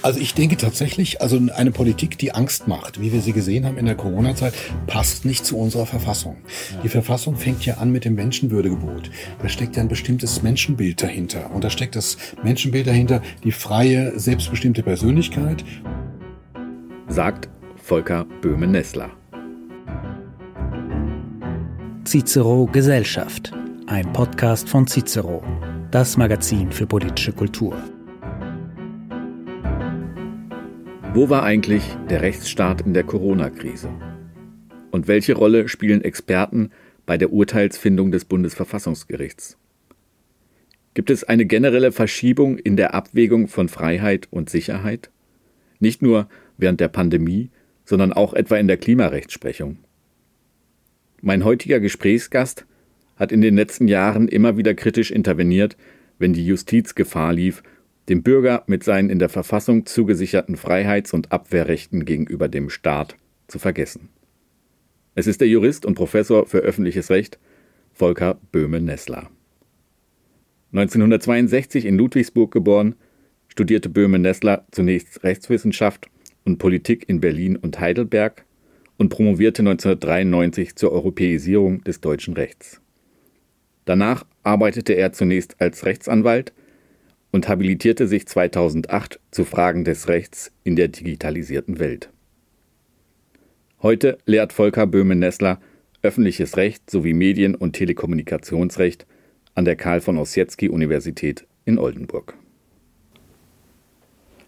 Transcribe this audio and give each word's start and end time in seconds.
Also 0.00 0.18
ich 0.18 0.34
denke 0.34 0.56
tatsächlich, 0.56 1.20
also 1.20 1.40
eine 1.54 1.70
Politik, 1.70 2.18
die 2.18 2.32
Angst 2.32 2.66
macht, 2.66 3.00
wie 3.00 3.12
wir 3.12 3.20
sie 3.20 3.32
gesehen 3.32 3.66
haben 3.66 3.76
in 3.76 3.86
der 3.86 3.94
Corona-Zeit, 3.94 4.54
passt 4.86 5.24
nicht 5.24 5.44
zu 5.44 5.58
unserer 5.58 5.86
Verfassung. 5.86 6.38
Die 6.82 6.88
Verfassung 6.88 7.36
fängt 7.36 7.64
ja 7.66 7.74
an 7.74 7.92
mit 7.92 8.04
dem 8.04 8.14
Menschenwürdegebot. 8.14 9.10
Da 9.40 9.48
steckt 9.48 9.76
ja 9.76 9.82
ein 9.82 9.88
bestimmtes 9.88 10.42
Menschenbild 10.42 11.02
dahinter. 11.02 11.50
Und 11.54 11.62
da 11.62 11.70
steckt 11.70 11.94
das 11.94 12.16
Menschenbild 12.42 12.86
dahinter, 12.86 13.22
die 13.44 13.52
freie, 13.52 14.18
selbstbestimmte 14.18 14.82
Persönlichkeit. 14.82 15.64
Sagt 17.08 17.48
Volker 17.76 18.26
Böhme-Nessler. 18.40 19.10
Cicero 22.04 22.68
Gesellschaft, 22.72 23.52
ein 23.86 24.12
Podcast 24.12 24.68
von 24.68 24.86
Cicero, 24.86 25.42
das 25.92 26.16
Magazin 26.16 26.72
für 26.72 26.86
politische 26.86 27.32
Kultur. 27.32 27.76
Wo 31.14 31.28
war 31.28 31.42
eigentlich 31.42 31.82
der 32.08 32.22
Rechtsstaat 32.22 32.80
in 32.86 32.94
der 32.94 33.04
Corona-Krise? 33.04 33.90
Und 34.90 35.08
welche 35.08 35.34
Rolle 35.34 35.68
spielen 35.68 36.02
Experten 36.02 36.70
bei 37.04 37.18
der 37.18 37.34
Urteilsfindung 37.34 38.10
des 38.10 38.24
Bundesverfassungsgerichts? 38.24 39.58
Gibt 40.94 41.10
es 41.10 41.22
eine 41.22 41.44
generelle 41.44 41.92
Verschiebung 41.92 42.56
in 42.56 42.78
der 42.78 42.94
Abwägung 42.94 43.48
von 43.48 43.68
Freiheit 43.68 44.26
und 44.30 44.48
Sicherheit? 44.48 45.10
Nicht 45.80 46.00
nur 46.00 46.30
während 46.56 46.80
der 46.80 46.88
Pandemie, 46.88 47.50
sondern 47.84 48.14
auch 48.14 48.32
etwa 48.32 48.56
in 48.56 48.66
der 48.66 48.78
Klimarechtsprechung. 48.78 49.76
Mein 51.20 51.44
heutiger 51.44 51.78
Gesprächsgast 51.78 52.64
hat 53.16 53.32
in 53.32 53.42
den 53.42 53.54
letzten 53.54 53.86
Jahren 53.86 54.28
immer 54.28 54.56
wieder 54.56 54.72
kritisch 54.72 55.10
interveniert, 55.10 55.76
wenn 56.18 56.32
die 56.32 56.46
Justiz 56.46 56.94
Gefahr 56.94 57.34
lief, 57.34 57.62
dem 58.08 58.22
Bürger 58.22 58.64
mit 58.66 58.84
seinen 58.84 59.10
in 59.10 59.18
der 59.18 59.28
Verfassung 59.28 59.86
zugesicherten 59.86 60.56
Freiheits- 60.56 61.12
und 61.12 61.32
Abwehrrechten 61.32 62.04
gegenüber 62.04 62.48
dem 62.48 62.70
Staat 62.70 63.16
zu 63.48 63.58
vergessen. 63.58 64.08
Es 65.14 65.26
ist 65.26 65.40
der 65.40 65.48
Jurist 65.48 65.84
und 65.84 65.94
Professor 65.94 66.46
für 66.46 66.58
öffentliches 66.58 67.10
Recht 67.10 67.38
Volker 67.92 68.38
Böhme-Nessler. 68.50 69.30
1962 70.72 71.84
in 71.84 71.98
Ludwigsburg 71.98 72.50
geboren, 72.50 72.94
studierte 73.48 73.90
Böhme-Nessler 73.90 74.66
zunächst 74.70 75.22
Rechtswissenschaft 75.22 76.08
und 76.44 76.56
Politik 76.58 77.08
in 77.08 77.20
Berlin 77.20 77.56
und 77.56 77.78
Heidelberg 77.78 78.46
und 78.96 79.10
promovierte 79.10 79.60
1993 79.60 80.76
zur 80.76 80.92
Europäisierung 80.92 81.84
des 81.84 82.00
deutschen 82.00 82.34
Rechts. 82.34 82.80
Danach 83.84 84.24
arbeitete 84.42 84.94
er 84.94 85.12
zunächst 85.12 85.60
als 85.60 85.84
Rechtsanwalt 85.84 86.54
und 87.32 87.48
habilitierte 87.48 88.06
sich 88.06 88.26
2008 88.28 89.18
zu 89.32 89.44
Fragen 89.44 89.84
des 89.84 90.06
Rechts 90.06 90.52
in 90.62 90.76
der 90.76 90.88
digitalisierten 90.88 91.80
Welt. 91.80 92.10
Heute 93.82 94.18
lehrt 94.26 94.52
Volker 94.52 94.86
Böhme-Nessler 94.86 95.58
öffentliches 96.02 96.56
Recht 96.56 96.90
sowie 96.90 97.14
Medien- 97.14 97.54
und 97.54 97.72
Telekommunikationsrecht 97.72 99.06
an 99.54 99.64
der 99.64 99.76
Karl 99.76 100.00
von 100.00 100.18
Ossietzky 100.18 100.68
Universität 100.68 101.46
in 101.64 101.78
Oldenburg. 101.78 102.36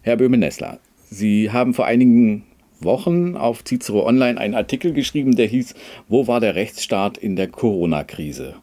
Herr 0.01 0.17
Böhme-Nessler, 0.17 0.79
Sie 1.09 1.51
haben 1.51 1.73
vor 1.73 1.85
einigen 1.85 2.43
Wochen 2.79 3.35
auf 3.35 3.63
Cicero 3.63 4.05
Online 4.05 4.39
einen 4.39 4.53
Artikel 4.53 4.93
geschrieben, 4.93 5.35
der 5.35 5.47
hieß 5.47 5.73
Wo 6.07 6.27
war 6.27 6.39
der 6.39 6.55
Rechtsstaat 6.55 7.17
in 7.17 7.35
der 7.35 7.47
Corona-Krise? 7.47 8.55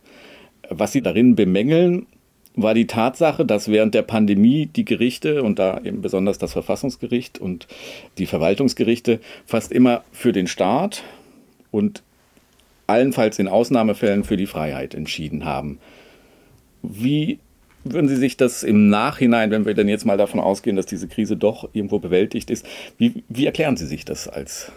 Was 0.69 0.93
Sie 0.93 1.03
darin 1.03 1.35
bemängeln, 1.35 2.07
war 2.55 2.75
die 2.75 2.87
Tatsache, 2.87 3.45
dass 3.45 3.69
während 3.69 3.95
der 3.95 4.03
Pandemie 4.03 4.67
die 4.67 4.85
Gerichte 4.85 5.43
und 5.43 5.59
da 5.59 5.81
eben 5.83 6.03
besonders 6.03 6.39
das 6.39 6.53
Verfassungsgericht 6.53 7.39
und 7.39 7.67
die 8.19 8.27
Verwaltungsgerichte 8.27 9.21
fast 9.47 9.73
immer 9.73 10.05
für 10.13 10.33
den 10.33 10.47
Staat 10.47 11.03
und 11.71 12.03
allenfalls 12.87 13.39
in 13.39 13.49
Ausnahmefällen 13.49 14.25
für 14.25 14.37
die 14.37 14.47
Freiheit 14.47 14.95
entschieden 14.95 15.45
haben. 15.45 15.79
Wie 16.83 17.39
würden 17.85 18.09
Sie 18.09 18.17
sich 18.17 18.37
das 18.37 18.63
im 18.63 18.89
Nachhinein, 18.89 19.51
wenn 19.51 19.65
wir 19.65 19.75
denn 19.75 19.89
jetzt 19.89 20.05
mal 20.05 20.19
davon 20.19 20.41
ausgehen, 20.41 20.77
dass 20.77 20.87
diese 20.87 21.09
Krise 21.09 21.37
doch 21.37 21.69
irgendwo 21.73 21.99
bewältigt 21.99 22.51
ist, 22.51 22.67
wie, 22.99 23.25
wie 23.29 23.47
erklären 23.47 23.77
Sie 23.77 23.87
sich 23.87 24.05
das 24.05 24.29
als 24.29 24.71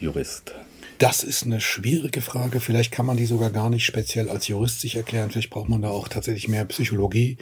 Jurist? 0.00 0.54
Das 0.98 1.24
ist 1.24 1.44
eine 1.44 1.60
schwierige 1.60 2.20
Frage. 2.20 2.60
Vielleicht 2.60 2.92
kann 2.92 3.06
man 3.06 3.16
die 3.16 3.26
sogar 3.26 3.50
gar 3.50 3.70
nicht 3.70 3.84
speziell 3.84 4.28
als 4.28 4.48
Jurist 4.48 4.80
sich 4.80 4.96
erklären. 4.96 5.30
Vielleicht 5.30 5.50
braucht 5.50 5.68
man 5.68 5.82
da 5.82 5.88
auch 5.88 6.08
tatsächlich 6.08 6.48
mehr 6.48 6.64
Psychologie 6.66 7.38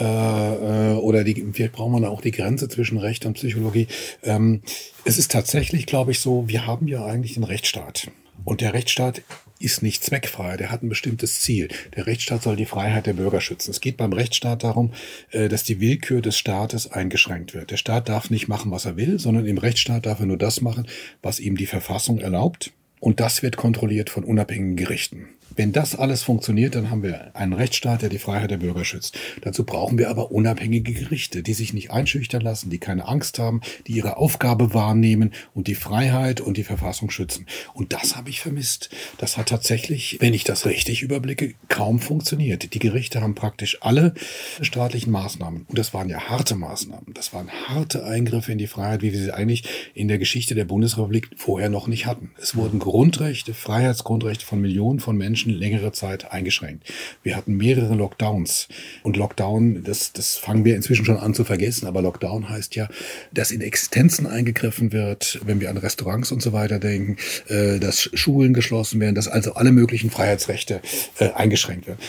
äh, 0.00 0.04
äh, 0.04 0.96
oder 0.96 1.24
die, 1.24 1.46
vielleicht 1.52 1.72
braucht 1.72 1.92
man 1.92 2.02
da 2.02 2.08
auch 2.08 2.20
die 2.20 2.32
Grenze 2.32 2.68
zwischen 2.68 2.98
Recht 2.98 3.24
und 3.24 3.34
Psychologie. 3.34 3.86
Ähm, 4.22 4.62
es 5.04 5.18
ist 5.18 5.30
tatsächlich, 5.30 5.86
glaube 5.86 6.10
ich, 6.10 6.20
so, 6.20 6.48
wir 6.48 6.66
haben 6.66 6.88
ja 6.88 7.04
eigentlich 7.04 7.34
den 7.34 7.44
Rechtsstaat. 7.44 8.10
Und 8.44 8.60
der 8.60 8.74
Rechtsstaat 8.74 9.22
ist 9.60 9.82
nicht 9.82 10.04
zweckfrei, 10.04 10.56
der 10.56 10.70
hat 10.70 10.82
ein 10.82 10.88
bestimmtes 10.88 11.40
Ziel. 11.40 11.68
Der 11.96 12.06
Rechtsstaat 12.06 12.42
soll 12.42 12.56
die 12.56 12.64
Freiheit 12.64 13.06
der 13.06 13.12
Bürger 13.12 13.40
schützen. 13.40 13.70
Es 13.70 13.80
geht 13.80 13.96
beim 13.96 14.12
Rechtsstaat 14.12 14.62
darum, 14.64 14.92
äh, 15.30 15.48
dass 15.48 15.64
die 15.64 15.80
Willkür 15.80 16.22
des 16.22 16.36
Staates 16.36 16.90
eingeschränkt 16.90 17.54
wird. 17.54 17.70
Der 17.70 17.76
Staat 17.76 18.08
darf 18.08 18.30
nicht 18.30 18.48
machen, 18.48 18.70
was 18.70 18.84
er 18.84 18.96
will, 18.96 19.18
sondern 19.18 19.46
im 19.46 19.58
Rechtsstaat 19.58 20.06
darf 20.06 20.20
er 20.20 20.26
nur 20.26 20.38
das 20.38 20.60
machen, 20.60 20.86
was 21.22 21.40
ihm 21.40 21.56
die 21.56 21.66
Verfassung 21.66 22.18
erlaubt. 22.18 22.72
Und 23.00 23.20
das 23.20 23.42
wird 23.42 23.56
kontrolliert 23.56 24.10
von 24.10 24.24
unabhängigen 24.24 24.76
Gerichten. 24.76 25.28
Wenn 25.58 25.72
das 25.72 25.96
alles 25.96 26.22
funktioniert, 26.22 26.76
dann 26.76 26.88
haben 26.88 27.02
wir 27.02 27.34
einen 27.34 27.52
Rechtsstaat, 27.52 28.02
der 28.02 28.10
die 28.10 28.20
Freiheit 28.20 28.52
der 28.52 28.58
Bürger 28.58 28.84
schützt. 28.84 29.18
Dazu 29.40 29.64
brauchen 29.64 29.98
wir 29.98 30.08
aber 30.08 30.30
unabhängige 30.30 30.92
Gerichte, 30.92 31.42
die 31.42 31.52
sich 31.52 31.72
nicht 31.72 31.90
einschüchtern 31.90 32.42
lassen, 32.42 32.70
die 32.70 32.78
keine 32.78 33.08
Angst 33.08 33.40
haben, 33.40 33.60
die 33.88 33.94
ihre 33.94 34.18
Aufgabe 34.18 34.72
wahrnehmen 34.72 35.32
und 35.54 35.66
die 35.66 35.74
Freiheit 35.74 36.40
und 36.40 36.58
die 36.58 36.62
Verfassung 36.62 37.10
schützen. 37.10 37.46
Und 37.74 37.92
das 37.92 38.14
habe 38.14 38.30
ich 38.30 38.40
vermisst. 38.40 38.90
Das 39.18 39.36
hat 39.36 39.48
tatsächlich, 39.48 40.18
wenn 40.20 40.32
ich 40.32 40.44
das 40.44 40.64
richtig 40.64 41.02
überblicke, 41.02 41.54
kaum 41.66 41.98
funktioniert. 41.98 42.72
Die 42.72 42.78
Gerichte 42.78 43.20
haben 43.20 43.34
praktisch 43.34 43.78
alle 43.80 44.14
staatlichen 44.60 45.10
Maßnahmen, 45.10 45.66
und 45.68 45.76
das 45.76 45.92
waren 45.92 46.08
ja 46.08 46.20
harte 46.28 46.54
Maßnahmen, 46.54 47.14
das 47.14 47.32
waren 47.32 47.50
harte 47.66 48.04
Eingriffe 48.04 48.52
in 48.52 48.58
die 48.58 48.68
Freiheit, 48.68 49.02
wie 49.02 49.12
wir 49.12 49.18
sie 49.18 49.34
eigentlich 49.34 49.64
in 49.92 50.06
der 50.06 50.18
Geschichte 50.18 50.54
der 50.54 50.66
Bundesrepublik 50.66 51.30
vorher 51.36 51.68
noch 51.68 51.88
nicht 51.88 52.06
hatten. 52.06 52.30
Es 52.40 52.54
wurden 52.54 52.78
Grundrechte, 52.78 53.54
Freiheitsgrundrechte 53.54 54.46
von 54.46 54.60
Millionen 54.60 55.00
von 55.00 55.16
Menschen 55.16 55.47
Menschen 55.48 55.60
längere 55.60 55.92
Zeit 55.92 56.32
eingeschränkt. 56.32 56.84
Wir 57.22 57.36
hatten 57.36 57.56
mehrere 57.56 57.94
Lockdowns. 57.94 58.68
Und 59.02 59.16
Lockdown, 59.16 59.82
das, 59.84 60.12
das 60.12 60.36
fangen 60.36 60.64
wir 60.64 60.76
inzwischen 60.76 61.04
schon 61.04 61.16
an 61.16 61.34
zu 61.34 61.44
vergessen, 61.44 61.86
aber 61.86 62.02
Lockdown 62.02 62.48
heißt 62.48 62.76
ja, 62.76 62.88
dass 63.32 63.50
in 63.50 63.60
Existenzen 63.60 64.26
eingegriffen 64.26 64.92
wird, 64.92 65.40
wenn 65.44 65.60
wir 65.60 65.70
an 65.70 65.76
Restaurants 65.76 66.32
und 66.32 66.42
so 66.42 66.52
weiter 66.52 66.78
denken, 66.78 67.16
äh, 67.48 67.78
dass 67.78 68.10
Schulen 68.14 68.54
geschlossen 68.54 69.00
werden, 69.00 69.14
dass 69.14 69.28
also 69.28 69.54
alle 69.54 69.72
möglichen 69.72 70.10
Freiheitsrechte 70.10 70.80
äh, 71.18 71.30
eingeschränkt 71.32 71.86
werden. 71.86 72.00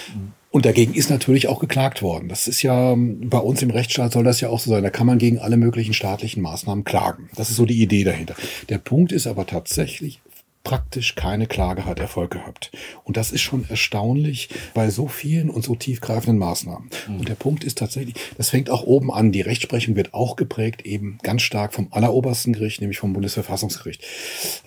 Und 0.52 0.66
dagegen 0.66 0.96
ist 0.96 1.12
natürlich 1.12 1.48
auch 1.48 1.60
geklagt 1.60 2.02
worden. 2.02 2.28
Das 2.28 2.48
ist 2.48 2.64
ja, 2.64 2.96
bei 2.98 3.38
uns 3.38 3.62
im 3.62 3.70
Rechtsstaat 3.70 4.14
soll 4.14 4.24
das 4.24 4.42
ja 4.42 4.50
auch 4.50 4.60
so 4.60 4.72
sein. 4.72 4.82
Da 4.82 4.90
kann 4.90 5.06
man 5.06 5.20
gegen 5.20 5.38
alle 5.38 5.58
möglichen 5.58 5.94
staatlichen 5.94 6.42
Maßnahmen 6.42 6.84
klagen. 6.84 7.30
Das 7.36 7.52
ist 7.52 7.58
so 7.58 7.68
die 7.68 7.80
Idee 7.80 8.04
dahinter. 8.04 8.34
Der 8.68 8.80
Punkt 8.80 9.12
ist 9.12 9.28
aber 9.28 9.46
tatsächlich, 9.46 10.22
praktisch 10.64 11.16
keine 11.16 11.48
Klage 11.48 11.86
hat 11.86 12.00
Erfolg 12.00 12.32
gehabt. 12.32 12.72
Und 13.04 13.18
das 13.18 13.32
ist 13.32 13.42
schon 13.42 13.66
erstaunlich 13.70 14.50
bei 14.74 14.90
so 14.90 15.08
vielen 15.08 15.50
und 15.50 15.64
so 15.64 15.76
tiefgreifenden 15.76 16.38
Maßnahmen. 16.38 16.90
Mhm. 17.08 17.20
Und 17.20 17.30
der 17.30 17.36
Punkt 17.36 17.64
ist 17.64 17.78
tatsächlich, 17.78 18.16
das 18.38 18.50
fängt 18.50 18.70
auch 18.70 18.84
oben 18.84 19.12
an. 19.12 19.32
Die 19.32 19.42
Rechtsprechung 19.42 19.96
wird 19.96 20.14
auch 20.14 20.36
geprägt 20.36 20.86
eben 20.86 21.18
ganz 21.24 21.42
stark 21.42 21.74
vom 21.74 21.88
allerobersten 21.92 22.54
Gericht, 22.54 22.82
nämlich 22.82 23.00
vom 23.00 23.14
Bundesverfassungsgericht. 23.14 24.04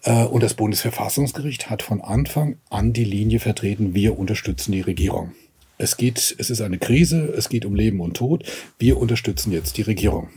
Äh, 0.04 0.24
und 0.24 0.42
das 0.42 0.54
Bundesverfassungsgericht 0.54 1.70
hat 1.70 1.82
von 1.82 2.00
Anfang 2.00 2.56
an 2.70 2.92
die 2.92 3.04
Linie 3.04 3.40
vertreten, 3.40 3.94
wir 3.94 4.18
unterstützen 4.18 4.72
die 4.72 4.80
Regierung. 4.80 5.32
Es 5.78 5.96
geht, 5.96 6.18
es 6.38 6.50
ist 6.50 6.60
eine 6.60 6.78
Krise, 6.78 7.32
es 7.36 7.48
geht 7.48 7.64
um 7.64 7.74
Leben 7.74 8.00
und 8.00 8.16
Tod. 8.16 8.44
Wir 8.78 8.98
unterstützen 8.98 9.52
jetzt 9.52 9.76
die 9.78 9.82
Regierung. 9.82 10.28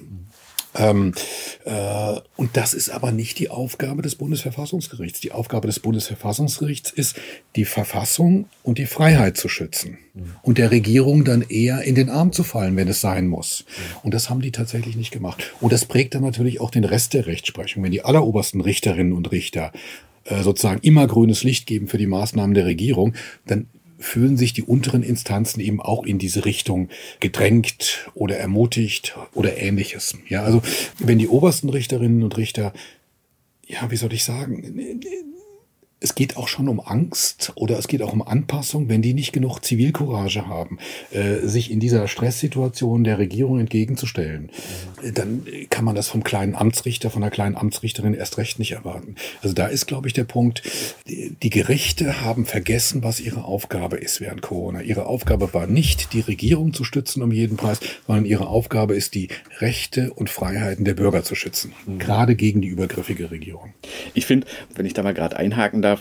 Ähm, 0.76 1.14
äh, 1.64 2.20
und 2.36 2.58
das 2.58 2.74
ist 2.74 2.90
aber 2.90 3.12
nicht 3.12 3.40
die 3.40 3.50
Aufgabe 3.50 4.02
des 4.02 4.16
Bundesverfassungsgerichts. 4.16 5.20
Die 5.20 5.32
Aufgabe 5.32 5.68
des 5.68 5.80
Bundesverfassungsgerichts 5.80 6.92
ist, 6.92 7.16
die 7.56 7.66
Verfassung 7.66 8.48
und 8.64 8.78
die 8.78 8.86
Freiheit 8.86 9.38
zu 9.38 9.48
schützen 9.48 9.98
mhm. 10.14 10.36
und 10.44 10.58
der 10.58 10.72
Regierung 10.72 11.24
dann 11.24 11.42
eher 11.42 11.82
in 11.84 11.96
den 11.96 12.10
Arm 12.10 12.32
zu 12.32 12.44
fallen, 12.44 12.76
wenn 12.76 12.88
es 12.88 13.02
sein 13.02 13.28
muss. 13.28 13.66
Mhm. 13.68 13.98
Und 14.04 14.14
das 14.14 14.30
haben 14.30 14.42
die 14.42 14.52
tatsächlich 14.52 14.96
nicht 14.96 15.12
gemacht. 15.12 15.54
Und 15.62 15.72
das 15.72 15.86
prägt 15.86 16.16
dann 16.16 16.24
natürlich 16.24 16.60
auch 16.62 16.72
den 16.72 16.84
Rest 16.84 17.14
der 17.14 17.28
Rechtsprechung. 17.28 17.84
Wenn 17.84 17.92
die 17.92 18.04
allerobersten 18.04 18.62
Richterinnen 18.62 19.14
und 19.14 19.32
Richter 19.32 19.72
äh, 20.26 20.44
sozusagen 20.44 20.82
immer 20.82 21.08
grünes 21.08 21.44
Licht 21.44 21.68
geben 21.68 21.88
für 21.88 21.98
die 21.98 22.08
Maßnahmen 22.08 22.54
der 22.54 22.66
Regierung, 22.66 23.14
dann 23.46 23.68
fühlen 24.06 24.38
sich 24.38 24.54
die 24.54 24.64
unteren 24.64 25.04
Instanzen 25.04 25.60
eben 25.60 25.82
auch 25.82 26.04
in 26.06 26.20
diese 26.20 26.46
Richtung 26.46 26.90
gedrängt 27.20 28.10
oder 28.14 28.38
ermutigt 28.38 29.18
oder 29.34 29.58
ähnliches. 29.58 30.18
Ja, 30.30 30.44
also 30.44 30.62
wenn 31.00 31.18
die 31.18 31.28
obersten 31.28 31.70
Richterinnen 31.70 32.24
und 32.24 32.38
Richter, 32.38 32.74
ja, 33.68 33.90
wie 33.92 33.98
soll 33.98 34.14
ich 34.14 34.24
sagen, 34.24 35.02
es 36.06 36.14
geht 36.14 36.38
auch 36.38 36.48
schon 36.48 36.70
um 36.70 36.80
Angst 36.80 37.52
oder 37.56 37.80
es 37.80 37.88
geht 37.88 38.04
auch 38.04 38.14
um 38.14 38.22
Anpassung, 38.22 38.90
wenn 38.90 39.02
die 39.02 39.16
nicht 39.16 39.34
genug 39.34 39.62
Zivilcourage 39.62 40.46
haben, 40.46 40.78
äh, 41.10 41.48
sich 41.48 41.72
in 41.72 41.80
dieser 41.80 42.08
Stresssituation 42.08 43.04
der 43.04 43.18
Regierung 43.18 43.60
entgegenzustellen. 43.60 44.52
Mhm. 45.02 45.14
Dann 45.16 45.48
kann 45.72 45.84
man 45.84 45.96
das 45.96 46.08
vom 46.08 46.24
kleinen 46.24 46.54
Amtsrichter, 46.54 47.10
von 47.10 47.24
der 47.24 47.32
kleinen 47.32 47.56
Amtsrichterin 47.56 48.14
erst 48.14 48.38
recht 48.38 48.60
nicht 48.60 48.74
erwarten. 48.74 49.16
Also 49.42 49.56
da 49.56 49.66
ist, 49.66 49.88
glaube 49.88 50.08
ich, 50.08 50.14
der 50.14 50.26
Punkt, 50.26 50.62
die, 51.08 51.36
die 51.42 51.50
Gerichte 51.50 52.22
haben 52.22 52.46
vergessen, 52.46 53.04
was 53.04 53.20
ihre 53.20 53.44
Aufgabe 53.44 53.98
ist 53.98 54.22
während 54.22 54.44
Corona. 54.44 54.82
Ihre 54.82 55.08
Aufgabe 55.08 55.56
war 55.56 55.66
nicht, 55.66 56.14
die 56.14 56.22
Regierung 56.22 56.72
zu 56.74 56.84
stützen 56.84 57.24
um 57.24 57.32
jeden 57.32 57.58
Preis, 57.58 57.80
sondern 58.06 58.26
ihre 58.26 58.46
Aufgabe 58.46 58.96
ist, 58.96 59.16
die 59.16 59.30
Rechte 59.58 60.14
und 60.14 60.30
Freiheiten 60.30 60.86
der 60.86 60.94
Bürger 60.94 61.24
zu 61.24 61.34
schützen. 61.34 61.74
Mhm. 61.88 61.98
Gerade 61.98 62.36
gegen 62.36 62.62
die 62.62 62.68
übergriffige 62.68 63.32
Regierung. 63.32 63.74
Ich 64.14 64.28
finde, 64.28 64.46
wenn 64.76 64.86
ich 64.86 64.94
da 64.94 65.02
mal 65.02 65.16
gerade 65.16 65.38
einhaken 65.38 65.82
darf, 65.82 65.95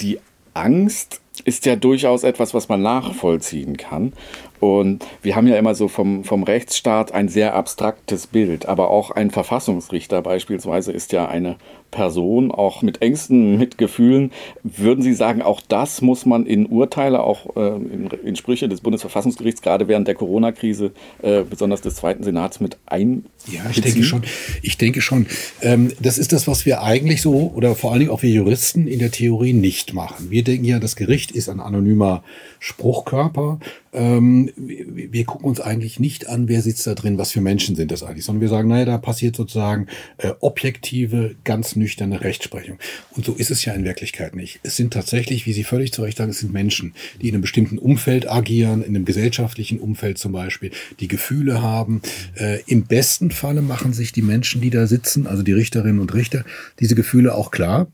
die 0.00 0.18
Angst 0.54 1.20
ist 1.44 1.66
ja 1.66 1.76
durchaus 1.76 2.24
etwas, 2.24 2.52
was 2.54 2.68
man 2.68 2.82
nachvollziehen 2.82 3.76
kann. 3.76 4.12
Und 4.60 5.06
wir 5.22 5.36
haben 5.36 5.46
ja 5.46 5.56
immer 5.56 5.74
so 5.74 5.88
vom, 5.88 6.24
vom 6.24 6.42
Rechtsstaat 6.42 7.12
ein 7.12 7.28
sehr 7.28 7.54
abstraktes 7.54 8.26
Bild, 8.26 8.66
aber 8.66 8.90
auch 8.90 9.12
ein 9.12 9.30
Verfassungsrichter 9.30 10.20
beispielsweise 10.20 10.92
ist 10.92 11.12
ja 11.12 11.28
eine 11.28 11.56
Person, 11.90 12.50
auch 12.50 12.82
mit 12.82 13.02
Ängsten, 13.02 13.58
mit 13.58 13.78
Gefühlen. 13.78 14.30
Würden 14.62 15.02
Sie 15.02 15.14
sagen, 15.14 15.42
auch 15.42 15.60
das 15.66 16.02
muss 16.02 16.26
man 16.26 16.46
in 16.46 16.66
Urteile, 16.66 17.22
auch 17.22 17.56
äh, 17.56 17.76
in, 18.24 18.36
Sprüche 18.36 18.68
des 18.68 18.80
Bundesverfassungsgerichts, 18.80 19.62
gerade 19.62 19.88
während 19.88 20.06
der 20.06 20.14
Corona-Krise, 20.14 20.92
äh, 21.22 21.42
besonders 21.42 21.80
des 21.80 21.96
Zweiten 21.96 22.22
Senats, 22.22 22.60
mit 22.60 22.76
ein? 22.86 23.24
Ja, 23.50 23.62
ich 23.70 23.80
denke 23.80 24.02
schon. 24.02 24.22
Ich 24.62 24.76
denke 24.76 25.00
schon. 25.00 25.26
Ähm, 25.62 25.92
das 26.00 26.18
ist 26.18 26.32
das, 26.32 26.46
was 26.46 26.66
wir 26.66 26.82
eigentlich 26.82 27.22
so, 27.22 27.52
oder 27.54 27.74
vor 27.74 27.92
allen 27.92 28.00
Dingen 28.00 28.10
auch 28.10 28.22
wir 28.22 28.30
Juristen 28.30 28.86
in 28.86 28.98
der 28.98 29.10
Theorie 29.10 29.52
nicht 29.52 29.94
machen. 29.94 30.30
Wir 30.30 30.44
denken 30.44 30.64
ja, 30.64 30.78
das 30.78 30.96
Gericht 30.96 31.30
ist 31.30 31.48
ein 31.48 31.60
anonymer 31.60 32.22
Spruchkörper. 32.60 33.60
Ähm, 33.92 34.50
wir, 34.56 35.12
wir, 35.12 35.24
gucken 35.24 35.48
uns 35.48 35.60
eigentlich 35.60 35.98
nicht 35.98 36.28
an, 36.28 36.48
wer 36.48 36.60
sitzt 36.60 36.86
da 36.86 36.94
drin, 36.94 37.18
was 37.18 37.32
für 37.32 37.40
Menschen 37.40 37.76
sind 37.76 37.90
das 37.90 38.02
eigentlich, 38.02 38.24
sondern 38.24 38.42
wir 38.42 38.48
sagen, 38.48 38.68
naja, 38.68 38.84
da 38.84 38.98
passiert 38.98 39.36
sozusagen 39.36 39.86
äh, 40.18 40.32
objektive, 40.40 41.36
ganz 41.44 41.76
nüchterne 41.78 42.20
Rechtsprechung. 42.20 42.78
Und 43.10 43.24
so 43.24 43.34
ist 43.34 43.50
es 43.50 43.64
ja 43.64 43.72
in 43.72 43.84
Wirklichkeit 43.84 44.34
nicht. 44.34 44.60
Es 44.62 44.76
sind 44.76 44.92
tatsächlich, 44.92 45.46
wie 45.46 45.52
Sie 45.52 45.64
völlig 45.64 45.92
zu 45.92 46.02
Recht 46.02 46.18
sagen, 46.18 46.30
es 46.30 46.40
sind 46.40 46.52
Menschen, 46.52 46.94
die 47.20 47.28
in 47.28 47.34
einem 47.34 47.42
bestimmten 47.42 47.78
Umfeld 47.78 48.30
agieren, 48.30 48.82
in 48.82 48.94
einem 48.94 49.04
gesellschaftlichen 49.04 49.78
Umfeld 49.78 50.18
zum 50.18 50.32
Beispiel, 50.32 50.70
die 51.00 51.08
Gefühle 51.08 51.62
haben. 51.62 52.02
Äh, 52.36 52.60
Im 52.66 52.84
besten 52.84 53.30
Falle 53.30 53.62
machen 53.62 53.92
sich 53.92 54.12
die 54.12 54.22
Menschen, 54.22 54.60
die 54.60 54.70
da 54.70 54.86
sitzen, 54.86 55.26
also 55.26 55.42
die 55.42 55.52
Richterinnen 55.52 56.00
und 56.00 56.14
Richter, 56.14 56.44
diese 56.80 56.94
Gefühle 56.94 57.34
auch 57.34 57.50
klar 57.50 57.88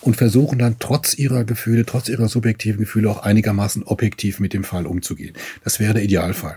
und 0.00 0.16
versuchen 0.16 0.58
dann 0.58 0.76
trotz 0.78 1.14
ihrer 1.14 1.44
Gefühle, 1.44 1.84
trotz 1.84 2.08
ihrer 2.08 2.28
subjektiven 2.28 2.80
Gefühle 2.80 3.10
auch 3.10 3.22
einigermaßen 3.22 3.82
objektiv 3.82 4.40
mit 4.40 4.52
dem 4.52 4.64
Fall 4.64 4.86
umzugehen. 4.86 5.34
Das 5.64 5.80
wäre 5.80 5.94
der 5.94 6.02
Idealfall. 6.02 6.56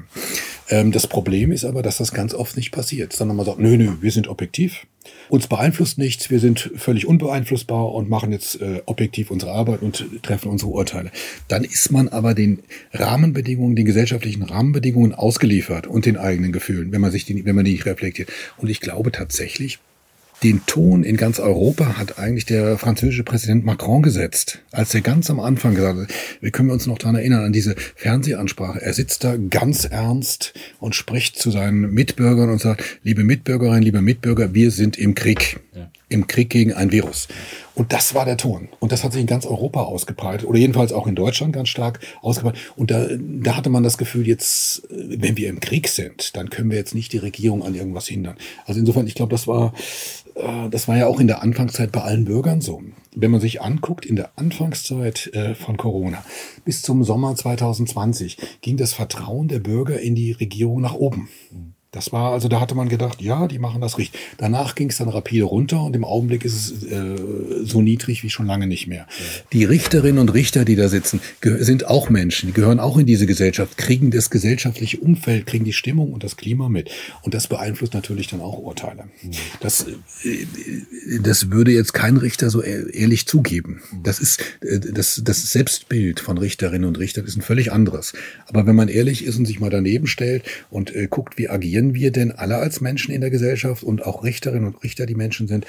Ähm, 0.72 0.92
das 0.92 1.06
Problem 1.06 1.52
ist 1.52 1.66
aber, 1.66 1.84
dass 1.84 1.98
das 1.98 2.14
ganz 2.14 2.34
oft 2.34 2.56
nicht 2.56 2.72
passiert, 2.72 3.14
sondern 3.14 3.38
man 3.38 3.46
sagt, 3.46 3.60
nö, 3.60 3.78
nö, 3.78 3.98
wir 4.00 4.12
sind 4.12 4.28
objektiv, 4.28 4.88
uns 5.30 5.48
beeinflusst 5.48 5.98
nichts, 5.98 6.30
wir 6.30 6.40
sind 6.40 6.72
völlig 6.76 7.06
unbeeinflussbar 7.06 7.94
und 7.94 8.10
machen 8.10 8.32
jetzt 8.32 8.62
äh, 8.62 8.82
objektiv 8.86 9.30
unsere 9.32 9.52
Arbeit 9.52 9.82
und 9.82 10.06
treffen 10.24 10.50
unsere 10.50 10.72
Urteile. 10.72 11.12
Dann 11.48 11.64
ist 11.64 11.92
man 11.92 12.08
aber 12.08 12.34
den 12.34 12.60
Rahmenbedingungen, 12.94 13.76
den 13.76 13.86
gesellschaftlichen 13.86 14.44
Rahmenbedingungen 14.44 15.14
ausgeliefert 15.14 15.88
und 15.88 16.06
den 16.06 16.18
eigenen 16.18 16.52
Gefühlen, 16.52 16.92
wenn 16.92 17.02
man 17.02 17.12
sich 17.12 17.26
die, 17.26 17.46
wenn 17.46 17.56
man 17.56 17.66
die 17.66 17.74
nicht 17.74 17.86
reflektiert. 17.86 18.32
Und 18.58 18.70
ich 18.70 18.80
glaube 18.80 19.12
tatsächlich, 19.12 19.80
den 20.44 20.66
Ton 20.66 21.04
in 21.04 21.18
ganz 21.18 21.40
Europa 21.40 21.98
hat 21.98 22.18
eigentlich 22.18 22.46
der 22.46 22.78
französische 22.78 23.24
Präsident 23.24 23.64
Macron 23.64 24.02
gesetzt, 24.02 24.60
als 24.72 24.94
er 24.96 25.02
ganz 25.02 25.30
am 25.30 25.40
Anfang 25.40 25.76
gesagt 25.76 26.00
hat, 26.00 26.08
wir 26.42 26.52
können 26.52 26.72
uns 26.72 26.88
noch 26.88 26.98
daran 26.98 27.16
erinnern, 27.16 27.46
an 27.46 27.54
diese 27.54 27.76
Fernsehansprache. 27.96 28.82
Er 28.82 28.94
sitzt 28.94 29.24
da 29.24 29.36
ganz 29.38 29.86
ernst 29.86 30.54
und 30.80 30.96
spricht 30.96 31.38
zu 31.38 31.52
seinen 31.52 31.94
Mitbürgern 31.94 32.50
und 32.50 32.60
sagt, 32.60 32.84
liebe 33.04 33.24
Mitbürgerinnen, 33.24 33.84
liebe 33.84 34.02
Mitbürger, 34.02 34.54
wir 34.54 34.72
sind 34.72 34.98
im 34.98 35.14
Krieg. 35.14 35.60
Ja. 35.76 35.90
Im 36.12 36.28
Krieg 36.28 36.50
gegen 36.50 36.74
ein 36.74 36.92
Virus. 36.92 37.28
Und 37.74 37.94
das 37.94 38.14
war 38.14 38.26
der 38.26 38.38
Ton. 38.38 38.68
Und 38.80 38.92
das 38.92 39.04
hat 39.04 39.14
sich 39.14 39.22
in 39.22 39.28
ganz 39.28 39.46
Europa 39.46 39.82
ausgebreitet 39.82 40.48
oder 40.48 40.60
jedenfalls 40.60 40.92
auch 40.92 41.08
in 41.08 41.16
Deutschland 41.16 41.54
ganz 41.54 41.70
stark 41.70 42.00
ausgebreitet. 42.22 42.62
Und 42.76 42.92
da, 42.92 43.08
da 43.18 43.56
hatte 43.56 43.70
man 43.70 43.84
das 43.84 43.98
Gefühl, 43.98 44.28
jetzt, 44.28 44.84
wenn 44.90 45.38
wir 45.38 45.50
im 45.50 45.62
Krieg 45.62 45.88
sind, 45.88 46.36
dann 46.36 46.50
können 46.50 46.70
wir 46.70 46.78
jetzt 46.78 46.94
nicht 46.94 47.14
die 47.14 47.18
Regierung 47.18 47.64
an 47.64 47.74
irgendwas 47.74 48.08
hindern. 48.08 48.36
Also 48.66 48.80
insofern, 48.80 49.08
ich 49.08 49.16
glaube, 49.16 49.32
das 49.32 49.48
war, 49.48 49.74
äh, 50.36 50.70
das 50.70 50.88
war 50.88 50.98
ja 50.98 51.08
auch 51.08 51.20
in 51.20 51.28
der 51.28 51.42
Anfangszeit 51.42 51.92
bei 51.92 52.02
allen 52.02 52.26
Bürgern 52.26 52.62
so. 52.62 52.82
Wenn 53.16 53.32
man 53.32 53.42
sich 53.42 53.62
anguckt, 53.62 54.06
in 54.06 54.16
der 54.18 54.32
Anfangszeit 54.36 55.32
äh, 55.34 55.56
von 55.56 55.78
Corona 55.78 56.24
bis 56.66 56.82
zum 56.82 57.04
Sommer 57.04 57.36
2020 57.36 58.38
ging 58.62 58.78
das 58.78 58.94
Vertrauen 58.94 59.48
der 59.48 59.60
Bürger 59.60 60.00
in 60.00 60.16
die 60.16 60.34
Regierung 60.34 60.82
nach 60.82 60.94
oben. 60.94 61.30
Das 61.94 62.14
war, 62.14 62.32
also 62.32 62.48
da 62.48 62.62
hatte 62.62 62.74
man 62.74 62.88
gedacht, 62.88 63.22
ja, 63.22 63.50
die 63.50 63.60
machen 63.60 63.82
das 63.82 63.98
richtig. 63.98 64.18
Danach 64.38 64.76
ging 64.76 64.90
es 64.90 64.98
dann 64.98 65.10
rapide 65.10 65.44
runter 65.44 65.84
und 65.84 65.94
im 65.94 66.06
Augenblick 66.06 66.46
ist 66.46 66.54
es 66.54 66.84
äh, 66.90 67.18
so 67.66 67.82
niedrig 67.82 68.24
wie 68.24 68.30
schon 68.30 68.46
lange 68.46 68.66
nicht 68.66 68.88
mehr. 68.88 69.08
Die 69.52 69.66
Richterinnen 69.66 70.18
und 70.18 70.34
Richter, 70.34 70.64
die 70.64 70.78
da 70.78 70.88
sitzen, 70.88 71.20
sind 71.42 71.88
auch 71.88 72.10
Menschen, 72.10 72.48
die 72.48 72.54
gehören 72.54 72.80
auch 72.80 72.98
in 72.98 73.06
diese 73.06 73.26
Gesellschaft, 73.26 73.78
kriegen 73.78 74.10
das 74.10 74.30
gesellschaftliche 74.30 75.00
Umfeld, 75.00 75.46
kriegen 75.46 75.66
die 75.66 75.74
Stimmung 75.74 76.14
und 76.14 76.24
das 76.24 76.38
Klima 76.38 76.70
mit. 76.70 76.90
Und 77.24 77.34
das 77.34 77.48
beeinflusst 77.48 77.94
natürlich 77.94 78.28
dann 78.28 78.40
auch 78.40 78.58
Urteile. 78.58 79.10
Das, 79.60 79.86
äh, 80.24 81.20
das 81.22 81.52
würde 81.52 81.74
jetzt 81.74 81.94
kein 81.94 82.16
Richter 82.16 82.50
so 82.50 82.62
ehrlich 82.62 83.28
zugeben. 83.28 83.82
Das 84.02 84.20
ist 84.20 84.40
äh, 84.62 84.80
das, 84.80 85.22
das 85.26 85.52
Selbstbild 85.52 86.22
von 86.22 86.38
Richterinnen 86.38 86.88
und 86.88 87.00
Richtern 87.00 87.26
ist 87.26 87.36
ein 87.36 87.42
völlig 87.42 87.74
anderes. 87.74 88.14
Aber 88.48 88.66
wenn 88.66 88.78
man 88.78 88.88
ehrlich 88.88 89.26
ist 89.26 89.36
und 89.36 89.46
sich 89.46 89.60
mal 89.60 89.70
daneben 89.70 90.08
stellt 90.08 90.46
und 90.70 90.96
äh, 90.96 91.08
guckt, 91.08 91.38
wie 91.38 91.50
agieren 91.50 91.81
akzeptieren 91.82 91.94
wir 91.94 92.12
denn 92.12 92.32
alle 92.32 92.58
als 92.58 92.82
Menschen 92.82 93.14
in 93.14 93.22
der 93.22 93.30
Gesellschaft 93.30 93.84
und 93.84 94.06
auch 94.06 94.24
Richterinnen 94.24 94.68
und 94.68 94.84
Richter, 94.84 95.06
die 95.06 95.16
Menschen 95.16 95.48
sind, 95.48 95.66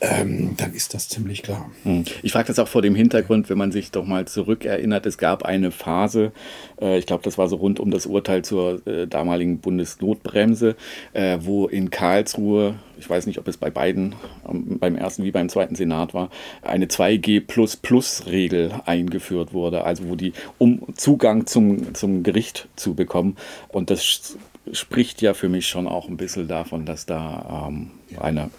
ähm, 0.00 0.54
dann 0.56 0.74
ist 0.74 0.94
das 0.94 1.08
ziemlich 1.08 1.42
klar. 1.42 1.70
Hm. 1.84 2.04
Ich 2.22 2.32
frage 2.32 2.48
das 2.48 2.58
auch 2.58 2.68
vor 2.68 2.82
dem 2.82 2.94
Hintergrund, 2.94 3.50
wenn 3.50 3.58
man 3.58 3.72
sich 3.72 3.90
doch 3.90 4.06
mal 4.06 4.26
zurückerinnert, 4.26 5.06
es 5.06 5.18
gab 5.18 5.44
eine 5.44 5.70
Phase, 5.70 6.32
äh, 6.80 6.98
ich 6.98 7.06
glaube, 7.06 7.22
das 7.22 7.38
war 7.38 7.48
so 7.48 7.56
rund 7.56 7.80
um 7.80 7.90
das 7.90 8.06
Urteil 8.06 8.42
zur 8.42 8.86
äh, 8.86 9.06
damaligen 9.06 9.58
Bundesnotbremse, 9.58 10.76
äh, 11.12 11.38
wo 11.40 11.66
in 11.66 11.90
Karlsruhe 11.90 12.76
ich 12.98 13.08
weiß 13.08 13.26
nicht, 13.26 13.38
ob 13.38 13.48
es 13.48 13.56
bei 13.56 13.70
beiden, 13.70 14.14
beim 14.44 14.94
ersten 14.94 15.24
wie 15.24 15.30
beim 15.30 15.48
zweiten 15.48 15.74
Senat 15.74 16.12
war, 16.12 16.28
eine 16.60 16.84
2G-Regel 16.84 18.72
eingeführt 18.84 19.54
wurde, 19.54 19.84
also 19.84 20.06
wo 20.10 20.16
die, 20.16 20.34
um 20.58 20.82
Zugang 20.94 21.46
zum, 21.46 21.94
zum 21.94 22.22
Gericht 22.22 22.68
zu 22.76 22.94
bekommen. 22.94 23.36
Und 23.68 23.88
das 23.88 24.36
spricht 24.72 25.22
ja 25.22 25.34
für 25.34 25.48
mich 25.48 25.68
schon 25.68 25.86
auch 25.86 26.08
ein 26.08 26.16
bisschen 26.16 26.48
davon, 26.48 26.86
dass 26.86 27.06
da 27.06 27.66
ähm, 27.68 27.90
ja. 28.10 28.22
eine 28.22 28.50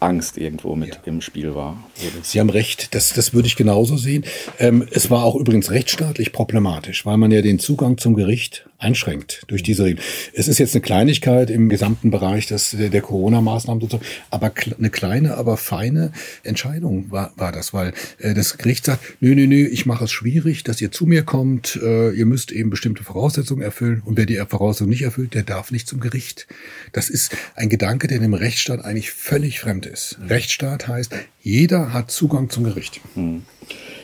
Angst 0.00 0.38
irgendwo 0.38 0.74
mit 0.74 0.94
ja. 0.94 1.00
im 1.04 1.20
Spiel 1.20 1.54
war. 1.54 1.82
Sie 2.22 2.40
haben 2.40 2.50
recht, 2.50 2.94
das, 2.94 3.12
das 3.12 3.34
würde 3.34 3.48
ich 3.48 3.56
genauso 3.56 3.96
sehen. 3.96 4.24
Ähm, 4.58 4.86
es 4.90 5.10
war 5.10 5.24
auch 5.24 5.36
übrigens 5.36 5.70
rechtsstaatlich 5.70 6.32
problematisch, 6.32 7.04
weil 7.06 7.16
man 7.16 7.30
ja 7.30 7.42
den 7.42 7.58
Zugang 7.58 7.98
zum 7.98 8.14
Gericht 8.14 8.67
einschränkt 8.78 9.42
durch 9.48 9.62
diese 9.62 9.84
Regeln. 9.84 10.04
Es 10.32 10.46
ist 10.46 10.58
jetzt 10.58 10.74
eine 10.74 10.82
Kleinigkeit 10.82 11.50
im 11.50 11.68
gesamten 11.68 12.10
Bereich 12.10 12.46
des, 12.46 12.76
der, 12.78 13.00
Corona-Maßnahmen, 13.00 13.88
aber 14.30 14.52
eine 14.78 14.90
kleine, 14.90 15.36
aber 15.36 15.56
feine 15.56 16.12
Entscheidung 16.44 17.10
war, 17.10 17.32
war 17.36 17.50
das, 17.50 17.74
weil 17.74 17.92
äh, 18.18 18.34
das 18.34 18.56
Gericht 18.56 18.84
sagt, 18.84 19.16
nö, 19.20 19.34
nö, 19.34 19.46
nö, 19.46 19.66
ich 19.66 19.84
mache 19.84 20.04
es 20.04 20.12
schwierig, 20.12 20.62
dass 20.62 20.80
ihr 20.80 20.92
zu 20.92 21.06
mir 21.06 21.24
kommt, 21.24 21.76
äh, 21.82 22.10
ihr 22.12 22.26
müsst 22.26 22.52
eben 22.52 22.70
bestimmte 22.70 23.02
Voraussetzungen 23.02 23.62
erfüllen 23.62 24.00
und 24.04 24.16
wer 24.16 24.26
die 24.26 24.36
Voraussetzungen 24.36 24.90
nicht 24.90 25.02
erfüllt, 25.02 25.34
der 25.34 25.42
darf 25.42 25.72
nicht 25.72 25.88
zum 25.88 25.98
Gericht. 25.98 26.46
Das 26.92 27.10
ist 27.10 27.36
ein 27.56 27.68
Gedanke, 27.68 28.06
der 28.06 28.20
dem 28.20 28.34
Rechtsstaat 28.34 28.84
eigentlich 28.84 29.10
völlig 29.10 29.58
fremd 29.58 29.86
ist. 29.86 30.18
Mhm. 30.20 30.28
Rechtsstaat 30.28 30.86
heißt, 30.86 31.12
jeder 31.40 31.92
hat 31.92 32.12
Zugang 32.12 32.48
zum 32.48 32.62
Gericht. 32.62 33.00
Mhm. 33.16 33.42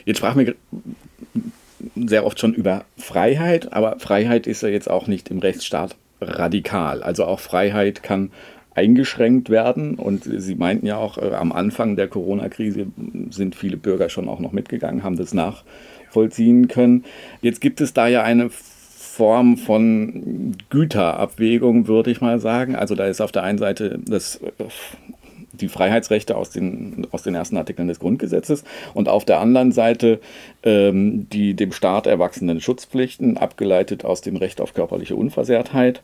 Jetzt 0.04 0.18
sprachen 0.18 0.44
wir 0.44 0.54
sehr 1.94 2.26
oft 2.26 2.38
schon 2.38 2.54
über 2.54 2.84
Freiheit, 2.96 3.72
aber 3.72 3.98
Freiheit 3.98 4.46
ist 4.46 4.62
ja 4.62 4.68
jetzt 4.68 4.90
auch 4.90 5.06
nicht 5.06 5.30
im 5.30 5.38
Rechtsstaat 5.38 5.96
radikal. 6.20 7.02
Also 7.02 7.24
auch 7.24 7.40
Freiheit 7.40 8.02
kann 8.02 8.30
eingeschränkt 8.74 9.50
werden. 9.50 9.94
Und 9.94 10.24
Sie 10.24 10.54
meinten 10.54 10.86
ja 10.86 10.96
auch, 10.96 11.18
äh, 11.18 11.34
am 11.34 11.52
Anfang 11.52 11.96
der 11.96 12.08
Corona-Krise 12.08 12.86
sind 13.30 13.54
viele 13.54 13.76
Bürger 13.76 14.08
schon 14.08 14.28
auch 14.28 14.40
noch 14.40 14.52
mitgegangen, 14.52 15.02
haben 15.02 15.16
das 15.16 15.32
nachvollziehen 15.32 16.68
können. 16.68 17.04
Jetzt 17.40 17.60
gibt 17.60 17.80
es 17.80 17.94
da 17.94 18.08
ja 18.08 18.22
eine 18.22 18.50
Form 18.50 19.56
von 19.56 20.56
Güterabwägung, 20.70 21.86
würde 21.86 22.10
ich 22.10 22.20
mal 22.20 22.40
sagen. 22.40 22.74
Also 22.74 22.96
da 22.96 23.06
ist 23.06 23.20
auf 23.20 23.30
der 23.30 23.44
einen 23.44 23.58
Seite 23.58 23.98
das 24.04 24.36
äh, 24.36 24.64
die 25.61 25.68
Freiheitsrechte 25.68 26.37
aus 26.37 26.50
den, 26.50 27.06
aus 27.11 27.23
den 27.23 27.34
ersten 27.34 27.56
Artikeln 27.56 27.88
des 27.88 28.00
Grundgesetzes 28.00 28.64
und 28.92 29.08
auf 29.08 29.25
der 29.25 29.40
anderen 29.40 29.73
Seite 29.73 30.20
ähm, 30.62 31.28
die 31.30 31.54
dem 31.54 31.73
Staat 31.73 32.06
erwachsenen 32.06 32.61
Schutzpflichten, 32.61 33.37
abgeleitet 33.37 34.04
aus 34.04 34.20
dem 34.20 34.37
Recht 34.37 34.61
auf 34.61 34.75
körperliche 34.75 35.16
Unversehrtheit. 35.16 36.02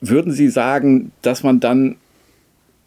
Würden 0.00 0.32
Sie 0.32 0.48
sagen, 0.48 1.12
dass 1.22 1.42
man 1.42 1.60
dann 1.60 1.96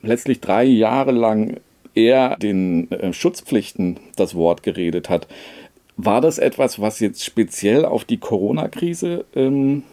letztlich 0.02 0.40
drei 0.40 0.64
Jahre 0.64 1.12
lang 1.12 1.58
er 1.94 2.38
den 2.38 2.90
äh, 2.92 3.14
Schutzpflichten 3.14 4.00
das 4.16 4.36
Wort 4.36 4.64
geredet 4.64 5.10
hat. 5.10 5.28
War 5.98 6.22
das 6.22 6.38
etwas, 6.38 6.80
was 6.80 7.00
jetzt 7.00 7.24
speziell 7.24 7.86
auf 7.86 8.06
die 8.06 8.18
Corona-Krise 8.18 9.26
ähm, 9.36 9.84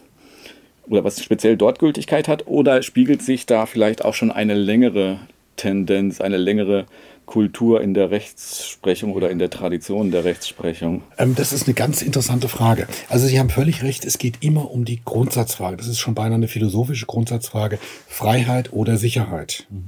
oder 0.88 1.04
was 1.04 1.22
speziell 1.22 1.56
dort 1.56 1.78
Gültigkeit 1.78 2.28
hat? 2.28 2.46
Oder 2.46 2.82
spiegelt 2.82 3.22
sich 3.22 3.46
da 3.46 3.66
vielleicht 3.66 4.04
auch 4.04 4.14
schon 4.14 4.30
eine 4.30 4.54
längere 4.54 5.18
Tendenz, 5.56 6.20
eine 6.20 6.36
längere 6.36 6.86
Kultur 7.26 7.82
in 7.82 7.92
der 7.92 8.10
Rechtsprechung 8.10 9.12
oder 9.12 9.30
in 9.30 9.38
der 9.38 9.50
Tradition 9.50 10.10
der 10.10 10.24
Rechtsprechung? 10.24 11.02
Ähm, 11.18 11.34
das 11.34 11.52
ist 11.52 11.66
eine 11.66 11.74
ganz 11.74 12.00
interessante 12.00 12.48
Frage. 12.48 12.88
Also 13.08 13.26
Sie 13.26 13.38
haben 13.38 13.50
völlig 13.50 13.82
recht, 13.82 14.04
es 14.04 14.18
geht 14.18 14.38
immer 14.40 14.70
um 14.70 14.84
die 14.84 15.00
Grundsatzfrage. 15.04 15.76
Das 15.76 15.86
ist 15.86 15.98
schon 15.98 16.14
beinahe 16.14 16.36
eine 16.36 16.48
philosophische 16.48 17.06
Grundsatzfrage. 17.06 17.78
Freiheit 18.06 18.72
oder 18.72 18.96
Sicherheit. 18.96 19.66
Mhm 19.70 19.86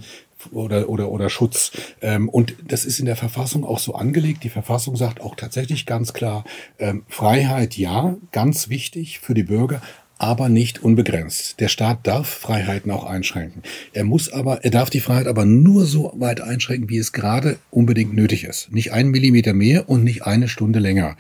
oder, 0.53 0.89
oder, 0.89 1.11
oder 1.11 1.31
Schutz. 1.31 1.73
Ähm, 2.01 2.29
und 2.29 2.55
das 2.67 2.85
ist 2.85 2.99
in 2.99 3.07
der 3.07 3.17
Verfassung 3.17 3.65
auch 3.65 3.79
so 3.79 3.95
angelegt. 3.95 4.45
Die 4.45 4.49
Verfassung 4.49 4.97
sagt 4.97 5.21
auch 5.21 5.35
tatsächlich 5.35 5.87
ganz 5.87 6.13
klar, 6.13 6.45
ähm, 6.79 7.05
Freiheit 7.09 7.77
ja, 7.77 8.17
ganz 8.33 8.69
wichtig 8.69 9.21
für 9.21 9.35
die 9.35 9.43
Bürger, 9.43 9.83
aber 10.21 10.51
nicht 10.51 10.85
unbegrenzt. 10.85 11.61
Der 11.61 11.69
Staat 11.69 12.07
darf 12.07 12.29
Freiheiten 12.29 12.91
auch 12.91 13.05
einschränken. 13.05 13.63
Er 13.95 14.05
muss 14.05 14.31
aber, 14.31 14.63
er 14.63 14.71
darf 14.71 14.91
die 14.91 15.01
Freiheit 15.01 15.27
aber 15.27 15.47
nur 15.47 15.87
so 15.87 16.13
weit 16.15 16.43
einschränken, 16.43 16.91
wie 16.91 16.99
es 16.99 17.13
gerade 17.13 17.57
unbedingt 17.71 18.13
nötig 18.13 18.45
ist. 18.45 18.71
Nicht 18.71 18.93
einen 18.93 19.11
Millimeter 19.11 19.55
mehr 19.55 19.89
und 19.89 20.05
nicht 20.05 20.27
eine 20.27 20.49
Stunde 20.49 20.79
länger. 20.79 21.17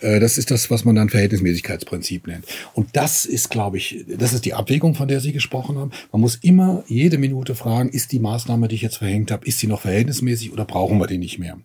Äh, 0.00 0.20
das 0.20 0.38
ist 0.38 0.52
das, 0.52 0.70
was 0.70 0.84
man 0.84 0.94
dann 0.94 1.08
Verhältnismäßigkeitsprinzip 1.08 2.28
nennt. 2.28 2.46
Und 2.74 2.90
das 2.92 3.24
ist, 3.24 3.50
glaube 3.50 3.76
ich, 3.76 4.04
das 4.06 4.32
ist 4.32 4.44
die 4.44 4.54
Abwägung, 4.54 4.94
von 4.94 5.08
der 5.08 5.18
Sie 5.18 5.32
gesprochen 5.32 5.76
haben. 5.76 5.90
Man 6.12 6.20
muss 6.20 6.36
immer 6.36 6.84
jede 6.86 7.18
Minute 7.18 7.56
fragen, 7.56 7.88
ist 7.88 8.12
die 8.12 8.20
Maßnahme, 8.20 8.68
die 8.68 8.76
ich 8.76 8.82
jetzt 8.82 8.98
verhängt 8.98 9.32
habe, 9.32 9.44
ist 9.44 9.58
sie 9.58 9.66
noch 9.66 9.80
verhältnismäßig 9.80 10.52
oder 10.52 10.64
brauchen 10.64 10.98
wir 11.00 11.08
die 11.08 11.18
nicht 11.18 11.40
mehr? 11.40 11.58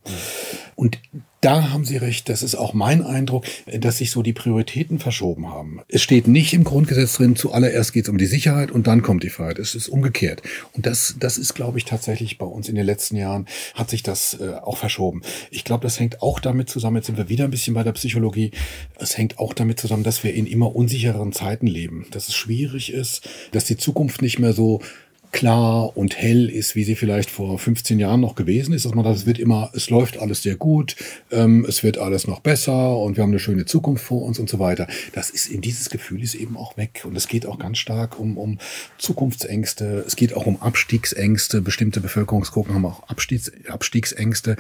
Und 0.76 1.00
da 1.42 1.72
haben 1.72 1.86
Sie 1.86 1.98
recht, 1.98 2.28
das 2.28 2.44
ist 2.44 2.56
auch 2.56 2.74
mein 2.74 3.02
Eindruck, 3.02 3.46
dass 3.66 3.98
sich 3.98 4.12
so 4.12 4.22
die 4.22 4.34
Prioritäten 4.34 5.00
verschoben 5.00 5.50
haben. 5.50 5.82
Es 5.88 6.02
steht 6.02 6.28
nicht 6.28 6.54
im 6.54 6.64
Grundgesetz 6.64 7.14
drin, 7.14 7.36
zuallererst 7.36 7.94
geht 7.94 8.06
es 8.06 8.10
um 8.10 8.18
die 8.18 8.26
Sicherheit 8.26 8.72
und 8.72 8.88
dann 8.88 9.02
kommt 9.02 9.24
die 9.24 9.30
Freiheit. 9.30 9.60
Es 9.60 9.76
ist 9.76 9.88
umgekehrt. 9.88 10.42
Und 10.74 10.86
das, 10.86 11.16
das 11.20 11.38
ist, 11.38 11.54
glaube 11.54 11.78
ich, 11.78 11.86
tatsächlich 11.86 12.38
bei 12.38 12.46
uns 12.46 12.68
in 12.68 12.76
den 12.76 12.86
letzten 12.86 13.16
Jahren 13.16 13.48
hat 13.74 13.90
sich 13.90 14.04
das 14.04 14.38
äh, 14.40 14.54
auch 14.62 14.78
verschoben. 14.78 15.22
Ich 15.50 15.64
glaube, 15.64 15.84
das 15.84 16.00
hängt 16.00 16.22
auch 16.22 16.40
damit 16.40 16.70
zusammen, 16.70 16.98
jetzt 16.98 17.06
sind 17.06 17.18
wir 17.18 17.30
wieder 17.30 17.46
ein 17.46 17.52
bisschen 17.52 17.74
bei 17.74 17.84
der 17.84 17.94
Psychologie, 17.94 18.52
es 18.98 19.18
hängt 19.18 19.40
auch 19.40 19.54
damit 19.54 19.80
zusammen, 19.80 20.04
dass 20.04 20.24
wir 20.24 20.34
in 20.34 20.46
immer 20.46 20.76
unsichereren 20.76 21.32
Zeiten 21.32 21.68
leben, 21.68 22.08
dass 22.12 22.28
es 22.28 22.36
schwierig 22.36 22.92
ist, 22.92 23.30
dass 23.52 23.66
die 23.66 23.78
Zukunft 23.78 24.22
nicht 24.22 24.40
mehr 24.40 24.54
so 24.54 24.82
klar 25.32 25.96
und 25.96 26.18
hell 26.18 26.50
ist, 26.50 26.76
wie 26.76 26.84
sie 26.84 26.96
vielleicht 26.96 27.30
vor 27.30 27.58
15 27.58 28.00
Jahren 28.00 28.22
noch 28.22 28.36
gewesen 28.36 28.74
ist, 28.74 28.86
dass 28.86 28.96
man 28.96 29.06
das 29.06 29.26
wird 29.26 29.40
immer, 29.40 29.72
es 29.74 29.90
läuft 29.90 30.18
alles 30.18 30.44
sehr 30.44 30.56
gut, 30.56 30.96
ähm, 31.32 31.66
es 31.68 31.84
wird 31.84 31.98
alles 31.98 32.28
noch 32.28 32.40
besser 32.40 32.98
und 32.98 33.16
wir 33.16 33.24
haben 33.24 33.32
eine 33.32 33.40
schöne 33.40 33.66
Zukunft 33.66 34.04
vor 34.04 34.24
uns 34.24 34.40
und 34.40 34.50
so 34.50 34.60
weiter. 34.60 34.88
Das 35.14 35.30
ist 35.30 35.48
in 35.48 35.62
dieses 35.62 35.90
Gefühl 35.90 36.24
ist 36.24 36.36
eben 36.36 36.58
auch 36.58 36.78
weg 36.78 37.04
und 37.06 37.16
es 37.16 37.28
geht 37.28 37.46
auch 37.46 37.60
ganz 37.60 37.78
stark 37.78 38.20
um, 38.20 38.38
um 38.38 38.58
Zukunftsängste, 38.98 40.04
es 40.06 40.16
geht 40.16 40.34
auch 40.34 40.46
um 40.46 40.62
Abstiegsängste. 40.62 41.62
Bestimmte 41.62 42.02
Bevölkerungsgruppen 42.02 42.74
haben 42.74 42.86
auch 42.86 43.08
Abstiegs, 43.08 43.52
Abstiegsängste. 43.68 44.58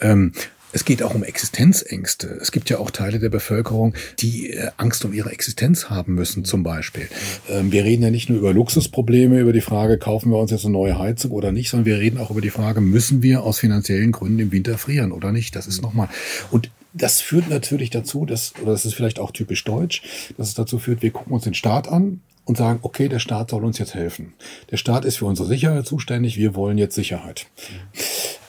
Ähm, 0.00 0.32
es 0.72 0.84
geht 0.84 1.02
auch 1.02 1.14
um 1.14 1.22
Existenzängste. 1.22 2.38
Es 2.40 2.50
gibt 2.50 2.70
ja 2.70 2.78
auch 2.78 2.90
Teile 2.90 3.18
der 3.18 3.28
Bevölkerung, 3.28 3.94
die 4.18 4.50
äh, 4.50 4.70
Angst 4.76 5.04
um 5.04 5.12
ihre 5.12 5.30
Existenz 5.30 5.90
haben 5.90 6.14
müssen, 6.14 6.44
zum 6.44 6.62
Beispiel. 6.62 7.08
Ähm, 7.48 7.72
wir 7.72 7.84
reden 7.84 8.02
ja 8.02 8.10
nicht 8.10 8.28
nur 8.28 8.38
über 8.38 8.52
Luxusprobleme, 8.52 9.40
über 9.40 9.52
die 9.52 9.60
Frage, 9.60 9.98
kaufen 9.98 10.30
wir 10.30 10.38
uns 10.38 10.50
jetzt 10.50 10.64
eine 10.64 10.72
neue 10.72 10.98
Heizung 10.98 11.30
oder 11.32 11.52
nicht, 11.52 11.70
sondern 11.70 11.86
wir 11.86 11.98
reden 11.98 12.18
auch 12.18 12.30
über 12.30 12.40
die 12.40 12.50
Frage, 12.50 12.80
müssen 12.80 13.22
wir 13.22 13.42
aus 13.42 13.58
finanziellen 13.58 14.12
Gründen 14.12 14.38
im 14.38 14.52
Winter 14.52 14.78
frieren 14.78 15.12
oder 15.12 15.32
nicht? 15.32 15.54
Das 15.56 15.66
ist 15.66 15.82
nochmal. 15.82 16.08
Und 16.50 16.70
das 16.94 17.20
führt 17.20 17.48
natürlich 17.48 17.90
dazu, 17.90 18.26
dass, 18.26 18.52
oder 18.60 18.72
das 18.72 18.84
ist 18.84 18.94
vielleicht 18.94 19.18
auch 19.18 19.30
typisch 19.30 19.64
deutsch, 19.64 20.02
dass 20.36 20.48
es 20.48 20.54
dazu 20.54 20.78
führt, 20.78 21.02
wir 21.02 21.10
gucken 21.10 21.32
uns 21.32 21.44
den 21.44 21.54
Staat 21.54 21.88
an, 21.88 22.20
und 22.44 22.56
sagen, 22.56 22.80
okay, 22.82 23.08
der 23.08 23.18
Staat 23.18 23.50
soll 23.50 23.64
uns 23.64 23.78
jetzt 23.78 23.94
helfen. 23.94 24.34
Der 24.70 24.76
Staat 24.76 25.04
ist 25.04 25.16
für 25.16 25.26
unsere 25.26 25.48
Sicherheit 25.48 25.86
zuständig, 25.86 26.36
wir 26.36 26.54
wollen 26.54 26.78
jetzt 26.78 26.94
Sicherheit. 26.94 27.46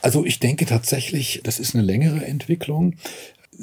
Also 0.02 0.26
ich 0.26 0.40
denke 0.40 0.66
tatsächlich, 0.66 1.42
das 1.44 1.60
ist 1.60 1.76
eine 1.76 1.84
längere 1.84 2.26
Entwicklung. 2.26 2.96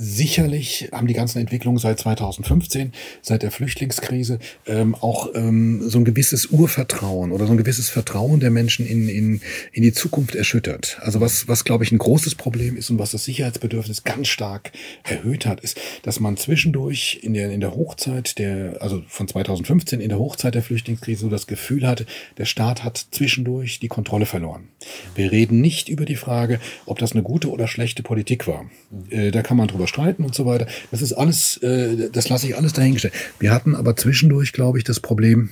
Sicherlich 0.03 0.89
haben 0.93 1.07
die 1.07 1.15
ganzen 1.15 1.41
Entwicklungen 1.41 1.79
seit 1.79 1.99
2015, 1.99 2.93
seit 3.23 3.43
der 3.43 3.51
Flüchtlingskrise, 3.51 4.39
ähm, 4.67 4.95
auch 4.95 5.29
ähm, 5.35 5.83
so 5.89 5.99
ein 5.99 6.05
gewisses 6.05 6.47
Urvertrauen 6.47 7.33
oder 7.33 7.47
so 7.47 7.53
ein 7.53 7.57
gewisses 7.59 7.89
Vertrauen 7.89 8.41
der 8.41 8.51
Menschen 8.51 8.87
in, 8.87 9.09
in, 9.09 9.41
in 9.73 9.83
die 9.83 9.93
Zukunft 9.93 10.35
erschüttert. 10.35 10.99
Also 11.03 11.21
was, 11.21 11.49
was 11.49 11.65
glaube 11.65 11.85
ich, 11.85 11.93
ein 11.93 11.99
großes 11.99 12.35
Problem 12.35 12.77
ist 12.77 12.91
und 12.91 12.99
was 12.99 13.11
das 13.11 13.25
Sicherheitsbedürfnis 13.25 14.05
ganz 14.05 14.29
stark 14.29 14.73
erhöht 15.03 15.47
hat, 15.47 15.61
ist, 15.61 15.81
dass 16.03 16.21
man 16.21 16.37
zwischendurch 16.37 17.21
in 17.23 17.35
der, 17.35 17.51
in 17.51 17.61
der 17.61 17.75
Hochzeit 17.75 18.39
der, 18.39 18.81
also 18.81 19.03
von 19.09 19.29
2015 19.29 20.01
in 20.01 20.09
der 20.09 20.19
Hochzeit 20.19 20.55
der 20.55 20.63
Flüchtlingskrise 20.63 21.23
so 21.23 21.29
das 21.29 21.47
Gefühl 21.47 21.87
hatte, 21.87 22.07
der 22.39 22.45
Staat 22.47 22.85
hat 22.85 23.07
zwischendurch 23.11 23.81
die 23.81 23.89
Kontrolle 23.89 24.27
verloren. 24.27 24.69
Wir 25.15 25.33
reden 25.33 25.61
nicht 25.61 25.89
über 25.89 26.05
die 26.05 26.17
Frage, 26.17 26.61
ob 26.87 26.99
das 26.99 27.13
eine 27.13 27.23
gute 27.23 27.51
oder 27.51 27.69
schlechte 27.69 28.03
Politik 28.03 28.47
war. 28.47 28.71
Äh, 29.11 29.31
da 29.31 29.43
kann 29.43 29.57
man 29.57 29.69
drüber 29.69 29.81
drüber 29.81 29.87
streiten 29.91 30.25
und 30.25 30.35
so 30.35 30.47
weiter. 30.47 30.67
Das 30.91 31.03
ist 31.03 31.13
alles, 31.13 31.59
äh, 31.59 32.09
das 32.11 32.29
lasse 32.31 32.47
ich 32.47 32.57
alles 32.57 32.73
dahingestellt. 32.73 33.15
Wir 33.39 33.53
hatten 33.53 33.75
aber 33.77 33.97
zwischendurch, 33.97 34.53
glaube 34.53 34.79
ich, 34.79 34.85
das 34.85 35.01
Problem, 35.01 35.51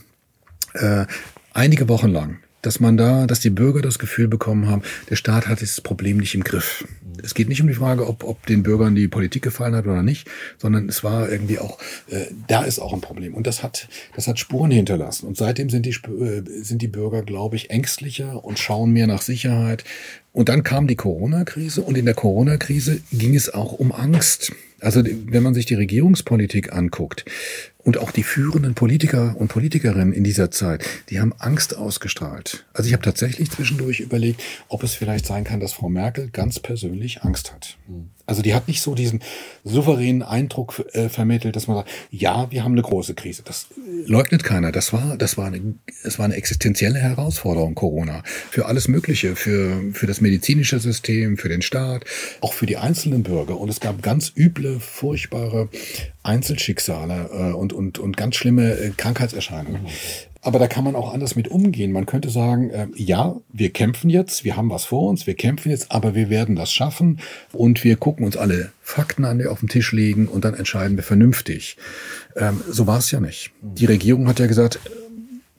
äh, 0.75 1.05
einige 1.53 1.89
Wochen 1.89 2.09
lang, 2.09 2.39
dass 2.63 2.81
man 2.81 2.97
da, 2.97 3.27
dass 3.27 3.41
die 3.41 3.51
Bürger 3.51 3.83
das 3.83 3.99
Gefühl 3.99 4.29
bekommen 4.29 4.69
haben, 4.69 4.83
der 5.11 5.17
Staat 5.17 5.47
hat 5.47 5.61
dieses 5.61 5.81
Problem 5.81 6.17
nicht 6.17 6.35
im 6.35 6.45
Griff. 6.45 6.85
Es 7.23 7.35
geht 7.35 7.49
nicht 7.49 7.61
um 7.61 7.69
die 7.69 7.75
Frage, 7.75 8.07
ob, 8.07 8.25
ob 8.25 8.47
den 8.47 8.63
Bürgern 8.63 8.95
die 8.95 9.09
Politik 9.09 9.43
gefallen 9.43 9.75
hat 9.75 9.87
oder 9.87 10.03
nicht, 10.03 10.29
sondern 10.59 10.89
es 10.89 11.05
war 11.05 11.31
irgendwie 11.31 11.59
auch, 11.59 11.79
äh, 12.09 12.27
da 12.47 12.65
ist 12.65 12.79
auch 12.79 12.93
ein 12.93 13.01
Problem. 13.01 13.35
Und 13.35 13.47
das 13.47 13.63
hat, 13.63 13.89
das 14.15 14.27
hat 14.27 14.39
Spuren 14.39 14.71
hinterlassen. 14.71 15.27
Und 15.27 15.37
seitdem 15.37 15.71
sind 15.71 15.87
die, 15.87 15.91
äh, 15.91 16.43
sind 16.63 16.83
die 16.83 16.89
Bürger, 16.89 17.23
glaube 17.23 17.57
ich, 17.57 17.71
ängstlicher 17.71 18.45
und 18.45 18.59
schauen 18.59 18.93
mehr 18.93 19.07
nach 19.07 19.23
Sicherheit. 19.23 19.85
Und 20.33 20.49
dann 20.49 20.63
kam 20.63 20.87
die 20.87 20.97
Corona-Krise 20.97 21.83
und 21.83 21.99
in 21.99 22.05
der 22.05 22.15
Corona-Krise 22.15 23.01
ging 23.13 23.35
es 23.35 23.53
auch 23.53 23.73
um 23.73 23.93
Angst. 23.93 24.53
Also 24.81 25.03
wenn 25.05 25.43
man 25.43 25.55
sich 25.55 25.67
die 25.67 25.75
Regierungspolitik 25.75 26.73
anguckt 26.73 27.25
und 27.79 27.99
auch 27.99 28.11
die 28.11 28.23
führenden 28.23 28.75
Politiker 28.75 29.35
und 29.37 29.49
Politikerinnen 29.49 30.13
in 30.13 30.25
dieser 30.25 30.51
Zeit, 30.51 30.85
die 31.11 31.21
haben 31.21 31.33
Angst 31.39 31.77
ausgestrahlt. 31.77 32.67
Also 32.73 32.87
ich 32.87 32.93
habe 32.93 33.03
tatsächlich 33.03 33.51
zwischendurch 33.51 34.01
überlegt, 34.01 34.43
ob 34.69 34.83
es 34.83 34.95
vielleicht 34.95 35.27
sein 35.27 35.45
kann, 35.45 35.61
dass 35.61 35.73
Frau 35.73 35.89
Merkel 35.89 36.31
ganz 36.31 36.61
persönlich 36.61 37.23
Angst 37.23 37.53
hat. 37.53 37.77
Hm. 37.87 38.11
Also 38.29 38.43
die 38.43 38.55
hat 38.55 38.69
nicht 38.69 38.83
so 38.83 38.95
diesen 38.95 39.21
souveränen 39.65 40.23
Eindruck 40.23 40.85
äh, 40.93 41.09
vermittelt, 41.09 41.57
dass 41.57 41.67
man 41.67 41.79
sagt, 41.79 41.91
ja, 42.11 42.51
wir 42.51 42.63
haben 42.63 42.73
eine 42.73 42.83
große 42.83 43.15
Krise. 43.15 43.43
Das 43.43 43.69
leugnet 44.07 44.45
keiner. 44.45 44.71
Das 44.71 44.93
war, 44.93 45.17
das 45.17 45.39
war 45.39 45.47
eine, 45.47 45.75
es 46.05 46.19
war 46.19 46.27
eine 46.27 46.35
existenzielle 46.35 46.99
Herausforderung, 46.99 47.75
Corona. 47.75 48.23
Für 48.51 48.67
alles 48.67 48.87
Mögliche, 48.87 49.35
für, 49.35 49.81
für 49.95 50.07
das 50.07 50.21
medizinische 50.21 50.79
System, 50.79 51.39
für 51.39 51.49
den 51.49 51.63
Staat, 51.63 52.05
auch 52.43 52.53
für 52.53 52.67
die 52.67 52.77
einzelnen 52.77 53.23
Bürger. 53.23 53.59
Und 53.59 53.71
es 53.71 53.81
gab 53.81 54.03
ganz 54.03 54.31
üble, 54.37 54.79
furchtbare 54.79 55.71
Einzelschicksale 56.23 57.31
äh, 57.33 57.53
und, 57.55 57.73
und, 57.73 57.99
und 57.99 58.19
ganz 58.19 58.37
schlimme 58.37 58.79
äh, 58.79 58.91
Krankheitserscheinungen. 58.95 59.85
Mhm. 59.85 59.89
Aber 60.49 60.59
da 60.59 60.67
kann 60.67 60.83
man 60.83 60.97
auch 60.97 61.13
anders 61.13 61.37
mit 61.37 61.49
umgehen. 61.49 61.93
Man 61.93 62.07
könnte 62.07 62.31
sagen, 62.31 62.71
äh, 62.71 62.87
ja, 62.95 63.37
wir 63.53 63.69
kämpfen 63.69 64.09
jetzt, 64.09 64.45
wir 64.45 64.57
haben 64.57 64.71
was 64.71 64.87
vor 64.87 65.11
uns, 65.11 65.27
wir 65.27 65.35
kämpfen 65.35 65.69
jetzt, 65.69 65.93
aber 65.93 66.15
wir 66.15 66.31
werden 66.31 66.57
das 66.57 66.73
schaffen 66.73 67.21
und 67.53 67.85
wir 67.85 67.97
gucken 67.97 68.25
uns 68.25 68.35
alle 68.35 68.73
Fakten 68.81 69.27
an, 69.27 69.39
die 69.39 69.47
auf 69.47 69.61
den 69.61 69.69
Tisch 69.69 69.93
legen 69.93 70.27
und 70.27 70.47
dann 70.47 70.55
entscheiden 70.55 70.97
wir 70.97 71.05
vernünftig. 71.05 71.77
Ähm, 72.35 72.63
so 72.67 72.87
war 72.87 72.97
es 72.97 73.11
ja 73.11 73.21
nicht. 73.21 73.51
Die 73.61 73.85
Regierung 73.85 74.27
hat 74.27 74.39
ja 74.39 74.47
gesagt, 74.47 74.81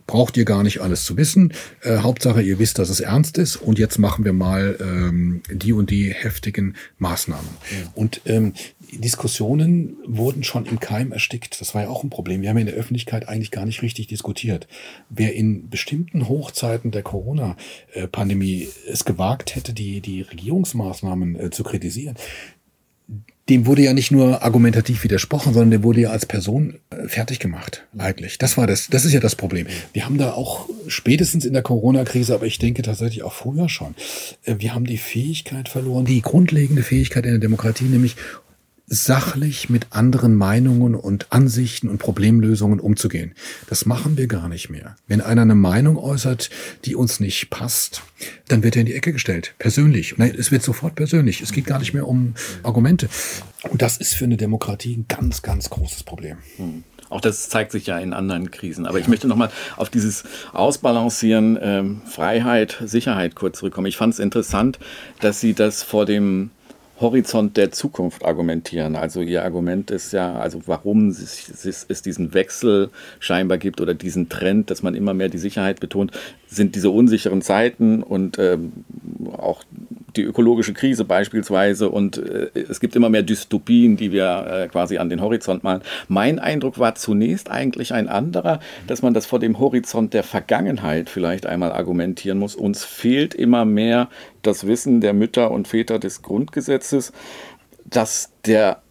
braucht 0.08 0.38
ihr 0.38 0.46
gar 0.46 0.64
nicht 0.64 0.82
alles 0.82 1.04
zu 1.04 1.18
wissen. 1.18 1.54
Äh, 1.84 1.98
Hauptsache, 1.98 2.42
ihr 2.42 2.58
wisst, 2.58 2.80
dass 2.80 2.90
es 2.90 3.00
ernst 3.00 3.38
ist 3.38 3.58
und 3.58 3.78
jetzt 3.78 4.00
machen 4.00 4.26
wir 4.26 4.34
mal 4.34 4.76
ähm, 4.82 5.44
die 5.52 5.72
und 5.72 5.92
die 5.92 6.12
heftigen 6.12 6.76
Maßnahmen. 6.98 7.48
Ja. 7.70 7.92
Und 7.94 8.22
ähm, 8.26 8.54
Diskussionen 8.94 9.98
wurden 10.06 10.44
schon 10.44 10.66
im 10.66 10.80
Keim 10.80 11.12
erstickt. 11.12 11.60
Das 11.62 11.76
war 11.76 11.84
ja 11.84 11.90
auch 11.90 12.04
ein 12.04 12.10
Problem. 12.10 12.42
Wir 12.42 12.50
haben 12.50 12.58
in 12.58 12.66
der 12.66 12.76
Öffentlichkeit 12.76 13.28
eigentlich 13.28 13.52
gar 13.52 13.66
nicht 13.66 13.82
richtig 13.82 14.08
diskutiert. 14.08 14.68
Wer 15.10 15.36
in 15.36 15.70
bestimmten 15.70 16.28
Hochzeiten 16.28 16.92
der 16.92 17.04
Corona-Pandemie 17.04 18.68
es 18.88 19.06
gewagt 19.06 19.56
hätte, 19.56 19.74
die, 19.74 20.02
die 20.02 20.22
Regierungsmaßnahmen 20.22 21.40
äh, 21.40 21.50
zu 21.50 21.64
kritisieren, 21.64 22.16
dem 23.50 23.66
wurde 23.66 23.82
ja 23.82 23.94
nicht 23.94 24.12
nur 24.12 24.44
argumentativ 24.44 25.04
widersprochen, 25.04 25.54
sondern 25.54 25.72
der 25.72 25.84
wurde 25.84 26.02
ja 26.02 26.10
als 26.12 26.26
Person 26.26 26.76
äh, 26.92 27.08
fertig 27.08 27.40
gemacht, 27.40 27.88
eigentlich. 27.98 28.38
Das 28.38 28.58
war 28.58 28.68
das, 28.68 28.88
das 28.88 29.06
ist 29.06 29.14
ja 29.14 29.20
das 29.20 29.36
Problem. 29.36 29.66
Wir 29.92 30.06
haben 30.06 30.18
da 30.18 30.34
auch 30.34 30.70
spätestens 30.88 31.46
in 31.46 31.54
der 31.54 31.64
Corona-Krise, 31.64 32.36
aber 32.36 32.46
ich 32.46 32.60
denke 32.60 32.84
tatsächlich 32.84 33.24
auch 33.24 33.34
früher 33.34 33.68
schon, 33.68 33.96
äh, 34.44 34.56
wir 34.60 34.76
haben 34.76 34.86
die 34.86 34.98
Fähigkeit 34.98 35.68
verloren, 35.68 36.06
die 36.06 36.22
grundlegende 36.22 36.84
Fähigkeit 36.84 37.26
in 37.26 37.32
der 37.32 37.40
Demokratie, 37.40 37.86
nämlich 37.86 38.16
sachlich 38.90 39.70
mit 39.70 39.88
anderen 39.92 40.36
Meinungen 40.36 40.96
und 40.96 41.32
Ansichten 41.32 41.88
und 41.88 42.00
Problemlösungen 42.00 42.80
umzugehen. 42.80 43.34
Das 43.68 43.86
machen 43.86 44.18
wir 44.18 44.28
gar 44.28 44.50
nicht 44.50 44.70
mehr. 44.70 44.96
Wenn 45.08 45.22
einer 45.22 45.44
eine 45.44 45.56
Meinung 45.56 45.98
äußert, 45.98 46.50
die 46.86 46.96
uns 46.96 47.20
nicht 47.20 47.50
passt, 47.52 48.02
dann 48.48 48.64
wird 48.64 48.76
er 48.76 48.82
in 48.82 48.86
die 48.88 48.96
Ecke 48.96 49.14
gestellt, 49.14 49.54
persönlich. 49.60 50.16
Nein, 50.18 50.34
es 50.38 50.52
wird 50.52 50.64
sofort 50.64 50.96
persönlich. 50.96 51.42
Es 51.42 51.54
geht 51.54 51.66
gar 51.66 51.80
nicht 51.80 51.94
mehr 51.94 52.08
um 52.08 52.34
Argumente. 52.64 53.10
Und 53.70 53.82
das 53.82 53.98
ist 53.98 54.16
für 54.16 54.26
eine 54.26 54.38
Demokratie 54.38 54.98
ein 54.98 55.06
ganz, 55.08 55.42
ganz 55.44 55.70
großes 55.70 56.04
Problem. 56.04 56.38
Hm. 56.58 56.84
Auch 57.10 57.22
das 57.22 57.50
zeigt 57.50 57.72
sich 57.72 57.88
ja 57.88 57.98
in 58.00 58.14
anderen 58.14 58.52
Krisen. 58.52 58.86
Aber 58.86 59.00
ich 59.00 59.08
möchte 59.08 59.28
nochmal 59.28 59.52
auf 59.78 59.90
dieses 59.90 60.24
Ausbalancieren 60.54 61.58
ähm, 61.62 62.02
Freiheit, 62.06 62.78
Sicherheit 62.86 63.36
kurz 63.36 63.60
zurückkommen. 63.60 63.88
Ich 63.88 63.98
fand 63.98 64.14
es 64.14 64.20
interessant, 64.20 64.80
dass 65.20 65.40
Sie 65.40 65.54
das 65.54 65.82
vor 65.82 66.06
dem 66.06 66.52
Horizont 67.02 67.56
der 67.56 67.72
Zukunft 67.72 68.26
argumentieren. 68.26 68.96
Also 68.96 69.22
Ihr 69.22 69.44
Argument 69.44 69.90
ist 69.92 70.12
ja, 70.12 70.36
also 70.36 70.62
warum 70.66 71.10
es, 71.10 71.66
es, 71.66 72.02
diesen 72.02 72.34
Wechsel 72.34 72.90
scheinbar 73.20 73.58
gibt 73.58 73.80
oder 73.80 73.94
diesen 73.94 74.30
Trend, 74.30 74.70
dass 74.70 74.84
man 74.84 74.96
immer 74.96 75.14
mehr 75.14 75.30
die 75.30 75.38
Sicherheit 75.38 75.80
betont, 75.80 76.12
sind 76.48 76.76
diese 76.76 76.90
unsicheren 76.90 77.42
Zeiten 77.42 78.04
und 78.04 78.38
ähm, 78.40 78.72
auch 79.32 79.64
die 80.16 80.24
ökologische 80.24 80.74
Krise 80.74 81.06
beispielsweise 81.06 81.90
und 81.90 82.18
äh, 82.18 82.50
es 82.70 82.80
gibt 82.80 82.96
immer 82.96 83.10
mehr 83.10 83.24
Dystopien, 83.24 83.98
die 83.98 84.12
wir 84.12 84.48
äh, 84.48 84.68
quasi 84.68 84.98
an 84.98 85.10
den 85.10 85.22
Horizont 85.22 85.64
malen. 85.64 85.82
Mein 86.08 86.40
Eindruck 86.40 86.80
war 86.80 86.96
zunächst 86.96 87.52
eigentlich 87.52 87.94
ein 87.94 88.08
anderer, 88.08 88.60
dass 88.88 89.02
man 89.02 89.14
das 89.14 89.26
vor 89.26 89.40
dem 89.40 89.60
Horizont 89.60 90.14
der 90.14 90.24
Vergangenheit 90.24 91.10
vielleicht 91.10 91.46
einmal 91.46 91.72
argumentieren 91.72 92.38
muss. 92.38 92.56
Uns 92.56 92.84
fehlt 92.84 93.34
immer 93.36 93.66
mehr 93.66 94.10
das 94.42 94.68
Wissen 94.68 95.02
der 95.02 95.14
Mütter 95.14 95.52
und 95.52 95.68
Väter 95.68 96.00
des 96.00 96.22
Grundgesetzes, 96.22 97.12
dass 97.86 98.32
der 98.46 98.82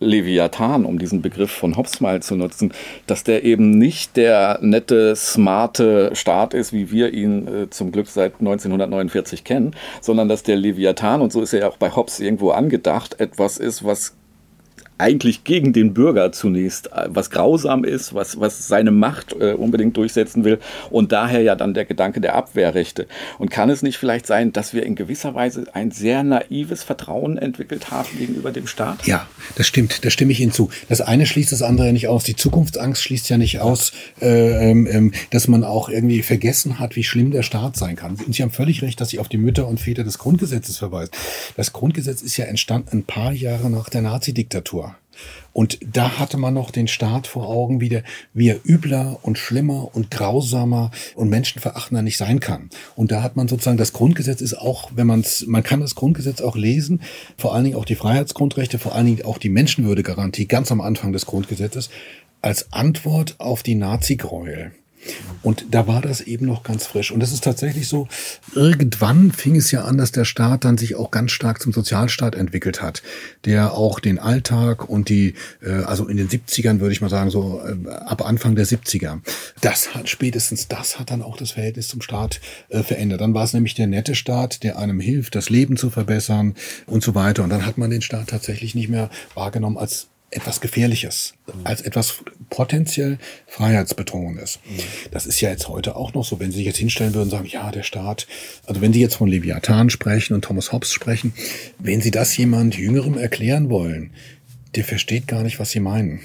Leviathan, 0.00 0.84
um 0.84 0.98
diesen 0.98 1.22
Begriff 1.22 1.50
von 1.50 1.76
Hobbes 1.76 2.00
mal 2.00 2.22
zu 2.22 2.36
nutzen, 2.36 2.72
dass 3.06 3.24
der 3.24 3.44
eben 3.44 3.70
nicht 3.70 4.16
der 4.16 4.58
nette, 4.60 5.16
smarte 5.16 6.10
Staat 6.14 6.54
ist, 6.54 6.72
wie 6.72 6.90
wir 6.90 7.12
ihn 7.12 7.46
äh, 7.46 7.70
zum 7.70 7.92
Glück 7.92 8.08
seit 8.08 8.34
1949 8.40 9.44
kennen, 9.44 9.74
sondern 10.00 10.28
dass 10.28 10.42
der 10.42 10.56
Leviathan, 10.56 11.20
und 11.22 11.32
so 11.32 11.40
ist 11.40 11.52
er 11.52 11.60
ja 11.60 11.68
auch 11.68 11.78
bei 11.78 11.94
Hobbes 11.94 12.20
irgendwo 12.20 12.50
angedacht, 12.50 13.20
etwas 13.20 13.58
ist, 13.58 13.84
was 13.84 14.14
eigentlich 14.98 15.44
gegen 15.44 15.72
den 15.72 15.94
Bürger 15.94 16.32
zunächst, 16.32 16.92
äh, 16.92 17.06
was 17.08 17.30
grausam 17.30 17.84
ist, 17.84 18.14
was, 18.14 18.40
was 18.40 18.66
seine 18.66 18.90
Macht 18.90 19.34
äh, 19.38 19.52
unbedingt 19.52 19.96
durchsetzen 19.96 20.44
will 20.44 20.58
und 20.90 21.12
daher 21.12 21.42
ja 21.42 21.54
dann 21.54 21.74
der 21.74 21.84
Gedanke 21.84 22.20
der 22.20 22.34
Abwehrrechte. 22.34 23.06
Und 23.38 23.50
kann 23.50 23.68
es 23.70 23.82
nicht 23.82 23.98
vielleicht 23.98 24.26
sein, 24.26 24.52
dass 24.52 24.72
wir 24.72 24.84
in 24.84 24.94
gewisser 24.94 25.34
Weise 25.34 25.66
ein 25.74 25.90
sehr 25.90 26.22
naives 26.22 26.82
Vertrauen 26.82 27.36
entwickelt 27.36 27.90
haben 27.90 28.08
gegenüber 28.18 28.52
dem 28.52 28.66
Staat? 28.66 29.06
Ja, 29.06 29.26
das 29.56 29.66
stimmt, 29.66 30.04
da 30.04 30.10
stimme 30.10 30.32
ich 30.32 30.40
Ihnen 30.40 30.52
zu. 30.52 30.70
Das 30.88 31.00
eine 31.00 31.26
schließt 31.26 31.52
das 31.52 31.62
andere 31.62 31.92
nicht 31.92 32.08
aus. 32.08 32.24
Die 32.24 32.36
Zukunftsangst 32.36 33.02
schließt 33.02 33.28
ja 33.28 33.38
nicht 33.38 33.60
aus, 33.60 33.92
äh, 34.20 34.70
ähm, 34.70 34.86
ähm 34.90 35.12
dass 35.30 35.48
man 35.48 35.64
auch 35.64 35.88
irgendwie 35.88 36.22
vergessen 36.22 36.78
hat, 36.78 36.96
wie 36.96 37.04
schlimm 37.04 37.30
der 37.30 37.42
Staat 37.42 37.76
sein 37.76 37.96
kann. 37.96 38.16
Und 38.26 38.34
Sie 38.34 38.42
haben 38.42 38.50
völlig 38.50 38.82
recht, 38.82 39.00
dass 39.00 39.10
Sie 39.10 39.18
auf 39.18 39.28
die 39.28 39.38
Mütter 39.38 39.66
und 39.66 39.80
Väter 39.80 40.04
des 40.04 40.18
Grundgesetzes 40.18 40.78
verweisen. 40.78 41.10
Das 41.56 41.72
Grundgesetz 41.72 42.22
ist 42.22 42.36
ja 42.36 42.46
entstanden 42.46 42.98
ein 42.98 43.04
paar 43.04 43.32
Jahre 43.32 43.70
nach 43.70 43.88
der 43.88 44.02
Nazi-Diktatur. 44.02 44.85
Und 45.56 45.78
da 45.90 46.18
hatte 46.18 46.36
man 46.36 46.52
noch 46.52 46.70
den 46.70 46.86
Staat 46.86 47.26
vor 47.26 47.48
Augen, 47.48 47.80
wie, 47.80 47.88
der, 47.88 48.02
wie 48.34 48.50
er 48.50 48.60
übler 48.62 49.20
und 49.22 49.38
schlimmer 49.38 49.88
und 49.94 50.10
grausamer 50.10 50.90
und 51.14 51.30
menschenverachtender 51.30 52.02
nicht 52.02 52.18
sein 52.18 52.40
kann. 52.40 52.68
Und 52.94 53.10
da 53.10 53.22
hat 53.22 53.36
man 53.36 53.48
sozusagen, 53.48 53.78
das 53.78 53.94
Grundgesetz 53.94 54.42
ist 54.42 54.52
auch, 54.52 54.90
wenn 54.94 55.06
man 55.06 55.20
es, 55.20 55.46
man 55.46 55.62
kann 55.62 55.80
das 55.80 55.94
Grundgesetz 55.94 56.42
auch 56.42 56.56
lesen, 56.56 57.00
vor 57.38 57.54
allen 57.54 57.64
Dingen 57.64 57.76
auch 57.76 57.86
die 57.86 57.94
Freiheitsgrundrechte, 57.94 58.78
vor 58.78 58.94
allen 58.94 59.06
Dingen 59.06 59.24
auch 59.24 59.38
die 59.38 59.48
Menschenwürdegarantie 59.48 60.44
ganz 60.44 60.70
am 60.70 60.82
Anfang 60.82 61.14
des 61.14 61.24
Grundgesetzes, 61.24 61.88
als 62.42 62.70
Antwort 62.74 63.36
auf 63.38 63.62
die 63.62 63.76
Nazi-Gräuel. 63.76 64.72
Und 65.42 65.66
da 65.70 65.86
war 65.86 66.02
das 66.02 66.20
eben 66.20 66.46
noch 66.46 66.62
ganz 66.62 66.86
frisch. 66.86 67.10
Und 67.10 67.20
das 67.20 67.32
ist 67.32 67.44
tatsächlich 67.44 67.88
so, 67.88 68.08
irgendwann 68.54 69.32
fing 69.32 69.56
es 69.56 69.70
ja 69.70 69.84
an, 69.84 69.98
dass 69.98 70.12
der 70.12 70.24
Staat 70.24 70.64
dann 70.64 70.78
sich 70.78 70.96
auch 70.96 71.10
ganz 71.10 71.32
stark 71.32 71.60
zum 71.60 71.72
Sozialstaat 71.72 72.34
entwickelt 72.34 72.82
hat, 72.82 73.02
der 73.44 73.74
auch 73.74 74.00
den 74.00 74.18
Alltag 74.18 74.88
und 74.88 75.08
die, 75.08 75.34
äh, 75.62 75.84
also 75.84 76.06
in 76.08 76.16
den 76.16 76.28
70ern 76.28 76.80
würde 76.80 76.92
ich 76.92 77.00
mal 77.00 77.10
sagen, 77.10 77.30
so 77.30 77.60
äh, 77.60 77.88
ab 77.90 78.26
Anfang 78.26 78.56
der 78.56 78.66
70er, 78.66 79.20
das 79.60 79.94
hat 79.94 80.08
spätestens, 80.08 80.68
das 80.68 80.98
hat 80.98 81.10
dann 81.10 81.22
auch 81.22 81.36
das 81.36 81.52
Verhältnis 81.52 81.88
zum 81.88 82.00
Staat 82.00 82.40
äh, 82.68 82.82
verändert. 82.82 83.20
Dann 83.20 83.34
war 83.34 83.44
es 83.44 83.52
nämlich 83.52 83.74
der 83.74 83.86
nette 83.86 84.14
Staat, 84.14 84.62
der 84.62 84.78
einem 84.78 85.00
hilft, 85.00 85.34
das 85.34 85.50
Leben 85.50 85.76
zu 85.76 85.90
verbessern 85.90 86.54
und 86.86 87.02
so 87.02 87.14
weiter. 87.14 87.44
Und 87.44 87.50
dann 87.50 87.66
hat 87.66 87.78
man 87.78 87.90
den 87.90 88.02
Staat 88.02 88.28
tatsächlich 88.28 88.74
nicht 88.74 88.88
mehr 88.88 89.10
wahrgenommen 89.34 89.76
als 89.76 90.08
etwas 90.30 90.60
Gefährliches, 90.60 91.34
als 91.64 91.80
etwas 91.80 92.16
potenziell 92.50 93.18
Freiheitsbedrohendes. 93.46 94.58
Das 95.10 95.24
ist 95.24 95.40
ja 95.40 95.50
jetzt 95.50 95.68
heute 95.68 95.96
auch 95.96 96.14
noch 96.14 96.24
so, 96.24 96.40
wenn 96.40 96.50
Sie 96.50 96.58
sich 96.58 96.66
jetzt 96.66 96.78
hinstellen 96.78 97.14
würden 97.14 97.24
und 97.24 97.30
sagen, 97.30 97.46
ja, 97.46 97.70
der 97.70 97.84
Staat, 97.84 98.26
also 98.66 98.80
wenn 98.80 98.92
Sie 98.92 99.00
jetzt 99.00 99.16
von 99.16 99.28
Leviathan 99.28 99.88
sprechen 99.88 100.34
und 100.34 100.44
Thomas 100.44 100.72
Hobbes 100.72 100.92
sprechen, 100.92 101.32
wenn 101.78 102.00
Sie 102.00 102.10
das 102.10 102.36
jemand 102.36 102.76
Jüngerem 102.76 103.16
erklären 103.16 103.70
wollen, 103.70 104.10
der 104.74 104.84
versteht 104.84 105.26
gar 105.26 105.42
nicht, 105.42 105.58
was 105.58 105.70
Sie 105.70 105.80
meinen. 105.80 106.20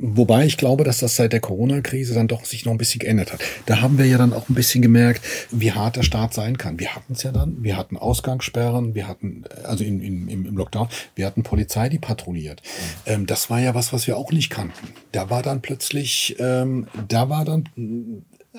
Wobei 0.00 0.46
ich 0.46 0.56
glaube, 0.56 0.84
dass 0.84 0.98
das 0.98 1.16
seit 1.16 1.32
der 1.32 1.40
Corona-Krise 1.40 2.14
dann 2.14 2.28
doch 2.28 2.44
sich 2.44 2.64
noch 2.64 2.72
ein 2.72 2.78
bisschen 2.78 3.00
geändert 3.00 3.32
hat. 3.32 3.40
Da 3.66 3.80
haben 3.80 3.98
wir 3.98 4.06
ja 4.06 4.18
dann 4.18 4.32
auch 4.32 4.48
ein 4.48 4.54
bisschen 4.54 4.80
gemerkt, 4.82 5.24
wie 5.50 5.72
hart 5.72 5.96
der 5.96 6.02
Staat 6.02 6.34
sein 6.34 6.56
kann. 6.56 6.78
Wir 6.78 6.94
hatten 6.94 7.14
es 7.14 7.22
ja 7.22 7.32
dann, 7.32 7.62
wir 7.62 7.76
hatten 7.76 7.96
Ausgangssperren, 7.96 8.94
wir 8.94 9.08
hatten, 9.08 9.44
also 9.64 9.84
in, 9.84 10.00
in, 10.00 10.28
im 10.28 10.56
Lockdown, 10.56 10.88
wir 11.14 11.26
hatten 11.26 11.42
Polizei, 11.42 11.88
die 11.88 11.98
patrouilliert. 11.98 12.62
Mhm. 12.62 13.12
Ähm, 13.12 13.26
das 13.26 13.50
war 13.50 13.60
ja 13.60 13.74
was, 13.74 13.92
was 13.92 14.06
wir 14.06 14.16
auch 14.16 14.30
nicht 14.30 14.50
kannten. 14.50 14.88
Da 15.12 15.30
war 15.30 15.42
dann 15.42 15.62
plötzlich, 15.62 16.36
ähm, 16.38 16.86
da 17.08 17.28
war 17.28 17.44
dann 17.44 17.68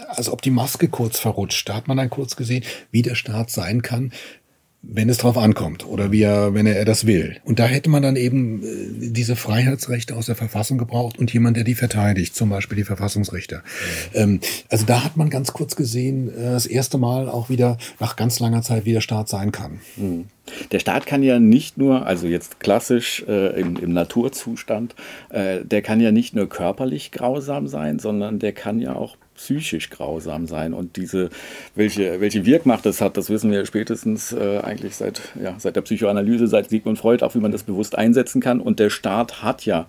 als 0.07 0.29
ob 0.29 0.41
die 0.41 0.51
Maske 0.51 0.87
kurz 0.87 1.19
verrutscht. 1.19 1.67
Da 1.67 1.75
hat 1.75 1.87
man 1.87 1.97
dann 1.97 2.09
kurz 2.09 2.35
gesehen, 2.35 2.63
wie 2.91 3.01
der 3.01 3.15
Staat 3.15 3.49
sein 3.49 3.81
kann, 3.81 4.11
wenn 4.81 5.09
es 5.09 5.17
drauf 5.17 5.37
ankommt 5.37 5.85
oder 5.85 6.11
wie 6.11 6.21
er, 6.21 6.53
wenn 6.53 6.65
er 6.65 6.85
das 6.85 7.05
will. 7.05 7.37
Und 7.43 7.59
da 7.59 7.65
hätte 7.65 7.89
man 7.89 8.01
dann 8.01 8.15
eben 8.15 8.63
äh, 8.63 9.09
diese 9.11 9.35
Freiheitsrechte 9.35 10.15
aus 10.15 10.27
der 10.27 10.35
Verfassung 10.35 10.77
gebraucht 10.77 11.19
und 11.19 11.33
jemand, 11.33 11.57
der 11.57 11.65
die 11.65 11.75
verteidigt, 11.75 12.33
zum 12.33 12.49
Beispiel 12.49 12.77
die 12.77 12.83
Verfassungsrichter. 12.85 13.61
Mhm. 14.15 14.39
Also 14.69 14.85
da 14.85 15.03
hat 15.03 15.17
man 15.17 15.29
ganz 15.29 15.51
kurz 15.51 15.75
gesehen, 15.75 16.29
äh, 16.29 16.51
das 16.51 16.65
erste 16.65 16.97
Mal 16.97 17.27
auch 17.27 17.49
wieder 17.49 17.77
nach 17.99 18.15
ganz 18.15 18.39
langer 18.39 18.61
Zeit, 18.61 18.85
wie 18.85 18.93
der 18.93 19.01
Staat 19.01 19.27
sein 19.27 19.51
kann. 19.51 19.81
Mhm. 19.97 20.25
Der 20.71 20.79
Staat 20.79 21.05
kann 21.05 21.23
ja 21.23 21.39
nicht 21.39 21.77
nur, 21.77 22.05
also 22.05 22.27
jetzt 22.27 22.59
klassisch 22.59 23.23
äh, 23.27 23.59
im, 23.59 23.75
im, 23.77 23.93
Naturzustand, 23.93 24.95
äh, 25.29 25.59
der 25.63 25.81
kann 25.81 25.99
ja 25.99 26.11
nicht 26.11 26.33
nur 26.33 26.47
körperlich 26.47 27.11
grausam 27.11 27.67
sein, 27.67 27.99
sondern 27.99 28.39
der 28.39 28.53
kann 28.53 28.79
ja 28.79 28.95
auch 28.95 29.17
psychisch 29.39 29.89
grausam 29.89 30.47
sein. 30.47 30.73
Und 30.73 30.97
diese, 30.97 31.29
welche, 31.73 32.19
welche 32.19 32.45
Wirkmacht 32.45 32.85
das 32.85 32.99
hat, 32.99 33.15
das 33.15 33.29
wissen 33.29 33.51
wir 33.51 33.65
spätestens 33.65 34.33
äh, 34.33 34.59
eigentlich 34.59 34.95
seit, 34.95 35.21
ja, 35.41 35.55
seit 35.57 35.75
der 35.75 35.81
Psychoanalyse, 35.81 36.47
seit 36.47 36.69
Sigmund 36.69 36.99
Freud, 36.99 37.23
auch 37.23 37.35
wie 37.35 37.39
man 37.39 37.51
das 37.51 37.63
bewusst 37.63 37.97
einsetzen 37.97 38.41
kann. 38.41 38.59
Und 38.59 38.79
der 38.79 38.89
Staat 38.89 39.41
hat 39.41 39.65
ja 39.65 39.87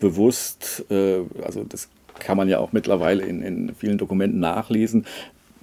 bewusst, 0.00 0.84
äh, 0.90 1.20
also 1.42 1.64
das 1.64 1.88
kann 2.18 2.36
man 2.36 2.48
ja 2.48 2.58
auch 2.58 2.72
mittlerweile 2.72 3.24
in, 3.24 3.42
in 3.42 3.74
vielen 3.74 3.98
Dokumenten 3.98 4.38
nachlesen, 4.38 5.06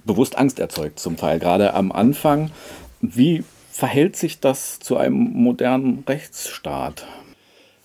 bewusst 0.04 0.36
Angst 0.36 0.58
erzeugt, 0.58 0.98
zum 0.98 1.16
Teil, 1.16 1.38
gerade 1.38 1.74
am 1.74 1.92
Anfang. 1.92 2.50
Wie 3.00 3.44
verhält 3.70 4.16
sich 4.16 4.40
das 4.40 4.80
zu 4.80 4.96
einem 4.96 5.14
modernen 5.14 6.02
Rechtsstaat? 6.08 7.06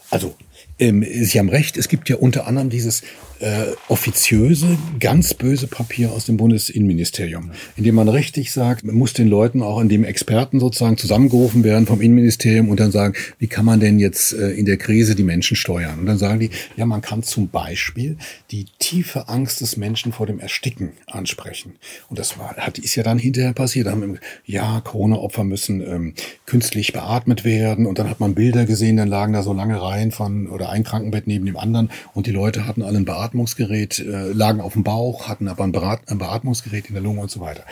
Also, 0.09 0.35
ähm, 0.79 1.03
Sie 1.03 1.39
haben 1.39 1.49
recht, 1.49 1.77
es 1.77 1.87
gibt 1.87 2.09
ja 2.09 2.17
unter 2.17 2.47
anderem 2.47 2.69
dieses 2.69 3.01
äh, 3.39 3.67
offiziöse, 3.87 4.77
ganz 4.99 5.33
böse 5.33 5.67
Papier 5.67 6.11
aus 6.11 6.25
dem 6.25 6.37
Bundesinnenministerium, 6.37 7.51
in 7.75 7.83
dem 7.83 7.95
man 7.95 8.09
richtig 8.09 8.51
sagt, 8.51 8.83
man 8.83 8.95
muss 8.95 9.13
den 9.13 9.27
Leuten 9.27 9.61
auch, 9.61 9.79
in 9.79 9.89
dem 9.89 10.03
Experten 10.03 10.59
sozusagen 10.59 10.97
zusammengerufen 10.97 11.63
werden 11.63 11.85
vom 11.85 12.01
Innenministerium 12.01 12.69
und 12.69 12.79
dann 12.79 12.91
sagen, 12.91 13.13
wie 13.39 13.47
kann 13.47 13.65
man 13.65 13.79
denn 13.79 13.99
jetzt 13.99 14.33
äh, 14.33 14.51
in 14.51 14.65
der 14.65 14.77
Krise 14.77 15.15
die 15.15 15.23
Menschen 15.23 15.55
steuern? 15.55 15.99
Und 15.99 16.05
dann 16.05 16.17
sagen 16.17 16.39
die, 16.39 16.49
ja, 16.75 16.85
man 16.85 17.01
kann 17.01 17.23
zum 17.23 17.49
Beispiel 17.49 18.17
die 18.51 18.65
tiefe 18.87 19.27
Angst 19.27 19.59
des 19.59 19.75
Menschen 19.75 20.13
vor 20.13 20.27
dem 20.27 20.39
Ersticken 20.39 20.93
ansprechen. 21.07 21.75
Und 22.09 22.19
das 22.19 22.39
war, 22.39 22.55
hat, 22.55 22.77
ist 22.77 22.95
ja 22.95 23.03
dann 23.03 23.19
hinterher 23.19 23.51
passiert. 23.51 23.87
Da 23.87 23.91
haben 23.91 24.13
wir, 24.13 24.19
ja, 24.45 24.79
Corona-Opfer 24.79 25.43
müssen 25.43 25.81
ähm, 25.81 26.13
künstlich 26.45 26.93
beatmet 26.93 27.43
werden. 27.43 27.85
Und 27.85 27.99
dann 27.99 28.09
hat 28.09 28.21
man 28.21 28.33
Bilder 28.33 28.65
gesehen, 28.65 28.95
dann 28.95 29.09
lagen 29.09 29.33
da 29.33 29.43
so 29.43 29.51
lange 29.51 29.81
Reihen 29.81 30.11
von, 30.11 30.47
oder 30.47 30.69
ein 30.69 30.85
Krankenbett 30.85 31.27
neben 31.27 31.45
dem 31.45 31.57
anderen 31.57 31.89
und 32.13 32.27
die 32.27 32.31
Leute 32.31 32.65
hatten 32.65 32.81
alle 32.81 32.97
ein 32.97 33.03
Beatmungsgerät, 33.03 33.99
äh, 33.99 34.31
lagen 34.31 34.61
auf 34.61 34.71
dem 34.71 34.85
Bauch, 34.85 35.27
hatten 35.27 35.49
aber 35.49 35.65
ein, 35.65 35.73
Berat 35.73 35.99
ein 36.07 36.17
Beatmungsgerät 36.17 36.87
in 36.87 36.93
der 36.93 37.03
Lunge 37.03 37.19
und 37.19 37.29
so 37.29 37.41
weiter. 37.41 37.65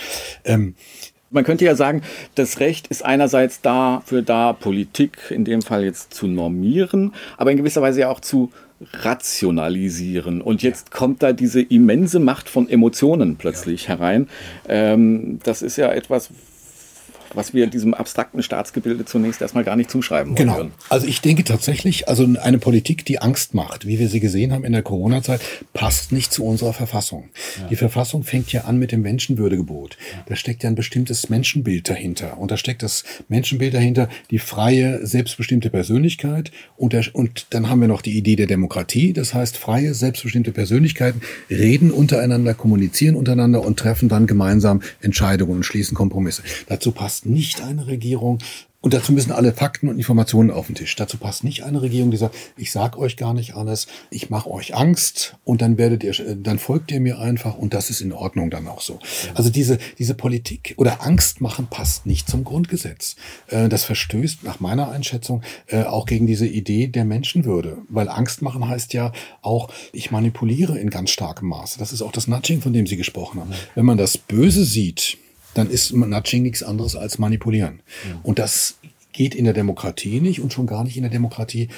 Ähm, 0.43 0.75
man 1.32 1.43
könnte 1.43 1.65
ja 1.65 1.75
sagen, 1.75 2.01
das 2.36 2.60
Recht 2.60 2.88
ist 2.88 3.04
einerseits 3.04 3.62
dafür 3.62 4.21
da, 4.21 4.54
Politik 4.54 5.17
in 5.30 5.45
dem 5.45 5.62
Fall 5.62 5.84
jetzt 5.84 6.13
zu 6.13 6.28
normieren, 6.28 7.13
aber 7.38 7.51
in 7.51 7.58
gewisser 7.58 7.82
Weise 7.82 8.01
ja 8.01 8.10
auch 8.10 8.19
zu 8.19 8.51
rationalisieren. 8.94 10.42
Und 10.42 10.62
jetzt 10.62 10.92
kommt 10.92 11.24
da 11.24 11.34
diese 11.34 11.62
immense 11.62 12.20
Macht 12.20 12.50
von 12.50 12.70
Emotionen 12.70 13.38
plötzlich 13.38 13.84
ja. 13.84 13.90
herein. 13.90 14.28
Ähm, 14.68 15.40
das 15.44 15.62
ist 15.62 15.78
ja 15.78 15.92
etwas, 15.92 16.30
was 17.36 17.54
wir 17.54 17.67
diesem 17.67 17.93
abstrakten 17.93 18.41
Staatsgebilde 18.43 19.06
zunächst 19.06 19.41
erstmal 19.41 19.63
gar 19.63 19.76
nicht 19.76 19.89
zuschreiben 19.89 20.38
wollen. 20.38 20.48
Genau. 20.48 20.69
Also 20.89 21.08
ich 21.08 21.21
denke 21.21 21.43
tatsächlich, 21.43 22.08
also 22.08 22.28
eine 22.41 22.58
Politik, 22.58 23.06
die 23.06 23.19
Angst 23.19 23.54
macht, 23.54 23.86
wie 23.88 24.00
wir 24.00 24.10
sie 24.10 24.19
gesehen 24.19 24.54
haben 24.54 24.63
in 24.63 24.74
der 24.74 24.84
Corona-Zeit, 24.84 25.41
passt 25.74 26.12
nicht 26.12 26.34
zu 26.34 26.45
unserer 26.45 26.74
Verfassung. 26.74 27.30
Ja. 27.60 27.67
Die 27.67 27.76
Verfassung 27.76 28.24
fängt 28.24 28.52
ja 28.52 28.65
an 28.65 28.78
mit 28.78 28.91
dem 28.91 29.02
Menschenwürdegebot. 29.02 29.98
Da 30.28 30.36
steckt 30.36 30.63
ja 30.63 30.69
ein 30.69 30.76
bestimmtes 30.76 31.30
Menschenbild 31.30 31.89
dahinter. 31.89 32.38
Und 32.38 32.52
da 32.52 32.58
steckt 32.58 32.84
das 32.84 33.04
Menschenbild 33.28 33.74
dahinter, 33.74 34.10
die 34.32 34.39
freie, 34.39 35.06
selbstbestimmte 35.06 35.69
Persönlichkeit. 35.69 36.52
Und, 36.78 36.93
der, 36.93 37.04
und 37.13 37.48
dann 37.52 37.69
haben 37.69 37.82
wir 37.82 37.88
noch 37.88 38.02
die 38.02 38.17
Idee 38.17 38.36
der 38.36 38.48
Demokratie. 38.48 39.13
Das 39.13 39.34
heißt, 39.34 39.58
freie, 39.58 39.93
selbstbestimmte 39.93 40.52
Persönlichkeiten 40.52 41.21
reden 41.50 41.91
untereinander, 41.91 42.54
kommunizieren 42.54 43.15
untereinander 43.15 43.62
und 43.62 43.78
treffen 43.78 44.10
dann 44.10 44.28
gemeinsam 44.28 44.82
Entscheidungen 45.02 45.58
und 45.58 45.63
schließen 45.63 45.95
Kompromisse. 45.95 46.43
Dazu 46.67 46.91
passt 46.91 47.25
nicht 47.26 47.62
eine 47.62 47.88
Regierung, 47.88 48.40
und 48.86 48.94
dazu 48.94 49.14
müssen 49.14 49.32
alle 49.32 49.52
Fakten 49.52 49.90
und 49.90 49.98
Informationen 49.98 50.52
auf 50.52 50.68
den 50.68 50.76
Tisch. 50.76 50.96
Dazu 50.96 51.18
passt 51.18 51.44
nicht 51.44 51.64
eine 51.64 51.82
Regierung, 51.82 52.12
die 52.12 52.18
sagt, 52.18 52.36
ich 52.56 52.72
sag 52.72 53.00
euch 53.00 53.18
gar 53.18 53.34
nicht 53.34 53.56
alles, 53.56 53.88
ich 54.12 54.30
mache 54.30 54.52
euch 54.52 54.76
Angst 54.76 55.38
und 55.44 55.64
dann 55.64 55.80
werdet 55.80 56.04
ihr, 56.04 56.14
dann 56.36 56.60
folgt 56.60 56.92
ihr 56.92 57.00
mir 57.00 57.18
einfach 57.18 57.58
und 57.58 57.74
das 57.74 57.90
ist 57.90 58.02
in 58.02 58.14
Ordnung 58.14 58.52
dann 58.52 58.68
auch 58.68 58.82
so. 58.82 59.00
Also 59.34 59.50
diese, 59.50 59.80
diese 59.98 60.14
Politik 60.14 60.76
oder 60.78 61.04
Angst 61.04 61.42
machen 61.42 61.66
passt 61.68 62.06
nicht 62.06 62.30
zum 62.30 62.44
Grundgesetz. 62.44 63.16
Äh, 63.48 63.70
das 63.70 63.86
verstößt 63.86 64.44
nach 64.44 64.60
meiner 64.60 64.92
Einschätzung 64.92 65.42
äh, 65.66 65.82
auch 65.82 66.06
gegen 66.06 66.28
diese 66.28 66.46
Idee 66.46 66.86
der 66.86 67.06
Menschenwürde. 67.06 67.80
Weil 67.90 68.08
Angst 68.08 68.44
machen 68.44 68.68
heißt 68.68 68.94
ja 68.94 69.14
auch, 69.42 69.70
ich 69.94 70.12
manipuliere 70.12 70.78
in 70.78 70.92
ganz 70.92 71.10
starkem 71.10 71.48
Maße. 71.48 71.80
Das 71.80 71.92
ist 71.92 72.04
auch 72.04 72.12
das 72.12 72.28
Nudging, 72.28 72.62
von 72.62 72.72
dem 72.72 72.86
Sie 72.86 72.98
gesprochen 72.98 73.40
haben. 73.40 73.52
Wenn 73.74 73.86
man 73.86 73.98
das 73.98 74.16
Böse 74.16 74.64
sieht, 74.64 75.18
dann 75.56 75.70
ist 75.70 75.94
Nudging 75.94 76.44
nichts 76.44 76.62
anderes 76.62 76.96
als 76.96 77.18
manipulieren. 77.18 77.82
Ja. 78.08 78.20
Und 78.22 78.38
das 78.38 78.78
geht 79.12 79.34
in 79.34 79.46
der 79.46 79.54
Demokratie 79.54 80.20
nicht 80.20 80.41
und 80.41 80.52
schon 80.52 80.68
gar 80.68 80.84
nicht 80.84 80.98
in 80.98 81.04
der 81.04 81.12
Demokratie, 81.12 81.70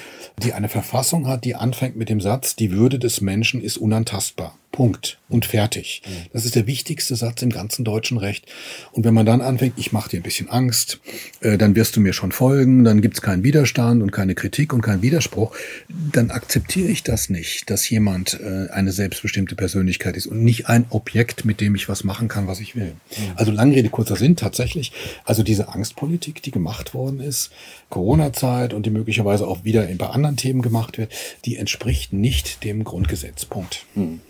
die 0.42 0.52
eine 0.52 0.68
Verfassung 0.68 1.28
hat, 1.28 1.44
die 1.44 1.54
anfängt 1.54 1.96
mit 1.96 2.08
dem 2.08 2.20
Satz, 2.20 2.56
die 2.56 2.72
Würde 2.72 2.98
des 2.98 3.20
Menschen 3.20 3.62
ist 3.62 3.76
unantastbar. 3.78 4.58
Punkt. 4.72 5.18
Und 5.30 5.44
fertig. 5.44 6.00
Das 6.32 6.46
ist 6.46 6.54
der 6.54 6.66
wichtigste 6.66 7.14
Satz 7.14 7.42
im 7.42 7.50
ganzen 7.50 7.84
deutschen 7.84 8.16
Recht. 8.16 8.46
Und 8.92 9.04
wenn 9.04 9.12
man 9.12 9.26
dann 9.26 9.42
anfängt, 9.42 9.74
ich 9.76 9.92
mache 9.92 10.08
dir 10.08 10.20
ein 10.20 10.22
bisschen 10.22 10.48
Angst, 10.48 11.00
äh, 11.40 11.58
dann 11.58 11.76
wirst 11.76 11.96
du 11.96 12.00
mir 12.00 12.14
schon 12.14 12.32
folgen, 12.32 12.82
dann 12.84 13.02
gibt's 13.02 13.20
keinen 13.20 13.44
Widerstand 13.44 14.02
und 14.02 14.10
keine 14.10 14.34
Kritik 14.34 14.72
und 14.72 14.80
keinen 14.80 15.02
Widerspruch, 15.02 15.54
dann 15.88 16.30
akzeptiere 16.30 16.88
ich 16.88 17.02
das 17.02 17.28
nicht, 17.28 17.68
dass 17.68 17.90
jemand 17.90 18.40
äh, 18.40 18.70
eine 18.70 18.90
selbstbestimmte 18.90 19.54
Persönlichkeit 19.54 20.16
ist 20.16 20.26
und 20.26 20.42
nicht 20.44 20.68
ein 20.68 20.86
Objekt, 20.88 21.44
mit 21.44 21.60
dem 21.60 21.74
ich 21.74 21.90
was 21.90 22.04
machen 22.04 22.28
kann, 22.28 22.46
was 22.46 22.60
ich 22.60 22.74
will. 22.74 22.94
Also 23.36 23.52
Langrede, 23.52 23.90
kurzer 23.90 24.16
Sinn, 24.16 24.34
tatsächlich, 24.34 24.92
also 25.24 25.42
diese 25.42 25.68
Angstpolitik, 25.68 26.42
die 26.42 26.52
gemacht 26.52 26.94
worden 26.94 27.20
ist, 27.20 27.50
Corona-Zeit 27.90 28.72
und 28.72 28.86
die 28.86 28.90
möglicherweise 28.90 29.46
auch 29.46 29.64
wieder 29.64 29.82
bei 29.98 30.06
anderen 30.06 30.36
Themen 30.36 30.62
gemacht 30.62 30.96
wird, 30.96 31.12
die 31.44 31.56
entspricht 31.56 32.14
nicht 32.14 32.64
dem 32.64 32.84
Grundgesetz. 32.84 33.44
Punkt. 33.44 33.84
Hm. 33.94 34.20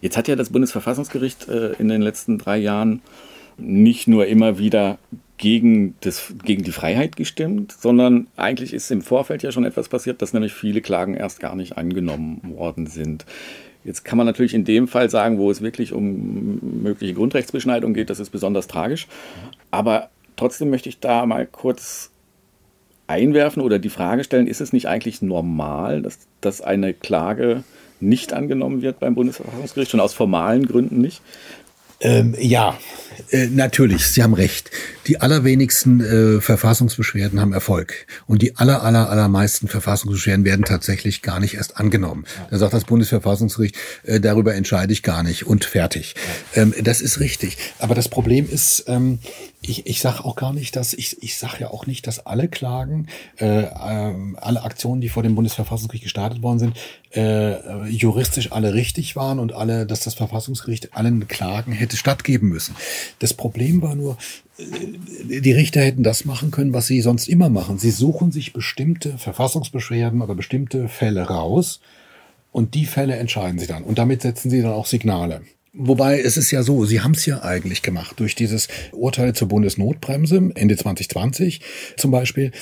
Jetzt 0.00 0.16
hat 0.16 0.28
ja 0.28 0.36
das 0.36 0.50
Bundesverfassungsgericht 0.50 1.48
äh, 1.48 1.72
in 1.78 1.88
den 1.88 2.02
letzten 2.02 2.38
drei 2.38 2.58
Jahren 2.58 3.02
nicht 3.56 4.08
nur 4.08 4.26
immer 4.26 4.58
wieder 4.58 4.98
gegen, 5.36 5.94
das, 6.00 6.34
gegen 6.44 6.64
die 6.64 6.72
Freiheit 6.72 7.16
gestimmt, 7.16 7.72
sondern 7.72 8.26
eigentlich 8.36 8.72
ist 8.72 8.90
im 8.90 9.02
Vorfeld 9.02 9.42
ja 9.42 9.52
schon 9.52 9.64
etwas 9.64 9.88
passiert, 9.88 10.20
dass 10.20 10.32
nämlich 10.32 10.52
viele 10.52 10.80
Klagen 10.80 11.14
erst 11.14 11.40
gar 11.40 11.56
nicht 11.56 11.78
angenommen 11.78 12.40
worden 12.56 12.86
sind. 12.86 13.24
Jetzt 13.84 14.04
kann 14.04 14.18
man 14.18 14.26
natürlich 14.26 14.54
in 14.54 14.64
dem 14.64 14.88
Fall 14.88 15.08
sagen, 15.08 15.38
wo 15.38 15.50
es 15.50 15.60
wirklich 15.60 15.92
um 15.92 16.82
mögliche 16.82 17.14
Grundrechtsbeschneidung 17.14 17.94
geht, 17.94 18.10
das 18.10 18.20
ist 18.20 18.30
besonders 18.30 18.66
tragisch. 18.66 19.06
Aber 19.70 20.10
trotzdem 20.36 20.70
möchte 20.70 20.88
ich 20.88 20.98
da 20.98 21.24
mal 21.24 21.46
kurz 21.46 22.10
einwerfen 23.06 23.62
oder 23.62 23.78
die 23.78 23.88
Frage 23.88 24.24
stellen, 24.24 24.46
ist 24.46 24.60
es 24.60 24.72
nicht 24.72 24.86
eigentlich 24.86 25.22
normal, 25.22 26.02
dass, 26.02 26.18
dass 26.40 26.60
eine 26.60 26.92
Klage 26.92 27.64
nicht 28.00 28.32
angenommen 28.32 28.82
wird 28.82 29.00
beim 29.00 29.14
Bundesverfassungsgericht, 29.14 29.90
schon 29.90 30.00
aus 30.00 30.14
formalen 30.14 30.66
Gründen 30.66 31.00
nicht? 31.00 31.22
Ähm, 32.00 32.34
ja, 32.38 32.78
äh, 33.30 33.46
natürlich, 33.46 34.06
Sie 34.06 34.22
haben 34.22 34.34
recht. 34.34 34.70
Die 35.06 35.20
allerwenigsten 35.20 36.00
äh, 36.00 36.40
Verfassungsbeschwerden 36.40 37.40
haben 37.40 37.52
Erfolg. 37.52 38.06
Und 38.26 38.42
die 38.42 38.56
aller, 38.56 38.82
aller, 38.82 39.10
allermeisten 39.10 39.68
Verfassungsbeschwerden 39.68 40.44
werden 40.44 40.64
tatsächlich 40.64 41.22
gar 41.22 41.40
nicht 41.40 41.54
erst 41.54 41.76
angenommen. 41.78 42.24
Da 42.50 42.58
sagt 42.58 42.74
das 42.74 42.84
Bundesverfassungsgericht, 42.84 43.76
äh, 44.04 44.20
darüber 44.20 44.54
entscheide 44.54 44.92
ich 44.92 45.02
gar 45.02 45.22
nicht 45.22 45.46
und 45.46 45.64
fertig. 45.64 46.14
Ähm, 46.54 46.74
das 46.82 47.00
ist 47.00 47.20
richtig. 47.20 47.56
Aber 47.78 47.94
das 47.94 48.08
Problem 48.08 48.48
ist, 48.50 48.84
ähm, 48.86 49.18
ich, 49.60 49.86
ich 49.86 50.00
sage 50.00 50.24
auch 50.24 50.36
gar 50.36 50.52
nicht, 50.52 50.76
dass 50.76 50.94
ich, 50.94 51.22
ich 51.22 51.36
sage 51.36 51.56
ja 51.60 51.70
auch 51.70 51.86
nicht, 51.86 52.06
dass 52.06 52.24
alle 52.24 52.48
Klagen, 52.48 53.08
äh, 53.40 53.62
äh, 53.62 54.14
alle 54.36 54.62
Aktionen, 54.62 55.00
die 55.00 55.08
vor 55.08 55.22
dem 55.22 55.34
Bundesverfassungsgericht 55.34 56.04
gestartet 56.04 56.42
worden 56.42 56.58
sind, 56.58 56.76
äh, 57.10 57.88
juristisch 57.88 58.52
alle 58.52 58.74
richtig 58.74 59.16
waren 59.16 59.38
und 59.38 59.52
alle, 59.52 59.86
dass 59.86 60.00
das 60.00 60.14
Verfassungsgericht 60.14 60.94
allen 60.94 61.26
Klagen 61.26 61.72
hätte 61.72 61.96
stattgeben 61.96 62.48
müssen. 62.48 62.76
Das 63.18 63.34
Problem 63.34 63.82
war 63.82 63.94
nur, 63.94 64.16
äh, 64.58 65.40
die 65.40 65.52
Richter 65.52 65.80
hätten 65.80 66.02
das 66.02 66.24
machen 66.24 66.50
können, 66.50 66.72
was 66.72 66.86
sie 66.86 67.00
sonst 67.00 67.28
immer 67.28 67.48
machen. 67.48 67.78
Sie 67.78 67.90
suchen 67.90 68.32
sich 68.32 68.52
bestimmte 68.52 69.18
Verfassungsbeschwerden 69.18 70.22
oder 70.22 70.34
bestimmte 70.34 70.88
Fälle 70.88 71.22
raus 71.22 71.80
und 72.52 72.74
die 72.74 72.86
Fälle 72.86 73.16
entscheiden 73.16 73.58
sie 73.58 73.66
dann. 73.66 73.84
Und 73.84 73.98
damit 73.98 74.22
setzen 74.22 74.50
sie 74.50 74.62
dann 74.62 74.72
auch 74.72 74.86
Signale. 74.86 75.42
Wobei 75.74 76.20
es 76.20 76.36
ist 76.36 76.50
ja 76.50 76.62
so, 76.62 76.86
Sie 76.86 77.02
haben 77.02 77.12
es 77.12 77.26
ja 77.26 77.42
eigentlich 77.42 77.82
gemacht 77.82 78.18
durch 78.18 78.34
dieses 78.34 78.68
Urteil 78.92 79.34
zur 79.34 79.48
Bundesnotbremse 79.48 80.50
Ende 80.54 80.76
2020 80.76 81.60
zum 81.96 82.10
Beispiel. 82.10 82.52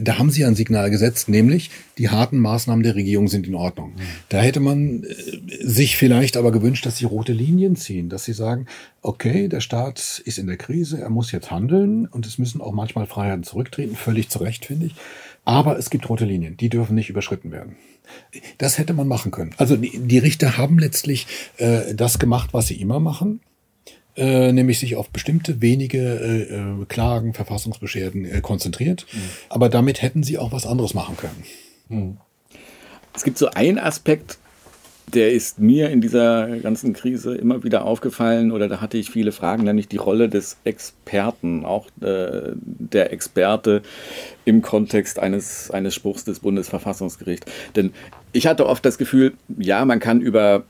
Da 0.00 0.18
haben 0.18 0.30
Sie 0.30 0.44
ein 0.44 0.56
Signal 0.56 0.90
gesetzt, 0.90 1.28
nämlich 1.28 1.70
die 1.96 2.10
harten 2.10 2.38
Maßnahmen 2.38 2.82
der 2.82 2.96
Regierung 2.96 3.28
sind 3.28 3.46
in 3.46 3.54
Ordnung. 3.54 3.92
Da 4.28 4.40
hätte 4.40 4.60
man 4.60 5.04
äh, 5.04 5.14
sich 5.62 5.96
vielleicht 5.96 6.36
aber 6.36 6.50
gewünscht, 6.50 6.84
dass 6.86 6.96
Sie 6.98 7.04
rote 7.04 7.32
Linien 7.32 7.76
ziehen, 7.76 8.08
dass 8.08 8.24
Sie 8.24 8.32
sagen, 8.32 8.66
okay, 9.00 9.46
der 9.48 9.60
Staat 9.60 10.20
ist 10.24 10.38
in 10.38 10.48
der 10.48 10.56
Krise, 10.56 11.00
er 11.00 11.10
muss 11.10 11.30
jetzt 11.30 11.52
handeln 11.52 12.06
und 12.06 12.26
es 12.26 12.38
müssen 12.38 12.60
auch 12.60 12.72
manchmal 12.72 13.06
Freiheiten 13.06 13.44
zurücktreten, 13.44 13.94
völlig 13.94 14.28
zu 14.28 14.40
Recht, 14.40 14.66
finde 14.66 14.86
ich. 14.86 14.94
Aber 15.46 15.78
es 15.78 15.90
gibt 15.90 16.08
rote 16.08 16.24
Linien, 16.24 16.56
die 16.56 16.68
dürfen 16.68 16.96
nicht 16.96 17.08
überschritten 17.08 17.52
werden. 17.52 17.76
Das 18.58 18.78
hätte 18.78 18.92
man 18.92 19.06
machen 19.06 19.30
können. 19.30 19.54
Also 19.56 19.76
die, 19.76 19.96
die 19.96 20.18
Richter 20.18 20.58
haben 20.58 20.78
letztlich 20.78 21.26
äh, 21.56 21.94
das 21.94 22.18
gemacht, 22.18 22.50
was 22.52 22.66
sie 22.66 22.80
immer 22.80 23.00
machen. 23.00 23.40
Äh, 24.16 24.52
nämlich 24.52 24.78
sich 24.78 24.96
auf 24.96 25.10
bestimmte 25.10 25.60
wenige 25.60 25.98
äh, 25.98 26.54
äh 26.54 26.84
Klagen, 26.86 27.32
Verfassungsbeschwerden 27.32 28.24
äh, 28.24 28.40
konzentriert. 28.40 29.06
Mhm. 29.12 29.18
Aber 29.48 29.68
damit 29.68 30.02
hätten 30.02 30.24
sie 30.24 30.36
auch 30.36 30.50
was 30.50 30.66
anderes 30.66 30.94
machen 30.94 31.16
können. 31.16 31.44
Mhm. 31.88 32.16
Es 33.14 33.22
gibt 33.22 33.38
so 33.38 33.48
einen 33.50 33.78
Aspekt, 33.78 34.38
der 35.14 35.32
ist 35.32 35.60
mir 35.60 35.90
in 35.90 36.00
dieser 36.00 36.48
ganzen 36.58 36.92
Krise 36.92 37.36
immer 37.36 37.62
wieder 37.62 37.84
aufgefallen 37.84 38.50
oder 38.50 38.68
da 38.68 38.80
hatte 38.80 38.98
ich 38.98 39.10
viele 39.10 39.30
Fragen, 39.30 39.62
nämlich 39.64 39.88
die 39.88 39.98
Rolle 39.98 40.28
des 40.28 40.56
Experten, 40.64 41.64
auch 41.64 41.86
äh, 42.00 42.52
der 42.54 43.12
Experte 43.12 43.82
im 44.44 44.62
Kontext 44.62 45.18
eines, 45.18 45.70
eines 45.70 45.94
Spruchs 45.94 46.24
des 46.24 46.40
Bundesverfassungsgerichts. 46.40 47.50
Denn 47.76 47.92
ich 48.32 48.46
hatte 48.46 48.66
oft 48.66 48.84
das 48.84 48.98
Gefühl, 48.98 49.34
ja, 49.56 49.84
man 49.84 50.00
kann 50.00 50.20
über 50.20 50.64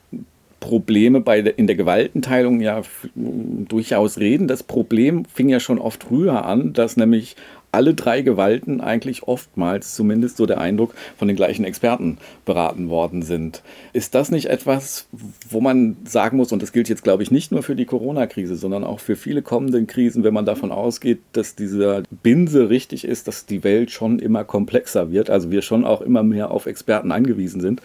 Probleme 0.61 1.20
bei 1.20 1.40
in 1.40 1.66
der 1.66 1.77
Gewaltenteilung 1.77 2.61
ja 2.61 2.83
durchaus 3.14 4.18
reden. 4.18 4.49
Das 4.49 4.62
Problem 4.62 5.25
fing 5.27 5.49
ja 5.49 5.61
schon 5.61 5.79
oft 5.79 6.05
früher 6.05 6.44
an, 6.44 6.72
dass 6.72 6.96
nämlich 6.96 7.37
alle 7.77 7.93
drei 7.93 8.23
Gewalten 8.23 8.81
eigentlich 8.81 9.25
oftmals, 9.25 9.95
zumindest 9.95 10.39
so 10.39 10.47
der 10.47 10.59
Eindruck, 10.59 10.95
von 11.19 11.29
den 11.29 11.37
gleichen 11.37 11.65
Experten 11.67 12.17
beraten 12.47 12.89
worden 12.89 13.21
sind. 13.21 13.62
Ist 13.93 14.15
das 14.15 14.31
nicht 14.31 14.47
etwas, 14.47 15.09
wo 15.51 15.61
man 15.61 15.99
sagen 16.07 16.39
muss, 16.39 16.53
und 16.53 16.62
das 16.62 16.73
gilt 16.73 16.89
jetzt, 16.89 17.05
glaube 17.05 17.23
ich, 17.23 17.31
nicht 17.31 17.53
nur 17.53 17.62
für 17.62 17.77
die 17.77 17.85
Corona-Krise, 17.85 18.57
sondern 18.57 18.83
auch 18.83 19.01
für 19.01 19.15
viele 19.15 19.43
kommende 19.43 19.85
Krisen, 19.85 20.25
wenn 20.25 20.33
man 20.33 20.47
davon 20.47 20.73
ausgeht, 20.73 21.21
dass 21.33 21.55
dieser 21.55 22.03
Binse 22.23 22.71
richtig 22.71 23.05
ist, 23.05 23.29
dass 23.29 23.45
die 23.45 23.62
Welt 23.62 23.91
schon 23.91 24.19
immer 24.19 24.43
komplexer 24.45 25.12
wird, 25.12 25.29
also 25.29 25.51
wir 25.51 25.61
schon 25.61 25.85
auch 25.85 26.01
immer 26.01 26.23
mehr 26.23 26.51
auf 26.51 26.65
Experten 26.65 27.12
angewiesen 27.12 27.61
sind, 27.61 27.83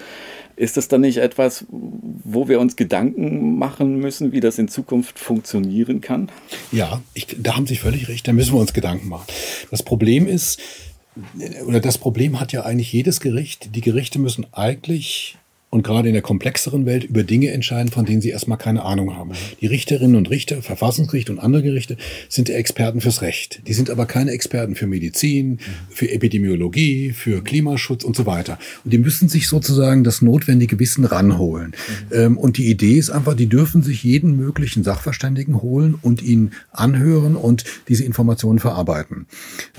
ist 0.55 0.77
das 0.77 0.87
dann 0.87 1.01
nicht 1.01 1.17
etwas, 1.17 1.65
wo 1.69 2.47
wir 2.47 2.59
uns 2.59 2.75
Gedanken 2.75 3.57
machen 3.57 3.97
müssen, 3.97 4.31
wie 4.31 4.41
das 4.41 4.59
in 4.59 4.67
Zukunft 4.67 5.17
funktionieren 5.17 6.01
kann? 6.01 6.29
Ja, 6.71 7.01
ich, 7.15 7.27
da 7.39 7.55
haben 7.55 7.65
Sie 7.65 7.75
völlig 7.75 8.07
recht, 8.09 8.27
da 8.27 8.33
müssen 8.33 8.53
wir 8.53 8.59
uns 8.59 8.71
Gedanken 8.71 9.09
machen. 9.09 9.25
Das 9.71 9.80
Problem 9.83 10.27
ist, 10.27 10.59
oder 11.65 11.79
das 11.79 11.97
Problem 11.97 12.39
hat 12.39 12.53
ja 12.53 12.63
eigentlich 12.63 12.93
jedes 12.93 13.19
Gericht. 13.19 13.75
Die 13.75 13.81
Gerichte 13.81 14.17
müssen 14.19 14.45
eigentlich 14.53 15.37
und 15.71 15.83
gerade 15.83 16.09
in 16.09 16.13
der 16.13 16.21
komplexeren 16.21 16.85
Welt 16.85 17.05
über 17.05 17.23
Dinge 17.23 17.49
entscheiden, 17.51 17.91
von 17.91 18.05
denen 18.05 18.21
sie 18.21 18.29
erstmal 18.29 18.57
keine 18.57 18.83
Ahnung 18.83 19.15
haben. 19.15 19.31
Die 19.61 19.67
Richterinnen 19.67 20.17
und 20.17 20.29
Richter, 20.29 20.61
Verfassungsgericht 20.61 21.29
und 21.29 21.39
andere 21.39 21.63
Gerichte 21.63 21.97
sind 22.29 22.49
Experten 22.49 22.99
fürs 22.99 23.21
Recht. 23.21 23.61
Die 23.67 23.73
sind 23.73 23.89
aber 23.89 24.05
keine 24.05 24.31
Experten 24.31 24.75
für 24.75 24.85
Medizin, 24.85 25.59
für 25.89 26.11
Epidemiologie, 26.11 27.13
für 27.13 27.41
Klimaschutz 27.41 28.03
und 28.03 28.17
so 28.17 28.25
weiter. 28.25 28.59
Und 28.83 28.91
die 28.91 28.97
müssen 28.97 29.29
sich 29.29 29.47
sozusagen 29.47 30.03
das 30.03 30.21
notwendige 30.21 30.77
Wissen 30.77 31.05
ranholen. 31.05 31.73
Mhm. 32.11 32.37
Und 32.37 32.57
die 32.57 32.69
Idee 32.69 32.97
ist 32.97 33.09
einfach, 33.09 33.33
die 33.33 33.47
dürfen 33.47 33.81
sich 33.81 34.03
jeden 34.03 34.35
möglichen 34.35 34.83
Sachverständigen 34.83 35.61
holen 35.61 35.95
und 36.01 36.21
ihn 36.21 36.51
anhören 36.71 37.37
und 37.37 37.63
diese 37.87 38.03
Informationen 38.03 38.59
verarbeiten. 38.59 39.25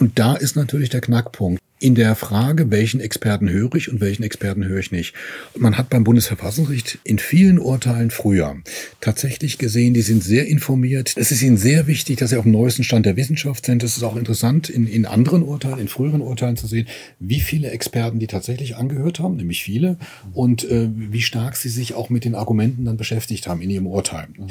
Und 0.01 0.19
da 0.19 0.35
ist 0.35 0.57
natürlich 0.57 0.89
der 0.89 1.03
Knackpunkt 1.03 1.61
in 1.83 1.97
der 1.97 2.15
Frage, 2.15 2.71
welchen 2.71 3.01
Experten 3.01 3.51
höre 3.51 3.75
ich 3.75 3.91
und 3.91 4.01
welchen 4.01 4.23
Experten 4.23 4.65
höre 4.65 4.79
ich 4.79 4.93
nicht. 4.93 5.15
Man 5.57 5.77
hat 5.77 5.91
beim 5.91 6.05
Bundesverfassungsgericht 6.05 7.01
in 7.03 7.19
vielen 7.19 7.59
Urteilen 7.59 8.13
früher 8.13 8.57
tatsächlich 9.01 9.59
gesehen, 9.59 9.93
die 9.93 10.03
sind 10.03 10.23
sehr 10.23 10.47
informiert. 10.47 11.13
Es 11.17 11.33
ist 11.33 11.43
ihnen 11.43 11.57
sehr 11.57 11.89
wichtig, 11.89 12.19
dass 12.19 12.31
sie 12.31 12.37
auf 12.37 12.45
dem 12.45 12.53
neuesten 12.53 12.85
Stand 12.85 13.05
der 13.05 13.17
Wissenschaft 13.17 13.67
sind. 13.67 13.83
Es 13.83 13.97
ist 13.97 14.05
auch 14.05 14.15
interessant, 14.15 14.71
in, 14.71 14.87
in 14.87 15.07
anderen 15.07 15.43
Urteilen, 15.43 15.81
in 15.81 15.89
früheren 15.89 16.21
Urteilen 16.21 16.57
zu 16.57 16.69
sehen, 16.69 16.87
wie 17.19 17.41
viele 17.41 17.71
Experten 17.73 18.21
die 18.21 18.29
tatsächlich 18.29 18.77
angehört 18.77 19.19
haben, 19.19 19.37
nämlich 19.37 19.65
viele, 19.65 19.97
und 20.35 20.63
äh, 20.63 20.89
wie 20.95 21.23
stark 21.23 21.57
sie 21.57 21.69
sich 21.69 21.95
auch 21.95 22.11
mit 22.11 22.25
den 22.25 22.37
Argumenten 22.37 22.85
dann 22.85 22.97
beschäftigt 22.97 23.49
haben 23.49 23.61
in 23.61 23.71
ihrem 23.71 23.89
Urteil. 23.89 24.29
Mhm. 24.37 24.47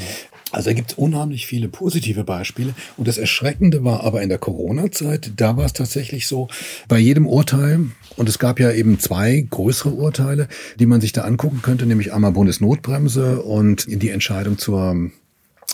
Also 0.52 0.70
da 0.70 0.74
gibt 0.74 0.92
es 0.92 0.98
unheimlich 0.98 1.48
viele 1.48 1.70
positive 1.70 2.24
Beispiele. 2.24 2.74
Und 2.98 3.08
das 3.08 3.18
Erschreckende 3.18 3.84
war 3.86 4.04
aber 4.04 4.22
in 4.22 4.30
der 4.30 4.38
Corona-Zeit, 4.38 5.32
da 5.38 5.56
war 5.56 5.66
es 5.66 5.74
tatsächlich 5.74 6.28
so, 6.28 6.50
bei 6.88 7.00
jedem 7.00 7.21
jedem 7.22 7.28
Urteil, 7.28 7.80
und 8.18 8.30
es 8.30 8.40
gab 8.40 8.60
ja 8.60 8.72
eben 8.72 9.00
zwei 9.00 9.46
größere 9.50 9.92
Urteile, 9.92 10.48
die 10.80 10.86
man 10.86 11.02
sich 11.02 11.14
da 11.14 11.22
angucken 11.22 11.62
könnte, 11.62 11.86
nämlich 11.86 12.14
einmal 12.14 12.32
Bundesnotbremse 12.32 13.42
und 13.42 13.86
die 13.88 14.10
Entscheidung 14.10 14.58
zur 14.58 15.12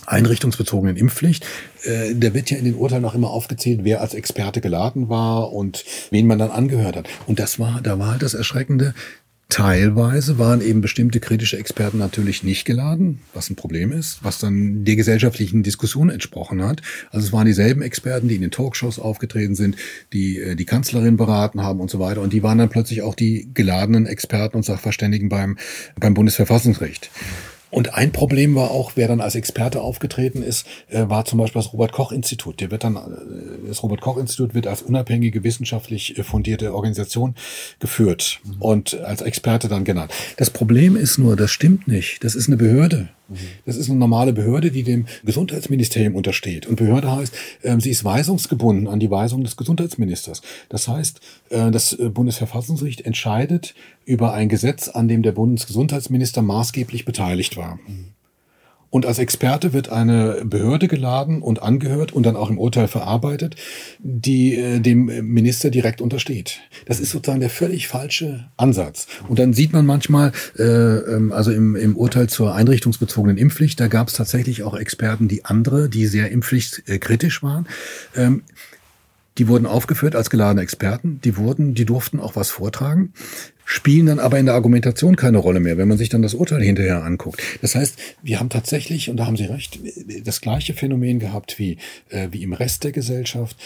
einrichtungsbezogenen 0.06 0.96
Impfpflicht. 0.96 1.46
Äh, 1.84 2.14
da 2.16 2.34
wird 2.34 2.52
ja 2.52 2.58
in 2.58 2.66
den 2.66 2.76
Urteilen 2.76 3.06
auch 3.06 3.16
immer 3.16 3.30
aufgezählt, 3.30 3.80
wer 3.84 4.02
als 4.02 4.14
Experte 4.14 4.62
geladen 4.62 5.10
war 5.10 5.52
und 5.52 5.84
wen 6.12 6.28
man 6.28 6.38
dann 6.38 6.52
angehört 6.52 6.96
hat. 6.96 7.10
Und 7.26 7.40
das 7.40 7.60
war, 7.60 7.82
da 7.82 7.98
war 7.98 8.12
halt 8.12 8.22
das 8.22 8.34
Erschreckende, 8.34 8.94
Teilweise 9.50 10.38
waren 10.38 10.60
eben 10.60 10.82
bestimmte 10.82 11.22
kritische 11.22 11.58
Experten 11.58 11.98
natürlich 11.98 12.44
nicht 12.44 12.66
geladen, 12.66 13.20
was 13.34 13.50
ein 13.50 13.56
Problem 13.56 13.94
ist, 13.94 14.20
was 14.22 14.40
dann 14.40 14.84
der 14.84 14.98
gesellschaftlichen 14.98 15.64
Diskussion 15.64 16.10
entsprochen 16.10 16.62
hat. 16.62 16.82
Also 17.12 17.28
es 17.28 17.34
waren 17.34 17.46
dieselben 17.46 17.82
Experten, 17.82 18.28
die 18.28 18.36
in 18.36 18.42
den 18.42 18.52
Talkshows 18.52 19.00
aufgetreten 19.00 19.56
sind, 19.56 19.78
die 20.12 20.40
äh, 20.40 20.56
die 20.56 20.66
Kanzlerin 20.66 21.16
beraten 21.16 21.64
haben 21.64 21.80
und 21.80 21.90
so 21.90 22.00
weiter. 22.00 22.22
Und 22.22 22.34
die 22.34 22.44
waren 22.44 22.58
dann 22.58 22.70
plötzlich 22.70 23.04
auch 23.04 23.16
die 23.16 23.50
geladenen 23.54 24.06
Experten 24.06 24.58
und 24.58 24.64
Sachverständigen 24.64 25.30
beim, 25.30 25.58
beim 25.98 26.14
Bundesverfassungsgericht. 26.14 27.10
Und 27.70 27.94
ein 27.94 28.12
Problem 28.12 28.56
war 28.56 28.72
auch, 28.72 28.94
wer 28.96 29.08
dann 29.08 29.22
als 29.22 29.36
Experte 29.36 29.82
aufgetreten 29.82 30.42
ist, 30.42 30.66
äh, 30.90 31.08
war 31.08 31.26
zum 31.26 31.40
Beispiel 31.40 31.62
das 31.62 31.74
Robert-Koch-Institut. 31.74 32.62
Der 32.62 32.72
wird 32.72 32.84
dann, 32.84 32.96
äh, 32.96 33.68
das 33.68 33.84
Robert-Koch-Institut 33.84 34.54
wird 34.54 34.68
als 34.68 34.82
unabhängige 34.82 35.44
wissenschaftlich 35.44 36.18
äh, 36.18 36.24
fundierte 36.24 36.74
Organisation 36.74 37.36
geführt 37.80 38.40
mhm. 38.44 38.62
und 38.62 39.00
als 39.02 39.22
Experte 39.22 39.68
dann 39.68 39.84
genannt. 39.84 40.12
Das 40.38 40.50
Problem 40.50 40.96
ist 40.96 41.18
nur, 41.18 41.36
das 41.36 41.52
stimmt 41.52 41.88
nicht. 41.88 42.24
Das 42.24 42.36
ist 42.36 42.48
eine 42.48 42.58
Behörde. 42.58 43.10
Das 43.66 43.76
ist 43.76 43.90
eine 43.90 44.00
normale 44.00 44.34
Behörde, 44.34 44.72
die 44.72 44.84
dem 44.84 45.06
Gesundheitsministerium 45.24 46.16
untersteht. 46.16 46.66
Und 46.66 46.78
Behörde 46.78 47.12
heißt, 47.12 47.34
ähm, 47.64 47.80
sie 47.80 47.90
ist 47.90 48.04
weisungsgebunden 48.04 48.88
an 48.88 49.00
die 49.00 49.12
Weisung 49.12 49.44
des 49.44 49.58
Gesundheitsministers. 49.58 50.42
Das 50.70 50.88
heißt, 50.88 51.20
äh, 51.50 51.72
das 51.72 51.94
äh, 51.94 52.10
Bundesverfassungsgericht 52.10 53.02
entscheidet 53.02 53.76
über 54.06 54.34
ein 54.34 54.50
Gesetz, 54.50 54.88
an 54.88 55.08
dem 55.08 55.24
der 55.24 55.34
Bundesgesundheitsminister 55.34 56.42
maßgeblich 56.42 57.06
beteiligt 57.06 57.58
war. 57.58 57.80
Und 58.90 59.06
als 59.06 59.20
Experte 59.20 59.74
wird 59.74 59.90
eine 59.90 60.44
Behörde 60.46 60.88
geladen 60.88 61.42
und 61.42 61.62
angehört 61.62 62.14
und 62.14 62.26
dann 62.26 62.36
auch 62.36 62.50
im 62.50 62.58
Urteil 62.58 62.88
verarbeitet, 62.88 63.56
die 64.00 64.56
äh, 64.56 64.80
dem 64.80 65.06
Minister 65.06 65.70
direkt 65.70 66.00
untersteht. 66.00 66.62
Das 66.86 67.00
ist 67.00 67.12
sozusagen 67.12 67.42
der 67.42 67.50
völlig 67.50 67.88
falsche 67.88 68.48
Ansatz. 68.56 69.08
Und 69.28 69.40
dann 69.40 69.54
sieht 69.54 69.74
man 69.74 69.86
manchmal, 69.86 70.32
äh, 70.58 70.64
ähm, 70.64 71.34
also 71.34 71.52
im, 71.52 71.76
im 71.76 71.98
Urteil 71.98 72.30
zur 72.30 72.56
einrichtungsbezogenen 72.56 73.38
Impfpflicht, 73.38 73.80
da 73.80 73.88
gab 73.88 74.08
es 74.08 74.14
tatsächlich 74.14 74.64
auch 74.64 74.76
Experten, 74.76 75.28
die 75.28 75.44
andere, 75.44 75.90
die 75.90 76.06
sehr 76.06 76.32
impfpflichtkritisch 76.32 77.44
waren. 77.44 77.68
Ähm, 78.16 78.44
die 79.38 79.48
wurden 79.48 79.68
aufgeführt 79.68 80.16
als 80.16 80.30
geladene 80.30 80.64
Experten. 80.64 81.22
Die 81.24 81.38
wurden, 81.38 81.76
die 81.76 81.86
durften 81.86 82.20
auch 82.20 82.36
was 82.36 82.50
vortragen 82.50 83.14
spielen 83.70 84.06
dann 84.06 84.20
aber 84.20 84.40
in 84.40 84.46
der 84.46 84.56
Argumentation 84.56 85.18
keine 85.18 85.40
Rolle 85.40 85.60
mehr, 85.60 85.78
wenn 85.78 85.90
man 85.90 85.98
sich 85.98 86.08
dann 86.08 86.22
das 86.22 86.34
Urteil 86.34 86.62
hinterher 86.62 87.04
anguckt. 87.04 87.44
Das 87.62 87.76
heißt, 87.76 88.00
wir 88.24 88.40
haben 88.40 88.48
tatsächlich, 88.48 89.10
und 89.10 89.18
da 89.18 89.26
haben 89.26 89.36
Sie 89.36 89.44
recht, 89.44 89.78
das 90.24 90.40
gleiche 90.40 90.74
Phänomen 90.74 91.20
gehabt 91.20 91.60
wie, 91.60 91.78
äh, 92.08 92.30
wie 92.32 92.44
im 92.44 92.54
Rest 92.54 92.86
der 92.86 92.94
Gesellschaft. 92.94 93.58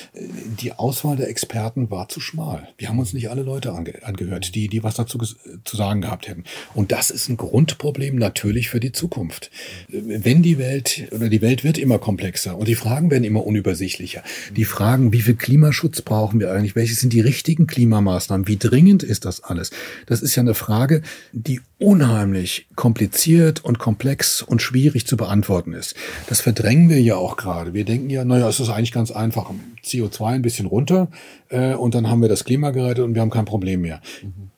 Die 0.60 0.74
Auswahl 0.74 1.18
der 1.18 1.30
Experten 1.30 1.92
war 1.92 2.10
zu 2.10 2.20
schmal. 2.20 2.68
Wir 2.80 2.90
haben 2.90 2.98
uns 2.98 3.14
nicht 3.14 3.30
alle 3.30 3.44
Leute 3.44 3.74
ange 3.74 3.94
angehört, 4.02 4.56
die, 4.56 4.70
die 4.70 4.84
was 4.84 4.96
dazu 4.96 5.20
zu 5.20 5.78
sagen 5.78 6.02
gehabt 6.02 6.28
hätten. 6.28 6.46
Und 6.74 6.92
das 6.92 7.12
ist 7.12 7.30
ein 7.30 7.38
Grundproblem 7.38 8.16
natürlich 8.16 8.70
für 8.70 8.80
die 8.80 8.92
Zukunft. 8.92 9.52
Wenn 9.88 10.42
die 10.42 10.58
Welt, 10.58 11.10
oder 11.12 11.30
die 11.30 11.44
Welt 11.44 11.64
wird 11.64 11.78
immer 11.78 12.00
komplexer 12.00 12.58
und 12.58 12.68
die 12.68 12.76
Fragen 12.76 13.12
werden 13.12 13.24
immer 13.24 13.46
unübersichtlicher. 13.46 14.24
Die 14.56 14.66
Fragen, 14.66 15.14
wie 15.14 15.22
viel 15.22 15.36
Klimaschutz 15.36 16.02
brauchen 16.02 16.40
wir 16.40 16.52
eigentlich? 16.52 16.76
Welche 16.76 16.96
sind 16.96 17.14
die 17.14 17.22
richtigen 17.22 17.68
Klimamaßnahmen? 17.68 18.48
Wie 18.48 18.58
dringend 18.58 19.04
ist 19.04 19.26
das 19.26 19.44
alles? 19.44 19.70
Das 20.06 20.22
ist 20.22 20.36
ja 20.36 20.42
eine 20.42 20.54
Frage, 20.54 21.02
die 21.32 21.62
unheimlich 21.78 22.68
kompliziert 22.76 23.64
und 23.64 23.80
komplex 23.80 24.42
und 24.42 24.62
schwierig 24.62 25.08
zu 25.08 25.18
beantworten 25.18 25.74
ist. 25.74 25.96
Das 26.28 26.42
verdrängen 26.42 26.90
wir 26.90 27.02
ja 27.02 27.16
auch 27.16 27.38
gerade. 27.38 27.74
Wir 27.74 27.86
denken 27.86 28.10
ja, 28.10 28.24
naja, 28.24 28.48
es 28.48 28.60
ist 28.60 28.70
eigentlich 28.70 28.92
ganz 28.92 29.12
einfach. 29.12 29.52
CO2 29.84 30.26
ein 30.28 30.42
bisschen 30.44 30.68
runter 30.68 31.10
äh, 31.50 31.74
und 31.74 31.96
dann 31.96 32.10
haben 32.10 32.22
wir 32.22 32.30
das 32.30 32.44
Klima 32.44 32.70
gerettet 32.70 33.04
und 33.04 33.16
wir 33.16 33.22
haben 33.22 33.32
kein 33.32 33.46
Problem 33.46 33.82
mehr. 33.82 34.02
Mhm. 34.22 34.51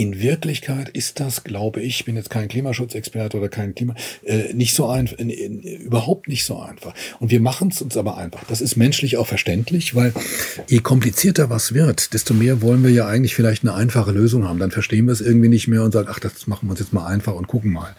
In 0.00 0.18
Wirklichkeit 0.18 0.88
ist 0.88 1.20
das, 1.20 1.44
glaube 1.44 1.82
ich, 1.82 2.06
bin 2.06 2.16
jetzt 2.16 2.30
kein 2.30 2.48
Klimaschutzexperte 2.48 3.36
oder 3.36 3.50
kein 3.50 3.74
Klima, 3.74 3.94
äh, 4.24 4.54
nicht 4.54 4.74
so 4.74 4.88
einfach, 4.88 5.18
überhaupt 5.18 6.26
nicht 6.26 6.46
so 6.46 6.58
einfach. 6.58 6.94
Und 7.18 7.30
wir 7.30 7.40
machen 7.40 7.68
es 7.68 7.82
uns 7.82 7.98
aber 7.98 8.16
einfach. 8.16 8.42
Das 8.44 8.62
ist 8.62 8.76
menschlich 8.76 9.18
auch 9.18 9.26
verständlich, 9.26 9.94
weil 9.94 10.14
je 10.68 10.78
komplizierter 10.78 11.50
was 11.50 11.74
wird, 11.74 12.14
desto 12.14 12.32
mehr 12.32 12.62
wollen 12.62 12.82
wir 12.82 12.90
ja 12.90 13.06
eigentlich 13.08 13.34
vielleicht 13.34 13.62
eine 13.62 13.74
einfache 13.74 14.12
Lösung 14.12 14.48
haben. 14.48 14.58
Dann 14.58 14.70
verstehen 14.70 15.04
wir 15.04 15.12
es 15.12 15.20
irgendwie 15.20 15.50
nicht 15.50 15.68
mehr 15.68 15.82
und 15.82 15.92
sagen, 15.92 16.08
ach, 16.10 16.18
das 16.18 16.46
machen 16.46 16.68
wir 16.68 16.70
uns 16.70 16.80
jetzt 16.80 16.94
mal 16.94 17.06
einfach 17.06 17.34
und 17.34 17.46
gucken 17.46 17.70
mal 17.70 17.94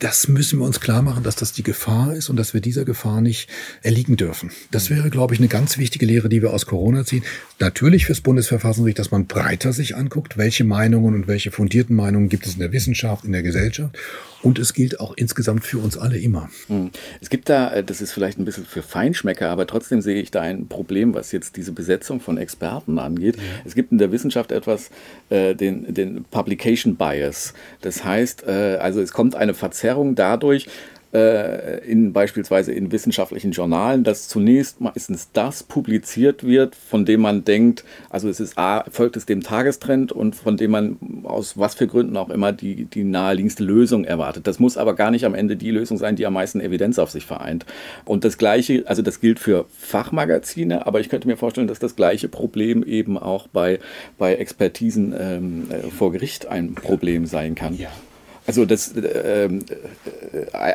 das 0.00 0.28
müssen 0.28 0.58
wir 0.58 0.66
uns 0.66 0.80
klar 0.80 1.02
machen, 1.02 1.22
dass 1.22 1.36
das 1.36 1.52
die 1.52 1.62
Gefahr 1.62 2.14
ist 2.14 2.30
und 2.30 2.36
dass 2.36 2.54
wir 2.54 2.60
dieser 2.60 2.84
Gefahr 2.84 3.20
nicht 3.20 3.48
erliegen 3.82 4.16
dürfen. 4.16 4.50
Das 4.70 4.88
wäre, 4.88 5.10
glaube 5.10 5.34
ich, 5.34 5.40
eine 5.40 5.48
ganz 5.48 5.76
wichtige 5.76 6.06
Lehre, 6.06 6.28
die 6.28 6.40
wir 6.42 6.52
aus 6.52 6.66
Corona 6.66 7.04
ziehen. 7.04 7.22
Natürlich 7.58 8.06
fürs 8.06 8.22
Bundesverfassungsgericht, 8.22 8.98
dass 8.98 9.10
man 9.10 9.26
breiter 9.26 9.72
sich 9.74 9.96
anguckt, 9.96 10.38
welche 10.38 10.64
Meinungen 10.64 11.14
und 11.14 11.28
welche 11.28 11.50
fundierten 11.50 11.94
Meinungen 11.94 12.30
gibt 12.30 12.46
es 12.46 12.54
in 12.54 12.60
der 12.60 12.72
Wissenschaft, 12.72 13.24
in 13.24 13.32
der 13.32 13.42
Gesellschaft 13.42 13.96
und 14.42 14.58
es 14.58 14.72
gilt 14.72 15.00
auch 15.00 15.12
insgesamt 15.16 15.64
für 15.64 15.78
uns 15.78 15.98
alle 15.98 16.18
immer. 16.18 16.48
Hm. 16.68 16.90
Es 17.20 17.30
gibt 17.30 17.48
da, 17.48 17.72
äh, 17.72 17.84
das 17.84 18.00
ist 18.00 18.12
vielleicht 18.12 18.38
ein 18.38 18.44
bisschen 18.44 18.64
für 18.64 18.82
Feinschmecker, 18.82 19.50
aber 19.50 19.66
trotzdem 19.66 20.00
sehe 20.00 20.20
ich 20.20 20.30
da 20.30 20.40
ein 20.40 20.68
Problem, 20.68 21.14
was 21.14 21.32
jetzt 21.32 21.56
diese 21.56 21.72
Besetzung 21.72 22.20
von 22.20 22.38
Experten 22.38 22.98
angeht. 22.98 23.36
Ja. 23.36 23.42
Es 23.64 23.74
gibt 23.74 23.92
in 23.92 23.98
der 23.98 24.12
Wissenschaft 24.12 24.52
etwas, 24.52 24.90
äh, 25.28 25.54
den, 25.54 25.92
den 25.92 26.24
Publication 26.24 26.96
Bias. 26.96 27.54
Das 27.82 28.04
heißt, 28.04 28.44
äh, 28.46 28.78
also 28.80 29.00
es 29.00 29.12
kommt 29.12 29.34
eine 29.34 29.54
Verzerrung 29.54 29.89
dadurch, 30.14 30.66
äh, 31.12 31.78
in 31.90 32.12
beispielsweise 32.12 32.72
in 32.72 32.92
wissenschaftlichen 32.92 33.50
Journalen, 33.50 34.04
dass 34.04 34.28
zunächst 34.28 34.80
meistens 34.80 35.30
das 35.32 35.62
publiziert 35.62 36.44
wird, 36.44 36.76
von 36.76 37.04
dem 37.04 37.20
man 37.20 37.44
denkt, 37.44 37.84
also 38.10 38.28
es 38.28 38.38
ist 38.38 38.56
A, 38.56 38.84
folgt 38.90 39.16
es 39.16 39.26
dem 39.26 39.42
Tagestrend 39.42 40.12
und 40.12 40.36
von 40.36 40.56
dem 40.56 40.70
man 40.70 40.98
aus 41.24 41.58
was 41.58 41.74
für 41.74 41.86
Gründen 41.88 42.16
auch 42.16 42.30
immer 42.30 42.52
die, 42.52 42.84
die 42.84 43.02
naheliegendste 43.02 43.64
Lösung 43.64 44.04
erwartet. 44.04 44.46
Das 44.46 44.60
muss 44.60 44.76
aber 44.76 44.94
gar 44.94 45.10
nicht 45.10 45.24
am 45.24 45.34
Ende 45.34 45.56
die 45.56 45.70
Lösung 45.70 45.96
sein, 45.98 46.16
die 46.16 46.26
am 46.26 46.34
meisten 46.34 46.60
Evidenz 46.60 46.98
auf 46.98 47.10
sich 47.10 47.26
vereint. 47.26 47.66
Und 48.04 48.24
das 48.24 48.38
Gleiche, 48.38 48.84
also 48.86 49.02
das 49.02 49.20
gilt 49.20 49.40
für 49.40 49.66
Fachmagazine, 49.76 50.86
aber 50.86 51.00
ich 51.00 51.08
könnte 51.08 51.26
mir 51.26 51.36
vorstellen, 51.36 51.66
dass 51.66 51.80
das 51.80 51.96
gleiche 51.96 52.28
Problem 52.28 52.84
eben 52.84 53.18
auch 53.18 53.48
bei, 53.48 53.80
bei 54.16 54.36
Expertisen 54.36 55.12
ähm, 55.18 55.66
äh, 55.70 55.90
vor 55.90 56.12
Gericht 56.12 56.46
ein 56.46 56.74
Problem 56.74 57.26
sein 57.26 57.56
kann. 57.56 57.76
Ja. 57.76 57.90
Also 58.46 58.64
das, 58.64 58.96
äh, 58.96 59.44
äh, 59.44 59.50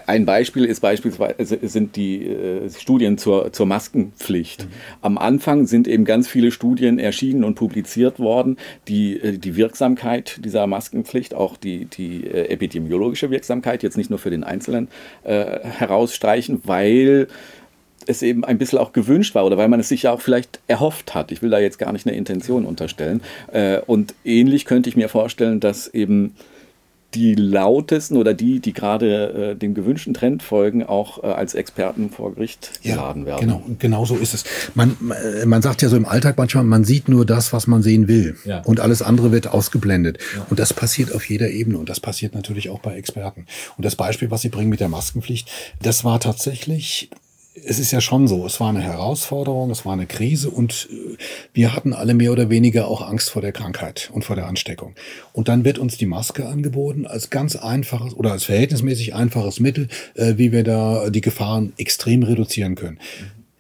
ein 0.05 0.25
Beispiel 0.25 0.65
ist 0.65 0.81
beispielsweise 0.81 1.59
sind 1.63 1.95
die 1.95 2.27
äh, 2.27 2.69
Studien 2.69 3.17
zur, 3.17 3.51
zur 3.53 3.65
Maskenpflicht. 3.65 4.65
Mhm. 4.65 4.71
Am 5.01 5.17
Anfang 5.17 5.65
sind 5.65 5.87
eben 5.87 6.05
ganz 6.05 6.27
viele 6.27 6.51
Studien 6.51 6.99
erschienen 6.99 7.43
und 7.43 7.55
publiziert 7.55 8.19
worden, 8.19 8.57
die 8.87 9.19
äh, 9.19 9.37
die 9.37 9.55
Wirksamkeit 9.55 10.39
dieser 10.43 10.67
Maskenpflicht, 10.67 11.33
auch 11.33 11.57
die, 11.57 11.85
die 11.85 12.25
äh, 12.25 12.49
epidemiologische 12.49 13.31
Wirksamkeit, 13.31 13.83
jetzt 13.83 13.97
nicht 13.97 14.09
nur 14.09 14.19
für 14.19 14.29
den 14.29 14.43
Einzelnen 14.43 14.87
äh, 15.23 15.59
herausstreichen, 15.63 16.61
weil 16.65 17.27
es 18.07 18.21
eben 18.21 18.45
ein 18.45 18.59
bisschen 18.59 18.77
auch 18.77 18.93
gewünscht 18.93 19.33
war 19.33 19.45
oder 19.45 19.57
weil 19.57 19.67
man 19.67 19.79
es 19.79 19.89
sich 19.89 20.03
ja 20.03 20.11
auch 20.11 20.21
vielleicht 20.21 20.59
erhofft 20.67 21.15
hat. 21.15 21.31
Ich 21.31 21.41
will 21.41 21.49
da 21.49 21.57
jetzt 21.57 21.79
gar 21.79 21.91
nicht 21.91 22.05
eine 22.05 22.15
Intention 22.15 22.63
unterstellen. 22.65 23.21
und 23.87 24.13
ähnlich 24.23 24.65
könnte 24.65 24.89
ich 24.89 24.95
mir 24.95 25.09
vorstellen, 25.09 25.59
dass 25.59 25.87
eben 25.87 26.35
die 27.15 27.35
lautesten 27.35 28.17
oder 28.17 28.33
die, 28.33 28.59
die 28.59 28.73
gerade 28.73 29.51
äh, 29.51 29.55
dem 29.55 29.73
gewünschten 29.73 30.13
Trend 30.13 30.43
folgen, 30.43 30.83
auch 30.83 31.23
äh, 31.23 31.27
als 31.27 31.53
Experten 31.53 32.09
vor 32.09 32.35
Gericht 32.35 32.71
ja, 32.81 32.95
geladen 32.95 33.25
werden. 33.25 33.41
Genau, 33.41 33.63
genau 33.79 34.05
so 34.05 34.15
ist 34.17 34.33
es. 34.33 34.43
Man, 34.73 34.97
man 35.45 35.61
sagt 35.61 35.81
ja 35.81 35.89
so 35.89 35.95
im 35.95 36.05
Alltag 36.05 36.37
manchmal, 36.37 36.63
man 36.63 36.83
sieht 36.83 37.07
nur 37.07 37.25
das, 37.25 37.53
was 37.53 37.67
man 37.67 37.81
sehen 37.81 38.07
will. 38.07 38.35
Ja. 38.45 38.61
Und 38.61 38.79
alles 38.79 39.01
andere 39.01 39.31
wird 39.31 39.47
ausgeblendet. 39.47 40.19
Ja. 40.35 40.45
Und 40.49 40.59
das 40.59 40.73
passiert 40.73 41.13
auf 41.13 41.27
jeder 41.29 41.49
Ebene. 41.49 41.77
Und 41.77 41.89
das 41.89 41.99
passiert 41.99 42.35
natürlich 42.35 42.69
auch 42.69 42.79
bei 42.79 42.95
Experten. 42.95 43.45
Und 43.77 43.85
das 43.85 43.95
Beispiel, 43.95 44.31
was 44.31 44.41
Sie 44.41 44.49
bringen 44.49 44.69
mit 44.69 44.79
der 44.79 44.89
Maskenpflicht, 44.89 45.49
das 45.81 46.03
war 46.03 46.19
tatsächlich 46.19 47.09
es 47.63 47.79
ist 47.79 47.91
ja 47.91 48.01
schon 48.01 48.27
so, 48.27 48.45
es 48.45 48.59
war 48.59 48.69
eine 48.69 48.81
Herausforderung, 48.81 49.71
es 49.71 49.85
war 49.85 49.93
eine 49.93 50.07
Krise 50.07 50.49
und 50.49 50.89
äh, 50.91 51.17
wir 51.53 51.75
hatten 51.75 51.93
alle 51.93 52.13
mehr 52.13 52.31
oder 52.31 52.49
weniger 52.49 52.87
auch 52.87 53.01
Angst 53.01 53.29
vor 53.29 53.41
der 53.41 53.51
Krankheit 53.51 54.09
und 54.13 54.25
vor 54.25 54.35
der 54.35 54.47
Ansteckung. 54.47 54.95
Und 55.31 55.47
dann 55.47 55.63
wird 55.63 55.79
uns 55.79 55.97
die 55.97 56.05
Maske 56.05 56.47
angeboten 56.47 57.07
als 57.07 57.29
ganz 57.29 57.55
einfaches 57.55 58.13
oder 58.13 58.31
als 58.31 58.43
verhältnismäßig 58.43 59.15
einfaches 59.15 59.59
Mittel, 59.59 59.87
äh, 60.15 60.33
wie 60.37 60.51
wir 60.51 60.63
da 60.63 61.09
die 61.09 61.21
Gefahren 61.21 61.73
extrem 61.77 62.23
reduzieren 62.23 62.75
können. 62.75 62.99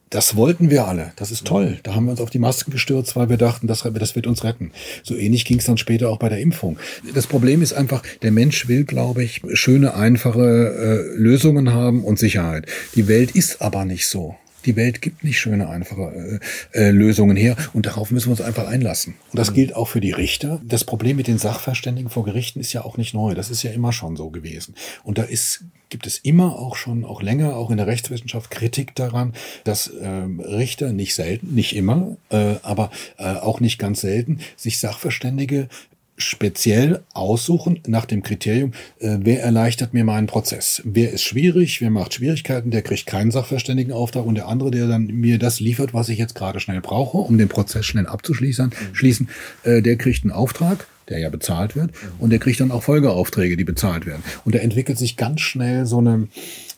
Das 0.09 0.35
wollten 0.35 0.69
wir 0.69 0.87
alle. 0.87 1.11
Das 1.15 1.31
ist 1.31 1.45
toll. 1.45 1.79
Da 1.83 1.95
haben 1.95 2.05
wir 2.05 2.11
uns 2.11 2.21
auf 2.21 2.29
die 2.29 2.39
Masken 2.39 2.71
gestürzt, 2.71 3.15
weil 3.15 3.29
wir 3.29 3.37
dachten, 3.37 3.67
das, 3.67 3.87
das 3.93 4.15
wird 4.15 4.27
uns 4.27 4.43
retten. 4.43 4.71
So 5.03 5.15
ähnlich 5.15 5.45
ging 5.45 5.57
es 5.57 5.65
dann 5.65 5.77
später 5.77 6.09
auch 6.09 6.19
bei 6.19 6.29
der 6.29 6.39
Impfung. 6.39 6.77
Das 7.13 7.27
Problem 7.27 7.61
ist 7.61 7.73
einfach, 7.73 8.03
der 8.21 8.31
Mensch 8.31 8.67
will, 8.67 8.83
glaube 8.83 9.23
ich, 9.23 9.41
schöne, 9.53 9.95
einfache 9.95 10.41
äh, 10.41 11.17
Lösungen 11.17 11.73
haben 11.73 12.03
und 12.03 12.19
Sicherheit. 12.19 12.67
Die 12.93 13.07
Welt 13.07 13.31
ist 13.31 13.61
aber 13.61 13.85
nicht 13.85 14.07
so. 14.07 14.35
Die 14.65 14.75
Welt 14.75 15.01
gibt 15.01 15.23
nicht 15.23 15.39
schöne, 15.39 15.69
einfache 15.69 16.41
äh, 16.73 16.87
äh, 16.87 16.91
Lösungen 16.91 17.37
her 17.37 17.55
und 17.73 17.85
darauf 17.85 18.11
müssen 18.11 18.27
wir 18.27 18.31
uns 18.31 18.41
einfach 18.41 18.67
einlassen. 18.67 19.15
Und 19.31 19.39
das 19.39 19.51
mhm. 19.51 19.55
gilt 19.55 19.75
auch 19.75 19.87
für 19.87 20.01
die 20.01 20.11
Richter. 20.11 20.59
Das 20.63 20.83
Problem 20.83 21.17
mit 21.17 21.27
den 21.27 21.37
Sachverständigen 21.37 22.09
vor 22.09 22.25
Gerichten 22.25 22.59
ist 22.59 22.73
ja 22.73 22.83
auch 22.83 22.97
nicht 22.97 23.13
neu. 23.13 23.35
Das 23.35 23.49
ist 23.49 23.63
ja 23.63 23.71
immer 23.71 23.93
schon 23.93 24.15
so 24.15 24.29
gewesen. 24.29 24.75
Und 25.03 25.17
da 25.17 25.23
ist 25.23 25.65
gibt 25.95 26.07
es 26.07 26.17
immer 26.17 26.59
auch 26.59 26.75
schon, 26.75 27.05
auch 27.05 27.21
länger, 27.21 27.55
auch 27.55 27.71
in 27.71 27.77
der 27.77 27.87
Rechtswissenschaft 27.87 28.51
Kritik 28.51 28.95
daran, 28.95 29.31
dass 29.63 29.89
ähm, 30.01 30.41
Richter 30.41 30.91
nicht 30.91 31.15
selten, 31.15 31.55
nicht 31.55 31.73
immer, 31.73 32.17
äh, 32.31 32.55
aber 32.63 32.91
äh, 33.17 33.35
auch 33.35 33.61
nicht 33.61 33.79
ganz 33.79 34.01
selten, 34.01 34.41
sich 34.57 34.77
Sachverständige 34.77 35.69
speziell 36.17 37.01
aussuchen 37.13 37.79
nach 37.87 38.05
dem 38.05 38.23
Kriterium, 38.23 38.73
äh, 38.99 39.19
wer 39.21 39.41
erleichtert 39.41 39.93
mir 39.93 40.03
meinen 40.03 40.27
Prozess. 40.27 40.81
Wer 40.83 41.13
ist 41.13 41.23
schwierig, 41.23 41.79
wer 41.79 41.91
macht 41.91 42.13
Schwierigkeiten, 42.13 42.71
der 42.71 42.81
kriegt 42.81 43.05
keinen 43.05 43.31
Sachverständigenauftrag 43.31 44.25
und 44.25 44.35
der 44.35 44.49
andere, 44.49 44.71
der 44.71 44.87
dann 44.87 45.05
mir 45.05 45.39
das 45.39 45.61
liefert, 45.61 45.93
was 45.93 46.09
ich 46.09 46.17
jetzt 46.17 46.35
gerade 46.35 46.59
schnell 46.59 46.81
brauche, 46.81 47.19
um 47.19 47.37
den 47.37 47.47
Prozess 47.47 47.85
schnell 47.85 48.05
abzuschließen, 48.05 48.65
mhm. 48.65 48.95
schließen, 48.95 49.29
äh, 49.63 49.81
der 49.81 49.95
kriegt 49.95 50.25
einen 50.25 50.33
Auftrag 50.33 50.87
der 51.09 51.19
ja 51.19 51.29
bezahlt 51.29 51.75
wird, 51.75 51.91
und 52.19 52.31
der 52.31 52.39
kriegt 52.39 52.59
dann 52.59 52.71
auch 52.71 52.83
Folgeaufträge, 52.83 53.57
die 53.57 53.63
bezahlt 53.63 54.05
werden. 54.05 54.23
Und 54.43 54.55
da 54.55 54.59
entwickelt 54.59 54.97
sich 54.97 55.17
ganz 55.17 55.41
schnell 55.41 55.85
so 55.85 55.99
eine 55.99 56.27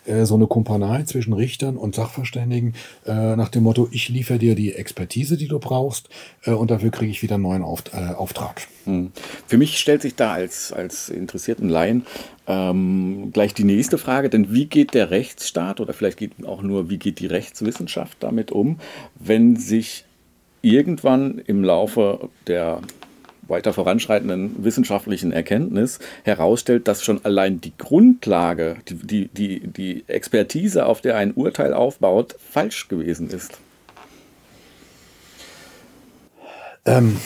äh, 0.08 0.26
so 0.26 0.36
eine 0.36 0.48
Kumpanei 0.48 1.04
zwischen 1.04 1.34
Richtern 1.34 1.78
und 1.78 1.96
Sachverständigen 1.96 2.74
äh, 3.06 3.36
nach 3.36 3.50
dem 3.50 3.64
Motto, 3.64 3.90
ich 3.92 4.10
liefere 4.10 4.40
dir 4.40 4.56
die 4.56 4.74
Expertise, 4.74 5.38
die 5.38 5.48
du 5.48 5.60
brauchst 5.60 6.10
äh, 6.46 6.52
und 6.52 6.72
dafür 6.72 6.92
kriege 6.92 7.12
ich 7.12 7.22
wieder 7.22 7.36
einen 7.36 7.44
neuen 7.44 7.64
Auft 7.64 7.92
äh, 7.94 8.14
Auftrag. 8.14 8.68
Hm. 8.86 9.12
Für 9.48 9.58
mich 9.58 9.78
stellt 9.78 10.02
sich 10.02 10.16
da 10.16 10.34
als, 10.34 10.72
als 10.72 11.10
interessierten 11.10 11.70
Laien 11.70 12.06
ähm, 12.48 13.32
gleich 13.34 13.54
die 13.54 13.66
nächste 13.66 13.98
Frage, 13.98 14.30
denn 14.30 14.54
wie 14.54 14.66
geht 14.66 14.94
der 14.94 15.12
Rechtsstaat 15.12 15.82
oder 15.82 15.94
vielleicht 15.94 16.18
geht 16.18 16.32
auch 16.46 16.62
nur, 16.62 16.90
wie 16.90 16.98
geht 16.98 17.20
die 17.20 17.28
Rechtswissenschaft 17.28 18.18
damit 18.22 18.52
um, 18.52 18.80
wenn 19.16 19.58
sich 19.58 20.06
irgendwann 20.62 21.40
im 21.40 21.64
Laufe 21.64 22.30
der 22.48 22.82
weiter 23.50 23.74
voranschreitenden 23.74 24.64
wissenschaftlichen 24.64 25.32
Erkenntnis 25.32 26.00
herausstellt, 26.24 26.88
dass 26.88 27.04
schon 27.04 27.24
allein 27.26 27.62
die 27.62 27.74
Grundlage, 27.78 28.78
die, 28.90 29.28
die, 29.28 29.60
die, 29.60 30.04
Expertise, 30.08 30.86
auf 30.86 31.02
der 31.02 31.18
ein 31.18 31.34
Urteil 31.34 31.74
aufbaut, 31.74 32.36
falsch 32.40 32.88
gewesen 32.88 33.30
ist? 33.30 33.58
Ähm, 36.86 37.18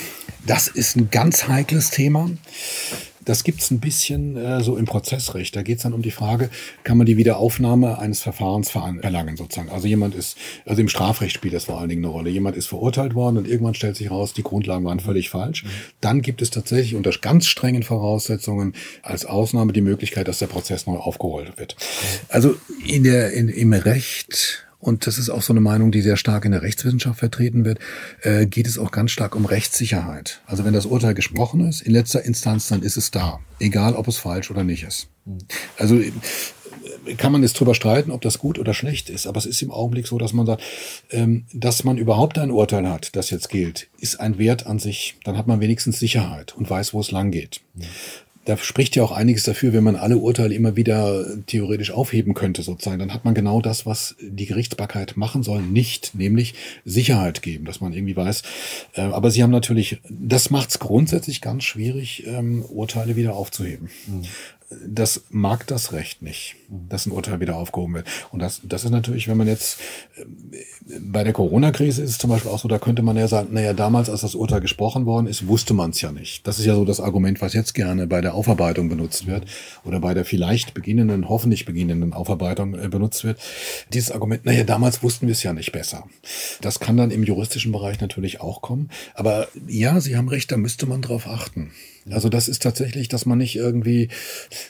das 0.46 0.68
ist 0.68 0.96
ein 0.96 1.10
ganz 1.12 1.48
heikles 1.48 1.92
Thema. 1.92 2.30
Das 3.26 3.44
gibt's 3.44 3.72
ein 3.72 3.80
bisschen 3.80 4.36
äh, 4.38 4.62
so 4.62 4.78
im 4.78 4.86
Prozessrecht. 4.86 5.56
Da 5.56 5.62
geht's 5.62 5.84
dann 5.84 5.94
um 5.94 6.02
die 6.02 6.12
Frage, 6.12 6.50
kann 6.84 6.98
man 6.98 7.06
die 7.06 7.18
Wiederaufnahme 7.18 8.00
eines 8.00 8.22
Verfahrens 8.22 8.72
verlangen 8.72 9.38
sozusagen. 9.38 9.70
Also 9.70 9.88
jemand 9.88 10.16
ist, 10.16 10.38
also 10.66 10.82
im 10.82 10.90
Strafrecht 10.90 11.34
spielt 11.34 11.54
das 11.54 11.66
vor 11.66 11.80
allen 11.80 11.90
Dingen 11.90 12.04
eine 12.04 12.12
Rolle. 12.12 12.30
Jemand 12.30 12.58
ist 12.58 12.68
verurteilt 12.68 13.14
worden 13.16 13.38
und 13.38 13.48
irgendwann 13.48 13.76
stellt 13.76 13.96
sich 13.96 14.10
raus, 14.10 14.34
die 14.34 14.44
Grundlagen 14.44 14.86
waren 14.86 15.00
völlig 15.00 15.30
falsch. 15.30 15.64
Mhm. 15.64 15.70
Dann 16.02 16.22
gibt 16.22 16.42
es 16.42 16.50
tatsächlich 16.50 16.96
unter 16.96 17.12
ganz 17.12 17.48
strengen 17.48 17.84
Voraussetzungen 17.84 18.74
als 19.04 19.26
Ausnahme 19.26 19.74
die 19.74 19.82
Möglichkeit, 19.82 20.28
dass 20.28 20.40
der 20.40 20.48
Prozess 20.48 20.88
neu 20.88 20.98
aufgerollt 20.98 21.58
wird. 21.58 21.76
Also 22.30 22.56
in 22.88 23.04
der, 23.04 23.34
in, 23.34 23.50
im 23.50 23.74
Recht 23.74 24.66
und 24.82 25.06
das 25.08 25.18
ist 25.18 25.30
auch 25.30 25.44
so 25.44 25.54
eine 25.54 25.62
Meinung, 25.62 25.92
die 25.92 26.02
sehr 26.02 26.18
stark 26.18 26.44
in 26.44 26.52
der 26.52 26.64
Rechtswissenschaft 26.64 27.20
vertreten 27.20 27.64
wird, 27.66 27.80
äh, 28.22 28.48
geht 28.48 28.68
es 28.68 28.78
auch 28.78 28.92
ganz 28.92 29.12
stark 29.12 29.36
um 29.36 29.46
Rechtssicherheit. 29.46 30.42
Also 30.48 30.66
wenn 30.66 30.74
das 30.74 30.88
Urteil 30.88 31.14
gesprochen 31.14 31.68
ist, 31.68 31.82
in 31.82 31.94
letzter 31.94 32.26
Instanz, 32.26 32.68
dann 32.68 32.82
ist 32.82 32.98
es 32.98 33.12
da, 33.12 33.40
egal 33.60 33.94
ob 33.94 34.08
es 34.08 34.18
falsch 34.18 34.50
oder 34.50 34.64
nicht 34.64 34.84
ist. 34.84 35.08
Also 35.78 36.00
äh, 36.00 36.12
kann 37.16 37.32
man 37.32 37.44
jetzt 37.44 37.60
drüber 37.60 37.76
streiten, 37.76 38.12
ob 38.12 38.22
das 38.22 38.40
gut 38.40 38.58
oder 38.58 38.74
schlecht 38.74 39.10
ist, 39.10 39.28
aber 39.28 39.38
es 39.38 39.46
ist 39.46 39.62
im 39.62 39.72
Augenblick 39.72 40.08
so, 40.08 40.18
dass 40.18 40.34
man 40.34 40.48
sagt, 40.48 40.64
ähm, 41.12 41.46
dass 41.54 41.84
man 41.84 41.98
überhaupt 41.98 42.40
ein 42.40 42.50
Urteil 42.50 42.90
hat, 42.90 43.16
das 43.16 43.30
jetzt 43.30 43.50
gilt, 43.50 43.88
ist 44.00 44.20
ein 44.20 44.40
Wert 44.40 44.66
an 44.66 44.80
sich. 44.80 45.16
Dann 45.24 45.38
hat 45.38 45.46
man 45.46 45.60
wenigstens 45.60 46.00
Sicherheit 46.00 46.56
und 46.56 46.70
weiß, 46.70 46.94
wo 46.94 47.00
es 47.00 47.12
lang 47.12 47.30
geht 47.30 47.62
da 48.46 48.58
spricht 48.58 48.96
ja 48.96 49.04
auch 49.04 49.12
einiges 49.12 49.44
dafür, 49.44 49.72
wenn 49.74 49.84
man 49.84 49.96
alle 49.96 50.18
Urteile 50.18 50.56
immer 50.56 50.76
wieder 50.76 51.26
theoretisch 51.46 51.92
aufheben 51.92 52.34
könnte, 52.34 52.64
sozusagen. 52.64 53.00
Dann 53.00 53.14
hat 53.14 53.24
man 53.24 53.34
genau 53.34 53.62
das, 53.62 53.86
was 53.86 54.16
die 54.20 54.48
Gerichtsbarkeit 54.48 55.16
machen 55.16 55.44
soll, 55.44 55.62
nicht, 55.62 56.16
nämlich 56.16 56.56
Sicherheit 56.84 57.42
geben, 57.42 57.66
dass 57.66 57.82
man 57.82 57.94
irgendwie 57.94 58.16
weiß. 58.16 58.42
Äh, 58.94 59.02
aber 59.02 59.30
sie 59.30 59.44
haben 59.44 59.52
natürlich, 59.52 60.02
das 60.10 60.50
macht 60.50 60.70
es 60.70 60.80
grundsätzlich 60.80 61.42
ganz 61.42 61.64
schwierig, 61.64 62.26
ähm, 62.26 62.64
Urteile 62.64 63.16
wieder 63.16 63.36
aufzuheben. 63.36 63.90
Mhm 64.08 64.26
das 64.86 65.24
mag 65.30 65.68
das 65.68 65.92
Recht 65.92 66.22
nicht, 66.22 66.56
dass 66.70 67.06
ein 67.06 67.12
Urteil 67.12 67.40
wieder 67.40 67.58
aufgehoben 67.58 67.96
wird. 67.96 68.08
Und 68.32 68.40
das, 68.40 68.62
das 68.64 68.86
ist 68.86 68.92
natürlich, 68.92 69.28
wenn 69.28 69.38
man 69.38 69.48
jetzt 69.48 69.80
äh, 70.16 70.26
bei 71.00 71.24
der 71.24 71.34
Corona-Krise 71.34 72.02
ist 72.02 72.12
es 72.12 72.18
zum 72.18 72.30
Beispiel 72.30 72.52
auch 72.52 72.60
so, 72.60 72.68
da 72.68 72.80
könnte 72.80 73.02
man 73.02 73.18
ja 73.18 73.28
sagen, 73.28 73.50
naja, 73.52 73.74
damals, 73.74 74.10
als 74.10 74.22
das 74.22 74.36
Urteil 74.36 74.62
gesprochen 74.62 75.06
worden 75.06 75.28
ist, 75.28 75.48
wusste 75.48 75.74
man 75.74 75.92
es 75.92 76.02
ja 76.02 76.12
nicht. 76.12 76.48
Das 76.48 76.60
ist 76.60 76.66
ja 76.66 76.76
so 76.76 76.86
das 76.86 77.00
Argument, 77.00 77.42
was 77.42 77.54
jetzt 77.54 77.74
gerne 77.74 78.08
bei 78.08 78.22
der 78.22 78.34
Aufarbeitung 78.34 78.88
benutzt 78.88 79.28
wird 79.28 79.46
oder 79.84 80.00
bei 80.00 80.14
der 80.14 80.26
vielleicht 80.26 80.74
beginnenden, 80.74 81.28
hoffentlich 81.28 81.66
beginnenden 81.66 82.14
Aufarbeitung 82.14 82.74
äh, 82.76 82.88
benutzt 82.88 83.24
wird. 83.24 83.40
Dieses 83.94 84.12
Argument, 84.12 84.46
naja, 84.46 84.64
damals 84.64 85.04
wussten 85.04 85.28
wir 85.28 85.34
es 85.34 85.44
ja 85.44 85.54
nicht 85.54 85.72
besser. 85.72 86.06
Das 86.62 86.80
kann 86.80 86.98
dann 86.98 87.12
im 87.12 87.24
juristischen 87.24 87.72
Bereich 87.72 88.00
natürlich 88.00 88.42
auch 88.42 88.62
kommen. 88.62 88.90
Aber 89.16 89.48
ja, 89.68 90.00
Sie 90.00 90.16
haben 90.16 90.30
recht, 90.30 90.52
da 90.52 90.58
müsste 90.58 90.86
man 90.86 91.02
drauf 91.02 91.28
achten. 91.28 91.72
Also 92.10 92.30
das 92.30 92.48
ist 92.48 92.64
tatsächlich, 92.64 93.08
dass 93.08 93.26
man 93.26 93.38
nicht 93.38 93.56
irgendwie 93.56 94.10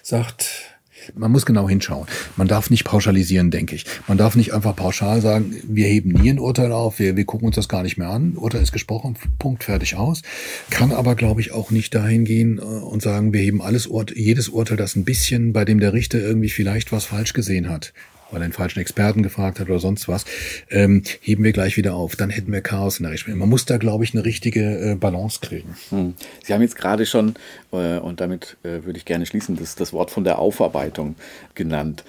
sagt, 0.04 0.72
man 1.15 1.32
muss 1.32 1.46
genau 1.46 1.67
hinschauen. 1.67 2.08
Man 2.38 2.48
darf 2.48 2.70
nicht 2.70 2.84
pauschalisieren, 2.84 3.52
denke 3.52 3.76
ich. 3.76 3.86
Man 4.08 4.17
darf 4.17 4.36
nicht 4.36 4.54
einfach 4.54 4.76
pauschal 4.76 5.22
sagen, 5.22 5.56
wir 5.63 5.88
heben 5.88 6.12
nie 6.12 6.30
ein 6.30 6.39
Urteil 6.39 6.72
auf, 6.72 7.00
wir, 7.00 7.15
wir 7.17 7.26
gucken 7.26 7.48
uns 7.48 7.56
das 7.56 7.67
gar 7.67 7.84
nicht 7.84 7.98
mehr 7.98 8.10
an. 8.10 8.38
Urteil 8.38 8.62
ist 8.62 8.72
gesprochen, 8.72 9.15
Punkt, 9.39 9.63
fertig 9.63 9.96
aus. 9.96 10.22
Kann 10.70 10.91
aber, 10.91 11.15
glaube 11.15 11.41
ich, 11.41 11.52
auch 11.52 11.72
nicht 11.72 11.96
dahin 11.96 12.26
gehen 12.26 12.60
äh, 12.60 12.62
und 12.62 13.02
sagen, 13.02 13.34
wir 13.34 13.41
heben 13.41 13.62
alles 13.62 13.88
Urt 13.88 14.15
jedes 14.15 14.50
Urteil, 14.50 14.78
das 14.78 14.96
ein 14.96 15.06
bisschen, 15.06 15.54
bei 15.54 15.65
dem 15.65 15.80
der 15.80 15.94
Richter 15.94 16.20
irgendwie 16.20 16.50
vielleicht 16.50 16.91
was 16.91 17.06
falsch 17.06 17.34
gesehen 17.34 17.70
hat, 17.70 17.94
weil 18.32 18.41
er 18.41 18.46
einen 18.46 18.54
falschen 18.54 18.80
Experten 18.80 19.24
gefragt 19.24 19.60
hat 19.60 19.70
oder 19.70 19.80
sonst 19.80 20.08
was, 20.08 20.26
ähm, 20.70 21.04
heben 21.22 21.44
wir 21.44 21.52
gleich 21.52 21.78
wieder 21.78 21.94
auf. 21.96 22.15
Dann 22.15 22.30
hätten 22.30 22.52
wir 22.52 22.62
Chaos 22.62 23.00
in 23.00 23.04
der 23.04 23.12
Rechtsprechung. 23.12 23.39
Man 23.39 23.50
muss 23.50 23.65
da, 23.65 23.78
glaube 23.78 24.04
ich, 24.04 24.13
eine 24.13 24.26
richtige 24.26 24.91
äh, 24.91 24.96
Balance 24.96 25.39
kriegen. 25.41 25.76
Hm. 25.89 26.13
Sie 26.44 26.54
haben 26.54 26.62
jetzt 26.62 26.76
gerade 26.76 27.06
schon, 27.06 27.36
äh, 27.72 27.98
und 27.98 28.22
damit 28.22 28.58
äh, 28.63 28.84
würde 28.84 28.98
ich 28.98 29.06
gerne 29.06 29.26
schließen, 29.26 29.56
das, 29.56 29.76
das 29.76 29.94
Wort 29.94 30.12
von 30.12 30.24
der 30.24 30.39
Aufarbeitung 30.39 31.15
genannt. 31.56 32.04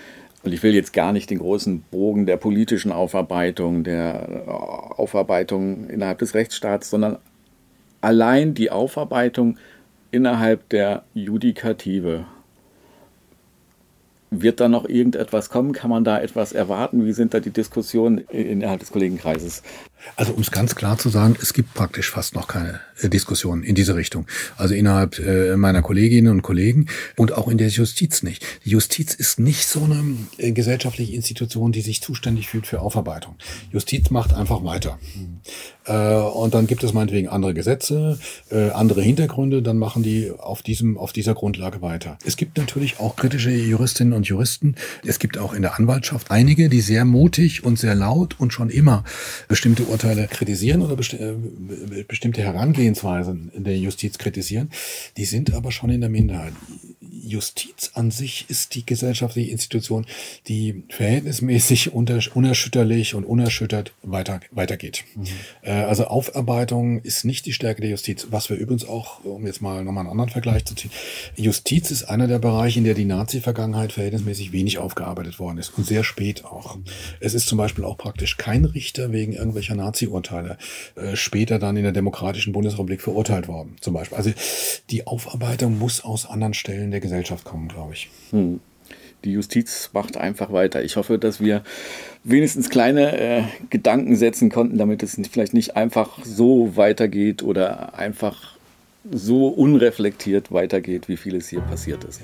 Und 0.45 0.53
ich 0.53 0.63
will 0.63 0.75
jetzt 0.75 0.93
gar 0.93 1.13
nicht 1.13 1.31
den 1.31 1.39
großen 1.39 1.83
Bogen 1.91 2.27
der 2.27 2.37
politischen 2.37 2.91
Aufarbeitung, 2.91 3.85
der 3.85 4.45
äh, 4.47 4.51
Aufarbeitung 4.51 5.89
innerhalb 5.89 6.19
des 6.19 6.35
Rechtsstaats, 6.35 6.91
sondern 6.91 7.19
allein 8.01 8.55
die 8.55 8.71
Aufarbeitung 8.71 9.59
innerhalb 10.11 10.69
der 10.69 11.05
Judikative 11.15 12.27
wird 14.33 14.61
da 14.61 14.69
noch 14.69 14.89
irgendetwas 14.89 15.51
kommen? 15.51 15.73
Kann 15.73 15.91
man 15.91 16.05
da 16.05 16.19
etwas 16.21 16.53
erwarten? 16.53 17.05
Wie 17.05 17.13
sind 17.13 17.35
da 17.35 17.41
die 17.41 17.51
Diskussionen 17.51 18.19
innerhalb 18.19 18.81
des 18.81 18.91
Kollegenkreises? 18.91 19.63
Also 20.17 20.33
um 20.33 20.43
es 20.43 20.51
ganz 20.51 20.75
klar 20.75 20.99
zu 20.99 21.09
sagen, 21.09 21.37
es 21.41 21.53
gibt 21.53 21.75
praktisch 21.75 22.11
fast 22.11 22.35
noch 22.35 22.49
keine 22.49 22.81
äh, 23.01 23.09
Diskussion 23.09 23.63
in 23.63 23.75
diese 23.75 23.95
Richtung. 23.95 24.27
Also 24.57 24.75
innerhalb 24.75 25.19
äh, 25.19 25.57
meiner 25.57 25.83
Kolleginnen 25.83 26.29
und 26.29 26.43
Kollegen 26.43 26.87
und 27.17 27.33
auch 27.33 27.49
in 27.49 27.59
der 27.59 27.69
Justiz 27.69 28.23
nicht. 28.23 28.45
Die 28.65 28.71
Justiz 28.71 29.15
ist 29.15 29.39
nicht 29.39 29.67
so 29.67 29.85
eine 29.85 30.03
äh, 30.39 30.53
gesellschaftliche 30.53 31.15
Institution, 31.15 31.73
die 31.73 31.81
sich 31.81 32.03
zuständig 32.03 32.49
fühlt 32.49 32.67
für 32.67 32.81
Aufarbeitung. 32.81 33.37
Justiz 33.73 34.11
macht 34.11 34.33
einfach 34.33 34.65
weiter. 34.65 34.99
Äh, 35.85 36.15
und 36.15 36.55
dann 36.55 36.67
gibt 36.67 36.85
es 36.85 36.93
meinetwegen 36.93 37.29
andere 37.29 37.55
Gesetze, 37.55 38.19
andere 38.75 39.03
Hintergründe, 39.03 39.63
dann 39.63 39.79
machen 39.79 40.03
die 40.03 40.31
auf 40.31 40.63
diesem, 40.63 40.99
auf 40.99 41.13
dieser 41.13 41.35
Grundlage 41.35 41.81
weiter. 41.81 42.19
Es 42.25 42.37
gibt 42.37 42.59
natürlich 42.59 43.01
auch 43.01 43.17
kritische 43.17 43.51
Juristinnen 43.51 44.13
und 44.13 44.27
Juristen. 44.27 44.77
Es 45.07 45.19
gibt 45.19 45.39
auch 45.39 45.55
in 45.55 45.63
der 45.63 45.79
Anwaltschaft 45.79 46.31
einige, 46.31 46.69
die 46.69 46.81
sehr 46.81 47.05
mutig 47.05 47.65
und 47.65 47.79
sehr 47.79 47.95
laut 47.95 48.39
und 48.39 48.53
schon 48.53 48.69
immer 48.71 49.05
bestimmte 49.49 49.85
Urteile 49.93 50.27
kritisieren 50.27 50.83
oder 50.83 50.97
besti 50.97 51.17
äh, 51.17 51.35
bestimmte 52.09 52.43
Herangehensweisen 52.43 53.53
der 53.55 53.79
Justiz 53.79 54.19
kritisieren. 54.19 54.71
Die 55.17 55.25
sind 55.25 55.53
aber 55.55 55.71
schon 55.71 55.91
in 55.91 56.01
der 56.01 56.11
Minderheit. 56.11 56.55
Justiz 57.23 57.93
an 57.95 58.11
sich 58.11 58.47
ist 58.49 58.75
die 58.75 58.85
gesellschaftliche 58.85 59.51
Institution, 59.51 60.07
die 60.49 60.83
verhältnismäßig 60.89 61.93
unerschütterlich 61.93 63.15
und 63.15 63.25
unerschüttert 63.25 63.93
weiter, 64.03 64.41
weitergeht. 64.51 65.05
Mhm. 65.15 65.27
Äh, 65.63 65.71
also 65.71 66.07
Aufarbeitung 66.07 67.01
ist 67.03 67.25
nicht 67.25 67.47
die 67.47 67.53
Stärke 67.53 67.81
der 67.81 67.91
Justiz. 67.91 68.27
Was 68.31 68.51
wir 68.51 68.57
übrigens 68.57 68.87
auch, 68.87 69.25
um 69.25 69.47
jetzt 69.47 69.63
mal 69.63 69.85
nochmal 69.85 70.03
einen 70.03 70.11
anderen 70.11 70.31
Vergleich 70.31 70.65
zu 70.65 70.75
ziehen, 70.75 70.91
Justiz 71.37 71.91
ist 71.91 72.05
einer 72.05 72.27
der 72.27 72.39
Bereiche, 72.41 72.81
in 72.81 72.85
der 72.85 72.95
die 72.95 73.05
Nazi-Vergangenheit 73.05 73.93
verhältnismäßig 73.93 74.53
wenig 74.53 74.79
aufgearbeitet 74.79 75.39
worden 75.39 75.59
ist 75.59 75.77
und 75.77 75.87
sehr 75.87 76.05
spät 76.05 76.45
auch. 76.45 76.77
Mhm. 76.77 76.85
Es 77.21 77.35
ist 77.35 77.47
zum 77.47 77.59
Beispiel 77.59 77.85
auch 77.85 77.97
praktisch 77.97 78.37
kein 78.37 78.65
Richter 78.65 79.13
wegen 79.13 79.33
irgendwelcher 79.33 79.77
Nazi-Urteile 79.77 80.59
äh, 80.97 81.15
später 81.15 81.59
dann 81.59 81.77
in 81.77 81.85
der 81.85 81.93
demokratischen 81.93 82.53
Bundesrepublik 82.53 83.01
verurteilt 83.01 83.47
worden, 83.47 83.77
zum 83.81 83.95
Beispiel. 83.95 84.19
Also 84.19 84.33
die 84.91 85.07
Aufarbeitung 85.07 85.79
muss 85.79 86.03
aus 86.03 86.27
anderen 86.27 86.55
Stellen 86.55 86.91
der 86.91 87.01
Gesellschaft 87.01 87.12
Gesellschaft 87.13 87.45
kommen, 87.45 87.69
glaube 87.69 87.93
ich. 87.93 88.09
Hm. 88.31 88.61
Die 89.25 89.33
Justiz 89.33 89.91
macht 89.93 90.17
einfach 90.17 90.51
weiter. 90.51 90.83
Ich 90.83 90.97
hoffe, 90.97 91.19
dass 91.19 91.41
wir 91.41 91.63
wenigstens 92.25 92.71
kleine 92.71 93.21
äh, 93.21 93.43
Gedanken 93.69 94.17
setzen 94.17 94.51
konnten, 94.51 94.79
damit 94.79 95.03
es 95.03 95.21
vielleicht 95.31 95.53
nicht 95.53 95.77
einfach 95.77 96.25
so 96.25 96.77
weitergeht 96.77 97.43
oder 97.43 97.97
einfach 97.99 98.57
so 99.11 99.49
unreflektiert 99.49 100.51
weitergeht, 100.53 101.09
wie 101.09 101.17
vieles 101.19 101.49
hier 101.49 101.61
passiert 101.61 102.03
ist. 102.05 102.23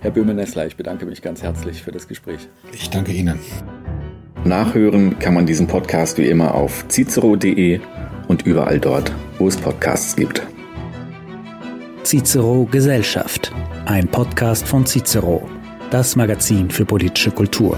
Herr 0.00 0.10
Böhme-Nessler, 0.10 0.66
ich 0.66 0.76
bedanke 0.76 1.06
mich 1.06 1.22
ganz 1.22 1.42
herzlich 1.42 1.82
für 1.82 1.92
das 1.92 2.06
Gespräch. 2.06 2.46
Ich 2.72 2.90
danke 2.90 3.12
Ihnen. 3.12 3.40
Nachhören 4.44 5.18
kann 5.18 5.34
man 5.34 5.46
diesen 5.46 5.66
Podcast 5.66 6.18
wie 6.18 6.28
immer 6.28 6.54
auf 6.54 6.84
cicero.de 6.88 7.80
und 8.28 8.46
überall 8.46 8.78
dort, 8.78 9.10
wo 9.38 9.48
es 9.48 9.56
Podcasts 9.56 10.14
gibt. 10.14 10.42
Cicero 12.06 12.68
Gesellschaft, 12.70 13.50
ein 13.84 14.06
Podcast 14.06 14.64
von 14.68 14.86
Cicero, 14.86 15.50
das 15.90 16.14
Magazin 16.14 16.70
für 16.70 16.84
politische 16.84 17.32
Kultur. 17.32 17.76